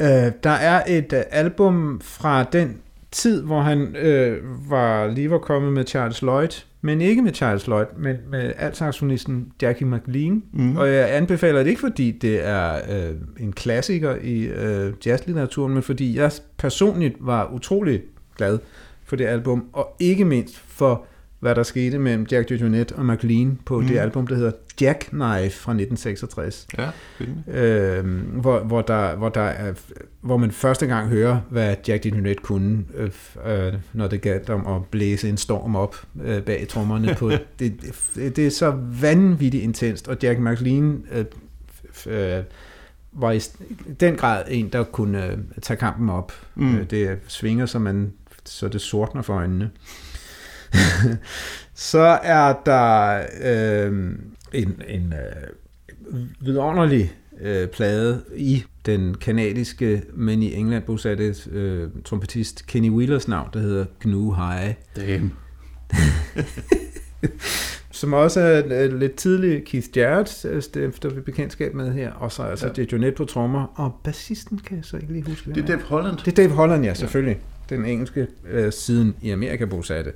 Øh, 0.00 0.32
der 0.44 0.50
er 0.50 0.82
et 0.88 1.12
øh, 1.12 1.22
album 1.30 2.00
fra 2.04 2.44
den 2.44 2.76
tid, 3.10 3.42
hvor 3.42 3.60
han 3.60 3.96
øh, 3.96 4.38
var 4.70 5.06
lige 5.06 5.30
var 5.30 5.38
kommet 5.38 5.72
med 5.72 5.86
Charles 5.86 6.22
Lloyd, 6.22 6.64
men 6.82 7.00
ikke 7.00 7.22
med 7.22 7.34
Charles 7.34 7.66
Lloyd, 7.66 7.86
men 7.98 8.16
med 8.30 8.52
altsaxonisten 8.58 9.52
Jackie 9.62 9.86
McLean. 9.86 10.42
Mm. 10.52 10.76
Og 10.76 10.88
jeg 10.88 11.16
anbefaler 11.16 11.62
det 11.62 11.70
ikke, 11.70 11.80
fordi 11.80 12.10
det 12.10 12.46
er 12.46 12.74
øh, 12.74 13.14
en 13.40 13.52
klassiker 13.52 14.16
i 14.22 14.42
øh, 14.42 14.92
jazzlitteraturen, 15.06 15.74
men 15.74 15.82
fordi 15.82 16.16
jeg 16.16 16.32
personligt 16.56 17.16
var 17.20 17.52
utrolig 17.52 18.02
glad 18.36 18.58
for 19.04 19.16
det 19.16 19.26
album, 19.26 19.64
og 19.72 19.96
ikke 19.98 20.24
mindst 20.24 20.58
for 20.58 21.06
hvad 21.40 21.54
der 21.54 21.62
skete 21.62 21.98
mellem 21.98 22.26
Jack 22.30 22.48
DeJohnette 22.48 22.92
og 22.92 23.06
McLean 23.06 23.58
på 23.64 23.80
mm. 23.80 23.86
det 23.86 23.98
album, 23.98 24.26
der 24.26 24.34
hedder 24.34 24.52
Jackknife 24.80 25.58
fra 25.58 25.72
1966. 25.72 26.66
Ja, 26.78 26.90
øh, 27.48 28.04
hvor, 28.40 28.58
hvor, 28.58 28.82
der, 28.82 29.16
hvor, 29.16 29.28
der 29.28 29.40
er, 29.40 29.72
hvor 30.20 30.36
man 30.36 30.50
første 30.50 30.86
gang 30.86 31.08
hører, 31.08 31.40
hvad 31.50 31.76
Jack 31.88 32.04
DeJohnette 32.04 32.42
kunne, 32.42 32.84
øh, 32.94 33.10
øh, 33.46 33.74
når 33.92 34.08
det 34.08 34.20
galt 34.20 34.50
om 34.50 34.66
at 34.76 34.84
blæse 34.84 35.28
en 35.28 35.36
storm 35.36 35.76
op 35.76 35.96
øh, 36.24 36.42
bag 36.42 36.68
trommerne. 36.68 37.14
På, 37.18 37.30
det, 37.58 37.94
det, 38.14 38.36
det 38.36 38.46
er 38.46 38.50
så 38.50 38.74
vanvittigt 39.00 39.64
intenst, 39.64 40.08
og 40.08 40.16
Jack 40.22 40.40
McLean 40.40 41.04
øh, 41.12 41.24
øh, 42.06 42.44
var 43.12 43.32
i 43.32 43.40
den 44.00 44.16
grad 44.16 44.44
en, 44.48 44.68
der 44.68 44.84
kunne 44.84 45.26
øh, 45.26 45.38
tage 45.62 45.76
kampen 45.76 46.10
op. 46.10 46.32
Mm. 46.54 46.76
Øh, 46.76 46.90
det 46.90 47.18
svinger, 47.26 47.66
så, 47.66 47.78
man, 47.78 48.12
så 48.44 48.68
det 48.68 48.80
sortner 48.80 49.22
for 49.22 49.34
øjnene. 49.34 49.70
så 51.74 52.18
er 52.22 52.54
der 52.66 53.20
øh, 53.42 54.12
en, 54.52 54.82
en 54.88 55.12
øh, 55.12 56.22
vidunderlig 56.40 57.12
øh, 57.40 57.68
plade 57.68 58.22
i 58.36 58.64
den 58.86 59.14
kanadiske, 59.14 60.02
men 60.14 60.42
i 60.42 60.54
England 60.54 60.84
bosatte 60.84 61.34
øh, 61.50 61.88
trompetist 62.04 62.66
Kenny 62.66 62.90
Wheelers 62.90 63.28
navn, 63.28 63.48
der 63.52 63.60
hedder 63.60 63.84
Gnu 64.00 64.32
High. 64.32 64.74
Damn. 64.96 65.32
som 67.90 68.12
også 68.12 68.40
er 68.40 68.98
lidt 68.98 69.14
tidlig 69.14 69.64
Keith 69.64 69.88
Jarrett, 69.96 70.44
efter 70.76 71.08
vi 71.08 71.20
bekendtskab 71.20 71.74
med 71.74 71.92
her, 71.92 72.12
og 72.12 72.32
så 72.32 72.42
altså 72.42 72.66
ja. 72.66 72.72
det 72.72 72.82
er 72.82 72.86
Jonette 72.92 73.16
på 73.16 73.24
trommer, 73.24 73.66
og 73.74 73.94
bassisten 74.04 74.58
kan 74.58 74.76
jeg 74.76 74.84
så 74.84 74.96
ikke 74.96 75.12
lige 75.12 75.24
huske. 75.28 75.50
Det 75.50 75.62
er 75.62 75.66
Dave 75.66 75.80
Holland. 75.80 76.16
Det 76.16 76.28
er 76.28 76.32
Dave 76.32 76.50
Holland, 76.50 76.84
ja, 76.84 76.94
selvfølgelig. 76.94 77.36
Ja 77.36 77.59
den 77.70 77.84
engelske 77.84 78.26
øh, 78.48 78.72
siden 78.72 79.16
i 79.22 79.30
Amerika 79.30 79.64
bosatte 79.64 80.12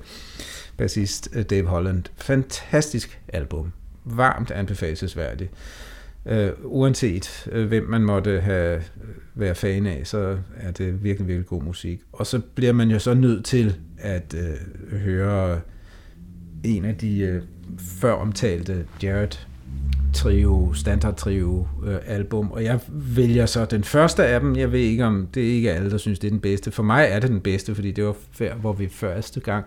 bassist 0.77 1.29
øh, 1.33 1.43
Dave 1.43 1.67
Holland. 1.67 2.03
Fantastisk 2.15 3.19
album. 3.27 3.71
Varmt 4.05 4.51
anbefalesværdigt. 4.51 5.51
Øh, 6.25 6.49
uanset 6.63 7.47
øh, 7.51 7.67
hvem 7.67 7.83
man 7.83 8.01
måtte 8.01 8.41
have 8.41 8.71
været 8.71 8.83
være 9.35 9.55
fan 9.55 9.85
af, 9.85 10.01
så 10.03 10.37
er 10.57 10.71
det 10.71 11.03
virkelig, 11.03 11.27
virkelig 11.27 11.45
god 11.45 11.63
musik. 11.63 12.01
Og 12.11 12.27
så 12.27 12.41
bliver 12.55 12.73
man 12.73 12.89
jo 12.89 12.99
så 12.99 13.13
nødt 13.13 13.45
til 13.45 13.75
at 13.97 14.35
øh, 14.37 14.99
høre 14.99 15.61
en 16.63 16.85
af 16.85 16.95
de 16.97 17.19
øh, 17.19 17.41
før 17.79 18.11
omtalte 18.11 18.85
Jared 19.03 19.37
trio, 20.15 20.73
standard 20.73 21.15
trio 21.15 21.67
øh, 21.85 21.97
album, 22.05 22.51
og 22.51 22.63
jeg 22.63 22.79
vælger 22.89 23.45
så 23.45 23.65
den 23.65 23.83
første 23.83 24.25
af 24.25 24.39
dem. 24.39 24.55
Jeg 24.55 24.71
ved 24.71 24.79
ikke 24.79 25.05
om, 25.05 25.27
det 25.33 25.43
er 25.43 25.53
ikke 25.53 25.71
alle, 25.71 25.91
der 25.91 25.97
synes, 25.97 26.19
det 26.19 26.27
er 26.27 26.31
den 26.31 26.39
bedste. 26.39 26.71
For 26.71 26.83
mig 26.83 27.07
er 27.09 27.19
det 27.19 27.29
den 27.29 27.41
bedste, 27.41 27.75
fordi 27.75 27.91
det 27.91 28.05
var 28.05 28.15
før, 28.31 28.55
hvor 28.55 28.73
vi 28.73 28.87
første 28.87 29.39
gang 29.39 29.65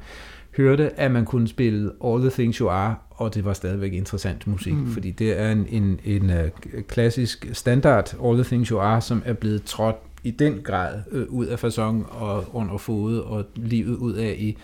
hørte, 0.57 1.01
at 1.01 1.11
man 1.11 1.25
kunne 1.25 1.49
spille 1.49 1.91
All 2.05 2.21
the 2.21 2.31
Things 2.31 2.57
You 2.57 2.69
Are, 2.69 2.95
og 3.11 3.35
det 3.35 3.45
var 3.45 3.53
stadigvæk 3.53 3.93
interessant 3.93 4.47
musik, 4.47 4.75
mm. 4.75 4.93
fordi 4.93 5.11
det 5.11 5.41
er 5.41 5.53
en, 5.53 5.67
en, 5.71 6.01
en 6.05 6.31
uh, 6.31 6.81
klassisk 6.89 7.49
standard 7.53 8.15
All 8.25 8.35
the 8.35 8.45
Things 8.45 8.69
You 8.69 8.79
Are, 8.79 9.01
som 9.01 9.23
er 9.25 9.33
blevet 9.33 9.65
trådt 9.65 9.97
i 10.25 10.31
den 10.31 10.61
grad 10.65 10.95
uh, 11.13 11.23
ud 11.29 11.47
af 11.47 11.59
fasong 11.59 12.07
og 12.11 12.45
under 12.53 12.79
fod 12.79 13.19
og 13.19 13.45
livet 13.57 13.97
ud 13.97 14.15
af 14.15 14.37
i 14.39 14.57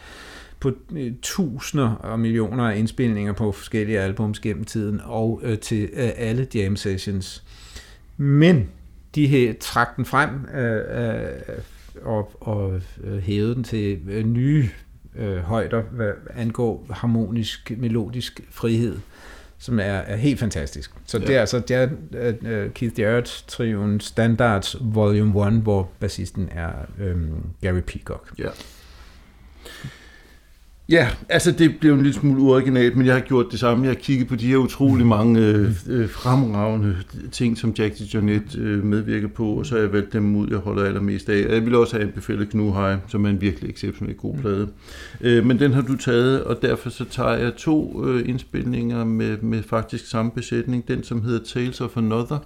på 0.61 0.73
øh, 0.93 1.13
tusinder 1.23 1.95
og 1.95 2.21
millioner 2.21 2.65
af 2.65 2.79
indspilninger 2.79 3.33
på 3.33 3.53
forskellige 3.53 4.01
albums 4.01 4.41
gennem 4.41 4.65
tiden, 4.65 5.01
og 5.05 5.41
øh, 5.45 5.59
til 5.59 5.83
øh, 5.93 6.11
alle 6.17 6.47
jam 6.55 6.77
sessions. 6.77 7.45
Men 8.17 8.69
de 9.15 9.27
her 9.27 9.55
trak 9.61 9.97
den 9.97 10.05
frem 10.05 10.31
øh, 10.55 11.15
øh, 11.15 11.59
og, 12.03 12.33
og 12.41 12.81
øh, 13.05 13.19
hævede 13.19 13.55
den 13.55 13.65
til 13.65 14.01
øh, 14.09 14.25
nye 14.27 14.69
øh, 15.17 15.37
højder, 15.37 15.83
hvad 15.83 16.13
angår 16.35 16.87
harmonisk, 16.91 17.73
melodisk 17.79 18.41
frihed, 18.51 18.99
som 19.59 19.79
er, 19.79 19.83
er 19.83 20.17
helt 20.17 20.41
fantastisk. 20.41 20.91
Så 21.07 21.19
ja. 21.19 21.27
det 21.27 21.37
er 21.37 21.41
altså 21.41 21.59
det 21.59 21.77
er, 22.13 22.65
uh, 22.67 22.73
Keith 22.73 23.01
Jarrett 23.01 23.45
trioen 23.49 24.01
Standards 24.01 24.77
Volume 24.81 25.49
1, 25.49 25.53
hvor 25.53 25.91
bassisten 26.01 26.49
er 26.53 26.73
øh, 26.99 27.17
Gary 27.63 27.81
Peacock. 27.81 28.33
Ja. 28.39 28.49
Ja, 30.89 31.09
altså 31.29 31.53
det 31.53 31.77
blev 31.81 31.93
en 31.93 32.03
lille 32.03 32.13
smule 32.13 32.41
uoriginalt, 32.43 32.97
men 32.97 33.07
jeg 33.07 33.15
har 33.15 33.21
gjort 33.21 33.47
det 33.51 33.61
samme. 33.61 33.85
Jeg 33.85 33.91
har 33.91 34.01
kigget 34.01 34.29
på 34.29 34.37
de 34.37 34.47
her 34.47 34.57
utrolig 34.57 35.07
mange 35.07 35.41
øh, 35.41 35.71
øh, 35.89 36.09
fremragende 36.09 36.97
ting, 37.33 37.59
som 37.59 37.75
Jack 37.79 38.01
Jonet 38.15 38.57
øh, 38.59 38.85
medvirker 38.85 39.29
på, 39.29 39.47
og 39.47 39.67
så 39.67 39.75
har 39.75 39.83
jeg 39.83 39.93
valgt 39.93 40.13
dem 40.13 40.37
ud, 40.37 40.49
jeg 40.51 40.59
holder 40.59 40.85
allermest 40.85 41.29
af. 41.29 41.53
Jeg 41.53 41.67
vil 41.67 41.75
også 41.75 41.97
have 41.97 42.09
anbefalet 42.09 42.51
Knuhaj, 42.51 42.97
som 43.09 43.25
er 43.25 43.31
en 43.31 43.41
virkelig 43.41 43.71
exceptionelt 43.71 44.17
god 44.17 44.37
plade. 44.37 44.69
Øh, 45.21 45.47
men 45.47 45.59
den 45.59 45.73
har 45.73 45.83
du 45.83 45.97
taget, 45.97 46.45
og 46.45 46.63
derfor 46.63 46.91
så 46.91 47.05
tager 47.11 47.35
jeg 47.35 47.57
to 47.57 48.05
øh, 48.09 48.29
indspilninger 48.29 49.05
med, 49.05 49.39
med 49.39 49.63
faktisk 49.63 50.07
samme 50.07 50.31
besætning. 50.31 50.89
Den, 50.89 51.03
som 51.03 51.23
hedder 51.23 51.45
Tales 51.45 51.81
of 51.81 51.97
Another, 51.97 52.39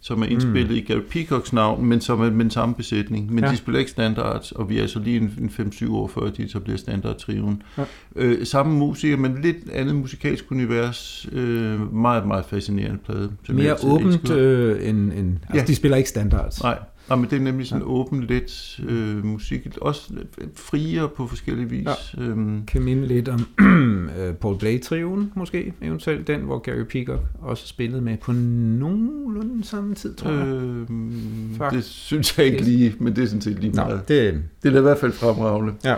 som 0.00 0.22
er 0.22 0.26
indspillet 0.26 0.70
mm. 0.70 0.76
i 0.76 0.80
Gary 0.80 1.00
Peacocks 1.00 1.52
navn, 1.52 1.84
men 1.84 2.00
som 2.00 2.20
er 2.20 2.30
med 2.30 2.44
den 2.44 2.50
samme 2.50 2.74
besætning. 2.74 3.32
Men 3.34 3.44
ja. 3.44 3.50
de 3.50 3.56
spiller 3.56 3.78
ikke 3.78 3.90
standards, 3.90 4.52
og 4.52 4.68
vi 4.68 4.78
er 4.78 4.82
altså 4.82 4.98
lige 4.98 5.16
en, 5.16 5.50
en 5.58 5.70
5-7 5.72 5.92
år 5.92 6.08
før 6.08 6.30
de 6.30 6.42
etablerer 6.42 6.78
standard-triven. 6.78 7.62
Ja. 7.78 7.84
Øh, 8.16 8.46
samme 8.46 8.74
musiker, 8.74 9.16
men 9.16 9.42
lidt 9.42 9.70
andet 9.72 9.94
musikalsk 9.94 10.50
univers. 10.50 11.26
Øh, 11.32 11.94
meget, 11.94 12.26
meget 12.26 12.44
fascinerende 12.44 12.98
plade. 12.98 13.32
Mere 13.48 13.76
åbent 13.84 14.30
øh, 14.30 14.88
end... 14.88 15.12
end 15.12 15.36
altså, 15.42 15.56
ja. 15.58 15.64
de 15.64 15.74
spiller 15.74 15.96
ikke 15.96 16.08
standards. 16.08 16.62
Nej, 16.62 16.78
Ja, 17.10 17.16
men 17.16 17.30
det 17.30 17.36
er 17.36 17.40
nemlig 17.40 17.66
sådan 17.66 17.82
ja. 17.82 17.88
åben, 17.88 18.22
let 18.22 18.80
øh, 18.88 19.24
musik. 19.24 19.68
Også 19.80 20.12
friere 20.54 21.08
på 21.08 21.26
forskellige 21.26 21.68
vis. 21.68 21.86
Ja. 22.16 22.22
Øhm. 22.22 22.66
Kan 22.66 22.82
minde 22.82 23.06
lidt 23.06 23.28
om 23.28 23.46
øh, 24.18 24.34
Paul 24.34 24.56
Blay-triven, 24.56 25.32
måske 25.34 25.72
eventuelt 25.82 26.26
den, 26.26 26.40
hvor 26.40 26.58
Gary 26.58 26.84
Peacock 26.84 27.20
også 27.40 27.66
spillede 27.66 28.02
med 28.02 28.16
på 28.16 28.32
nogenlunde 28.32 29.64
samme 29.64 29.94
tid, 29.94 30.14
tror 30.14 30.30
jeg. 30.30 30.46
Øhm, 30.46 31.58
det 31.70 31.84
synes 31.84 32.38
jeg 32.38 32.46
ikke 32.46 32.62
lige, 32.62 32.94
men 32.98 33.16
det 33.16 33.24
er 33.24 33.28
sådan 33.28 33.40
set 33.40 33.60
lige 33.60 33.72
meget. 33.72 33.96
Nå, 34.08 34.14
det, 34.14 34.42
det 34.62 34.74
er 34.74 34.78
i 34.78 34.82
hvert 34.82 34.98
fald 34.98 35.12
fremragende. 35.12 35.74
Ja. 35.84 35.94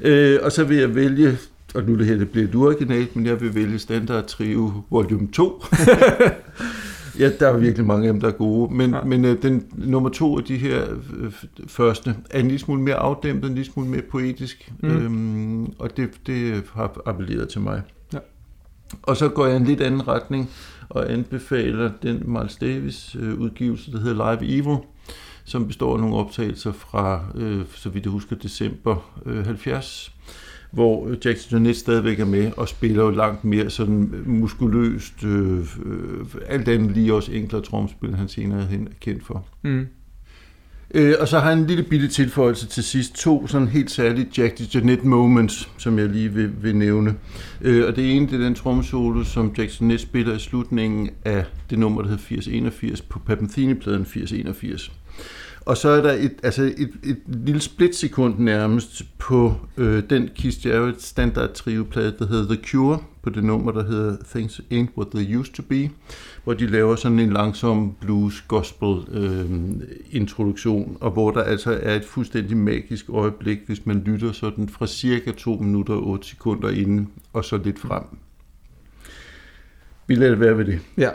Øh, 0.00 0.38
og 0.42 0.52
så 0.52 0.64
vil 0.64 0.76
jeg 0.76 0.94
vælge 0.94 1.38
og 1.74 1.82
nu 1.82 1.98
det 1.98 2.06
her, 2.06 2.16
det 2.16 2.30
bliver 2.30 2.48
et 2.48 2.54
originalt, 2.54 3.16
men 3.16 3.26
jeg 3.26 3.40
vil 3.40 3.54
vælge 3.54 3.78
Standard 3.78 4.26
Trio 4.26 4.72
Volume 4.90 5.28
2. 5.32 5.62
Ja, 7.18 7.30
der 7.40 7.48
er 7.48 7.56
virkelig 7.58 7.86
mange 7.86 8.06
af 8.06 8.12
dem, 8.12 8.20
der 8.20 8.28
er 8.28 8.32
gode. 8.32 8.74
Men, 8.74 8.90
ja. 8.90 9.02
men 9.02 9.24
uh, 9.24 9.42
den 9.42 9.66
nummer 9.72 10.08
to 10.08 10.38
af 10.38 10.44
de 10.44 10.56
her 10.56 10.84
uh, 11.22 11.32
første 11.66 12.16
er 12.30 12.40
en 12.40 12.46
lille 12.46 12.58
smule 12.58 12.82
mere 12.82 12.94
afdæmpet, 12.94 13.48
en 13.48 13.54
lille 13.54 13.72
smule 13.72 13.88
mere 13.88 14.02
poetisk. 14.02 14.72
Mm. 14.82 14.88
Øhm, 14.88 15.72
og 15.78 15.96
det, 15.96 16.10
det 16.26 16.62
har 16.72 17.02
appelleret 17.06 17.48
til 17.48 17.60
mig. 17.60 17.82
Ja. 18.12 18.18
Og 19.02 19.16
så 19.16 19.28
går 19.28 19.46
jeg 19.46 19.56
en 19.56 19.64
lidt 19.64 19.80
anden 19.80 20.08
retning 20.08 20.50
og 20.88 21.12
anbefaler 21.12 21.90
den 22.02 22.22
Miles 22.26 22.56
Davis 22.56 23.16
uh, 23.16 23.40
udgivelse, 23.40 23.92
der 23.92 24.00
hedder 24.00 24.36
Live 24.36 24.58
Evil, 24.58 24.76
som 25.44 25.66
består 25.66 25.94
af 25.94 26.00
nogle 26.00 26.16
optagelser 26.16 26.72
fra, 26.72 27.24
uh, 27.34 27.62
så 27.74 27.88
vidt 27.88 28.04
jeg 28.04 28.12
husker, 28.12 28.36
december 28.36 29.20
uh, 29.26 29.44
70 29.44 30.12
hvor 30.70 31.08
Jackson 31.24 31.58
Jonet 31.58 31.76
stadigvæk 31.76 32.20
er 32.20 32.24
med 32.24 32.50
og 32.56 32.68
spiller 32.68 33.04
jo 33.04 33.10
langt 33.10 33.44
mere 33.44 33.70
sådan 33.70 34.24
muskuløst, 34.26 35.24
øh, 35.24 35.58
øh, 35.58 36.26
alt 36.46 36.68
andet 36.68 36.90
lige 36.90 37.14
også 37.14 37.32
enklere 37.32 37.62
tromspil, 37.62 38.14
han 38.14 38.28
senere 38.28 38.66
hen 38.66 38.86
er 38.86 38.92
kendt 39.00 39.26
for. 39.26 39.44
Mm. 39.62 39.86
Øh, 40.94 41.14
og 41.20 41.28
så 41.28 41.38
har 41.38 41.48
han 41.48 41.58
en 41.58 41.66
lille 41.66 41.82
bitte 41.82 42.08
tilføjelse 42.08 42.66
til 42.66 42.84
sidst. 42.84 43.14
To 43.14 43.46
sådan 43.46 43.68
helt 43.68 43.90
særlige 43.90 44.28
Jack 44.38 44.74
Jonet 44.74 45.04
moments, 45.04 45.70
som 45.78 45.98
jeg 45.98 46.08
lige 46.08 46.28
vil, 46.28 46.50
vil 46.62 46.76
nævne. 46.76 47.14
Øh, 47.60 47.86
og 47.86 47.96
det 47.96 48.16
ene, 48.16 48.26
det 48.26 48.34
er 48.34 48.44
den 48.44 48.54
trommesolo, 48.54 49.24
som 49.24 49.54
Jack 49.58 49.80
Jonet 49.80 50.00
spiller 50.00 50.36
i 50.36 50.38
slutningen 50.38 51.10
af 51.24 51.44
det 51.70 51.78
nummer, 51.78 52.02
der 52.02 52.08
hedder 52.08 52.22
8081 52.22 53.02
på 53.02 53.18
Papanthini-pladen 53.18 54.00
8081. 54.00 54.92
Og 55.70 55.76
så 55.76 55.88
er 55.88 56.02
der 56.02 56.12
et, 56.12 56.32
altså 56.42 56.62
et, 56.62 56.90
et 57.04 57.18
lille 57.26 57.60
splitsekund 57.60 58.38
nærmest 58.38 59.02
på 59.18 59.54
øh, 59.76 60.02
den 60.10 60.30
Keith 60.34 60.66
Jarrett 60.66 61.02
standard 61.02 61.54
trioplade, 61.54 62.14
der 62.18 62.26
hedder 62.26 62.54
The 62.54 62.64
Cure, 62.64 62.98
på 63.22 63.30
det 63.30 63.44
nummer, 63.44 63.72
der 63.72 63.84
hedder 63.84 64.16
Things 64.30 64.60
Ain't 64.72 64.96
What 64.96 65.08
They 65.14 65.36
Used 65.36 65.54
To 65.54 65.62
Be, 65.62 65.90
hvor 66.44 66.54
de 66.54 66.66
laver 66.66 66.96
sådan 66.96 67.18
en 67.18 67.32
langsom 67.32 67.96
blues 68.00 68.44
gospel 68.48 68.88
øh, 69.12 69.50
introduktion, 70.10 70.96
og 71.00 71.10
hvor 71.10 71.30
der 71.30 71.42
altså 71.42 71.78
er 71.82 71.94
et 71.94 72.04
fuldstændig 72.04 72.56
magisk 72.56 73.04
øjeblik, 73.08 73.58
hvis 73.66 73.86
man 73.86 74.02
lytter 74.06 74.32
sådan 74.32 74.68
fra 74.68 74.86
cirka 74.86 75.32
2 75.32 75.54
minutter 75.54 75.94
og 75.94 76.06
8 76.06 76.28
sekunder 76.28 76.68
inden, 76.68 77.08
og 77.32 77.44
så 77.44 77.60
lidt 77.64 77.78
frem. 77.78 78.02
Vi 80.06 80.14
lader 80.14 80.30
det 80.30 80.40
være 80.40 80.58
ved 80.58 80.64
det. 80.64 80.80
Ja, 80.98 81.10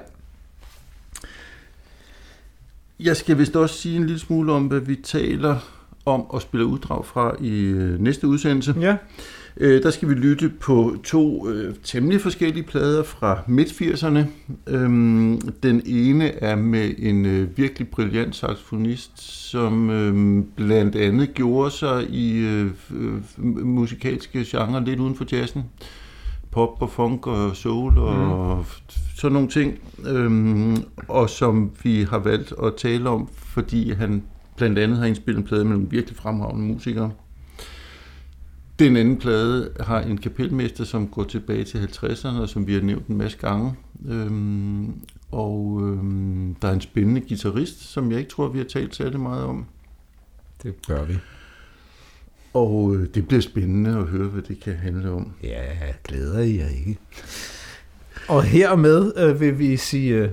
jeg 2.99 3.17
skal 3.17 3.37
vist 3.37 3.55
også 3.55 3.75
sige 3.75 3.95
en 3.95 4.05
lille 4.05 4.19
smule 4.19 4.51
om, 4.51 4.65
hvad 4.65 4.79
vi 4.79 4.95
taler 4.95 5.57
om 6.05 6.21
og 6.21 6.41
spille 6.41 6.65
uddrag 6.65 7.05
fra 7.05 7.35
i 7.41 7.61
øh, 7.61 7.99
næste 7.99 8.27
udsendelse. 8.27 8.75
Ja. 8.81 8.97
Øh, 9.57 9.83
der 9.83 9.89
skal 9.89 10.09
vi 10.09 10.13
lytte 10.13 10.49
på 10.49 10.95
to 11.03 11.49
øh, 11.49 11.75
temmelig 11.83 12.21
forskellige 12.21 12.63
plader 12.63 13.03
fra 13.03 13.39
midt-80'erne. 13.47 14.19
Øhm, 14.67 15.41
den 15.63 15.81
ene 15.85 16.43
er 16.43 16.55
med 16.55 16.91
en 16.97 17.25
øh, 17.25 17.57
virkelig 17.57 17.87
brilliant 17.87 18.35
saxofonist, 18.35 19.21
som 19.49 19.89
øh, 19.89 20.43
blandt 20.55 20.95
andet 20.95 21.33
gjorde 21.33 21.71
sig 21.71 22.09
i 22.09 22.37
øh, 22.37 22.71
øh, 22.95 23.65
musikalske 23.65 24.45
genre 24.47 24.85
lidt 24.85 24.99
uden 24.99 25.15
for 25.15 25.25
jazzen. 25.31 25.63
Pop 26.55 26.81
og 26.81 26.89
funk 26.89 27.27
og 27.27 27.55
soul 27.55 27.97
og 27.97 28.57
mm 28.57 28.65
sådan 29.15 29.33
nogle 29.33 29.49
ting, 29.49 29.79
øhm, 30.05 30.77
og 31.07 31.29
som 31.29 31.71
vi 31.83 32.03
har 32.03 32.19
valgt 32.19 32.53
at 32.63 32.73
tale 32.77 33.09
om, 33.09 33.29
fordi 33.33 33.91
han 33.91 34.23
blandt 34.55 34.79
andet 34.79 34.97
har 34.97 35.05
indspillet 35.05 35.41
en 35.41 35.47
plade 35.47 35.65
med 35.65 35.71
nogle 35.71 35.89
virkelig 35.89 36.17
fremragende 36.17 36.73
musikere. 36.73 37.11
Den 38.79 38.97
anden 38.97 39.17
plade 39.17 39.69
har 39.79 40.01
en 40.01 40.17
kapelmester, 40.17 40.83
som 40.83 41.07
går 41.07 41.23
tilbage 41.23 41.63
til 41.63 41.77
50'erne, 41.77 42.41
og 42.41 42.49
som 42.49 42.67
vi 42.67 42.73
har 42.73 42.81
nævnt 42.81 43.07
en 43.07 43.17
masse 43.17 43.37
gange. 43.37 43.75
Øhm, 44.07 44.93
og 45.31 45.79
øhm, 45.83 46.55
der 46.61 46.67
er 46.67 46.73
en 46.73 46.81
spændende 46.81 47.21
guitarist, 47.21 47.91
som 47.91 48.11
jeg 48.11 48.19
ikke 48.19 48.31
tror, 48.31 48.47
vi 48.47 48.57
har 48.57 48.65
talt 48.65 48.95
særlig 48.95 49.19
meget 49.19 49.43
om. 49.43 49.65
Det 50.63 50.75
bør 50.87 51.03
vi. 51.03 51.13
Og 52.55 52.95
øh, 52.95 53.07
det 53.15 53.27
bliver 53.27 53.41
spændende 53.41 53.89
at 53.89 54.05
høre, 54.05 54.27
hvad 54.27 54.41
det 54.41 54.59
kan 54.59 54.75
handle 54.75 55.11
om. 55.11 55.31
Ja, 55.43 55.63
glæder 56.03 56.39
I 56.39 56.57
jer 56.57 56.69
ikke. 56.69 56.97
Og 58.27 58.43
hermed 58.43 59.13
øh, 59.17 59.39
vil 59.39 59.59
vi 59.59 59.77
sige 59.77 60.15
øh, 60.15 60.29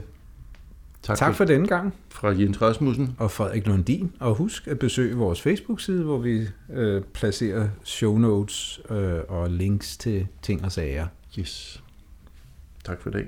tak, 1.03 1.17
tak 1.17 1.35
for, 1.35 1.45
denne 1.45 1.67
gang. 1.67 1.95
Fra 2.09 2.29
Jens 2.29 2.63
Rasmussen. 2.63 3.17
Og 3.19 3.31
Frederik 3.31 3.67
Lundin. 3.67 4.13
Og 4.21 4.35
husk 4.35 4.67
at 4.67 4.79
besøge 4.79 5.17
vores 5.17 5.41
Facebook-side, 5.41 6.05
hvor 6.05 6.19
vi 6.19 6.47
øh, 6.73 7.03
placerer 7.15 7.69
show 7.85 8.19
notes 8.19 8.81
øh, 8.91 9.19
og 9.29 9.51
links 9.51 9.97
til 9.97 10.27
ting 10.43 10.65
og 10.65 10.73
sager. 10.73 11.07
Yes. 11.39 11.83
Tak 12.85 13.03
for 13.03 13.11
det. 13.11 13.27